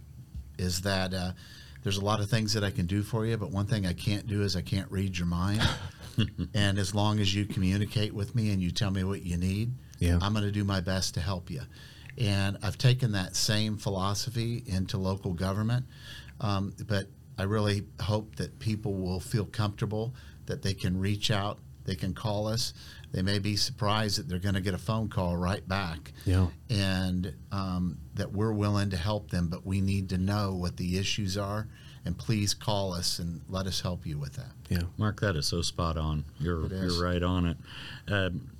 is 0.58 0.80
that 0.80 1.14
uh, 1.14 1.30
there's 1.84 1.96
a 1.96 2.04
lot 2.04 2.18
of 2.18 2.28
things 2.28 2.52
that 2.54 2.64
I 2.64 2.72
can 2.72 2.86
do 2.86 3.04
for 3.04 3.24
you, 3.24 3.36
but 3.36 3.52
one 3.52 3.66
thing 3.66 3.86
I 3.86 3.92
can't 3.92 4.26
do 4.26 4.42
is 4.42 4.56
I 4.56 4.62
can't 4.62 4.90
read 4.90 5.16
your 5.16 5.28
mind. 5.28 5.62
and 6.54 6.76
as 6.76 6.92
long 6.92 7.20
as 7.20 7.32
you 7.32 7.44
communicate 7.46 8.12
with 8.12 8.34
me 8.34 8.50
and 8.50 8.60
you 8.60 8.72
tell 8.72 8.90
me 8.90 9.04
what 9.04 9.22
you 9.22 9.36
need, 9.36 9.74
Yeah. 10.00 10.18
I'm 10.20 10.32
going 10.32 10.44
to 10.44 10.50
do 10.50 10.64
my 10.64 10.80
best 10.80 11.14
to 11.14 11.20
help 11.20 11.48
you. 11.48 11.60
And 12.18 12.58
I've 12.64 12.78
taken 12.78 13.12
that 13.12 13.36
same 13.36 13.76
philosophy 13.76 14.64
into 14.66 14.98
local 14.98 15.34
government, 15.34 15.86
um, 16.40 16.74
but 16.88 17.06
I 17.38 17.44
really 17.44 17.84
hope 18.00 18.34
that 18.36 18.58
people 18.58 18.94
will 18.94 19.20
feel 19.20 19.44
comfortable 19.44 20.16
that 20.46 20.62
they 20.62 20.74
can 20.74 20.98
reach 20.98 21.30
out, 21.30 21.60
they 21.84 21.94
can 21.94 22.12
call 22.12 22.48
us. 22.48 22.74
They 23.12 23.22
may 23.22 23.38
be 23.38 23.56
surprised 23.56 24.18
that 24.18 24.28
they're 24.28 24.38
going 24.38 24.54
to 24.54 24.60
get 24.60 24.72
a 24.74 24.78
phone 24.78 25.08
call 25.08 25.36
right 25.36 25.66
back 25.68 26.12
Yeah. 26.24 26.48
and 26.70 27.34
um, 27.52 27.98
that 28.14 28.32
we're 28.32 28.52
willing 28.52 28.90
to 28.90 28.96
help 28.96 29.30
them, 29.30 29.48
but 29.48 29.66
we 29.66 29.80
need 29.82 30.08
to 30.10 30.18
know 30.18 30.54
what 30.54 30.76
the 30.78 30.96
issues 30.98 31.36
are. 31.36 31.68
And 32.04 32.18
please 32.18 32.52
call 32.54 32.94
us 32.94 33.18
and 33.20 33.42
let 33.48 33.66
us 33.66 33.80
help 33.82 34.04
you 34.06 34.18
with 34.18 34.32
that. 34.34 34.50
Yeah. 34.68 34.82
Mark, 34.96 35.20
that 35.20 35.36
is 35.36 35.46
so 35.46 35.62
spot 35.62 35.96
on. 35.96 36.24
You're 36.40 36.66
you're 36.66 37.00
right 37.04 37.22
on 37.22 37.46
it. 37.46 37.56
Um, 38.10 38.50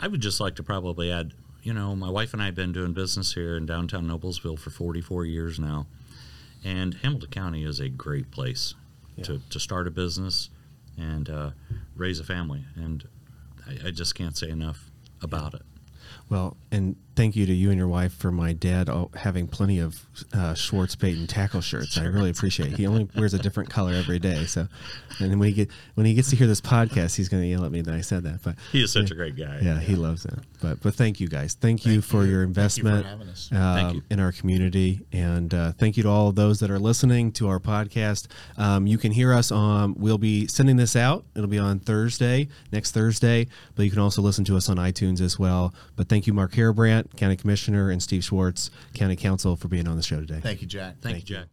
I 0.00 0.06
would 0.06 0.20
just 0.20 0.38
like 0.40 0.54
to 0.56 0.62
probably 0.62 1.10
add, 1.10 1.32
you 1.64 1.72
know, 1.72 1.96
my 1.96 2.10
wife 2.10 2.32
and 2.32 2.40
I 2.40 2.44
have 2.46 2.54
been 2.54 2.70
doing 2.72 2.92
business 2.92 3.34
here 3.34 3.56
in 3.56 3.66
downtown 3.66 4.06
Noblesville 4.06 4.56
for 4.58 4.70
44 4.70 5.24
years 5.24 5.58
now, 5.58 5.86
and 6.62 6.94
Hamilton 6.94 7.30
County 7.30 7.64
is 7.64 7.80
a 7.80 7.88
great 7.88 8.30
place 8.30 8.74
to, 9.24 9.40
to 9.50 9.58
start 9.58 9.88
a 9.88 9.90
business 9.90 10.50
and 10.96 11.28
uh, 11.28 11.50
raise 11.96 12.20
a 12.20 12.24
family. 12.24 12.64
And 12.76 13.04
I, 13.72 13.88
I 13.88 13.90
just 13.90 14.14
can't 14.14 14.36
say 14.36 14.50
enough 14.50 14.90
about 15.22 15.54
it. 15.54 15.62
Well, 16.28 16.56
and 16.70 16.96
thank 17.14 17.36
you 17.36 17.46
to 17.46 17.52
you 17.52 17.70
and 17.70 17.78
your 17.78 17.88
wife 17.88 18.14
for 18.14 18.30
my 18.32 18.52
dad 18.52 18.88
uh, 18.88 19.06
having 19.14 19.46
plenty 19.46 19.78
of 19.78 20.06
uh, 20.32 20.54
Schwartz 20.54 20.94
Payton 20.96 21.26
tackle 21.26 21.60
shirts. 21.60 21.98
I 21.98 22.04
really 22.04 22.30
appreciate 22.30 22.72
it. 22.72 22.78
He 22.78 22.86
only 22.86 23.08
wears 23.16 23.34
a 23.34 23.38
different 23.38 23.70
color 23.70 23.92
every 23.92 24.18
day. 24.18 24.44
So, 24.44 24.68
and 25.20 25.38
when 25.38 25.48
he 25.48 25.54
get 25.54 25.70
when 25.94 26.06
he 26.06 26.14
gets 26.14 26.30
to 26.30 26.36
hear 26.36 26.46
this 26.46 26.60
podcast, 26.60 27.16
he's 27.16 27.28
going 27.28 27.42
to 27.42 27.48
yell 27.48 27.64
at 27.64 27.72
me 27.72 27.80
that 27.82 27.94
I 27.94 28.00
said 28.00 28.22
that. 28.24 28.42
But 28.42 28.56
He 28.72 28.82
is 28.82 28.92
such 28.92 29.10
a 29.10 29.14
great 29.14 29.36
guy. 29.36 29.60
yeah, 29.62 29.78
he 29.80 29.94
loves 29.94 30.24
it. 30.24 30.34
But 30.60 30.80
but 30.80 30.94
thank 30.94 31.20
you 31.20 31.28
guys. 31.28 31.54
Thank 31.54 31.84
you 31.84 32.00
for 32.00 32.24
you. 32.24 32.30
your 32.30 32.46
Thank 32.46 32.76
you 32.76 32.82
for 32.84 32.88
investment. 32.98 33.06
Thank 33.50 33.94
um, 33.94 34.04
in 34.10 34.20
our 34.20 34.32
community, 34.32 35.00
and 35.12 35.52
uh, 35.52 35.72
thank 35.72 35.96
you 35.96 36.02
to 36.04 36.08
all 36.08 36.28
of 36.28 36.34
those 36.34 36.60
that 36.60 36.70
are 36.70 36.78
listening 36.78 37.32
to 37.32 37.48
our 37.48 37.58
podcast. 37.58 38.26
Um, 38.56 38.86
you 38.86 38.98
can 38.98 39.12
hear 39.12 39.32
us 39.32 39.50
on. 39.50 39.94
We'll 39.94 40.18
be 40.18 40.46
sending 40.46 40.76
this 40.76 40.96
out. 40.96 41.24
It'll 41.34 41.48
be 41.48 41.58
on 41.58 41.80
Thursday, 41.80 42.48
next 42.70 42.92
Thursday. 42.92 43.48
But 43.74 43.84
you 43.84 43.90
can 43.90 44.00
also 44.00 44.22
listen 44.22 44.44
to 44.46 44.56
us 44.56 44.68
on 44.68 44.76
iTunes 44.76 45.20
as 45.20 45.38
well. 45.38 45.74
But 45.96 46.08
thank 46.08 46.26
you, 46.26 46.32
Mark 46.32 46.52
County 47.16 47.36
Commissioner, 47.36 47.90
and 47.90 48.02
Steve 48.02 48.24
Schwartz, 48.24 48.70
County 48.94 49.16
Council, 49.16 49.56
for 49.56 49.68
being 49.68 49.88
on 49.88 49.96
the 49.96 50.02
show 50.02 50.20
today. 50.20 50.40
Thank 50.40 50.62
you, 50.62 50.66
Jack. 50.66 50.96
Thank, 51.00 51.16
Thank 51.16 51.30
you. 51.30 51.36
Jack. 51.36 51.48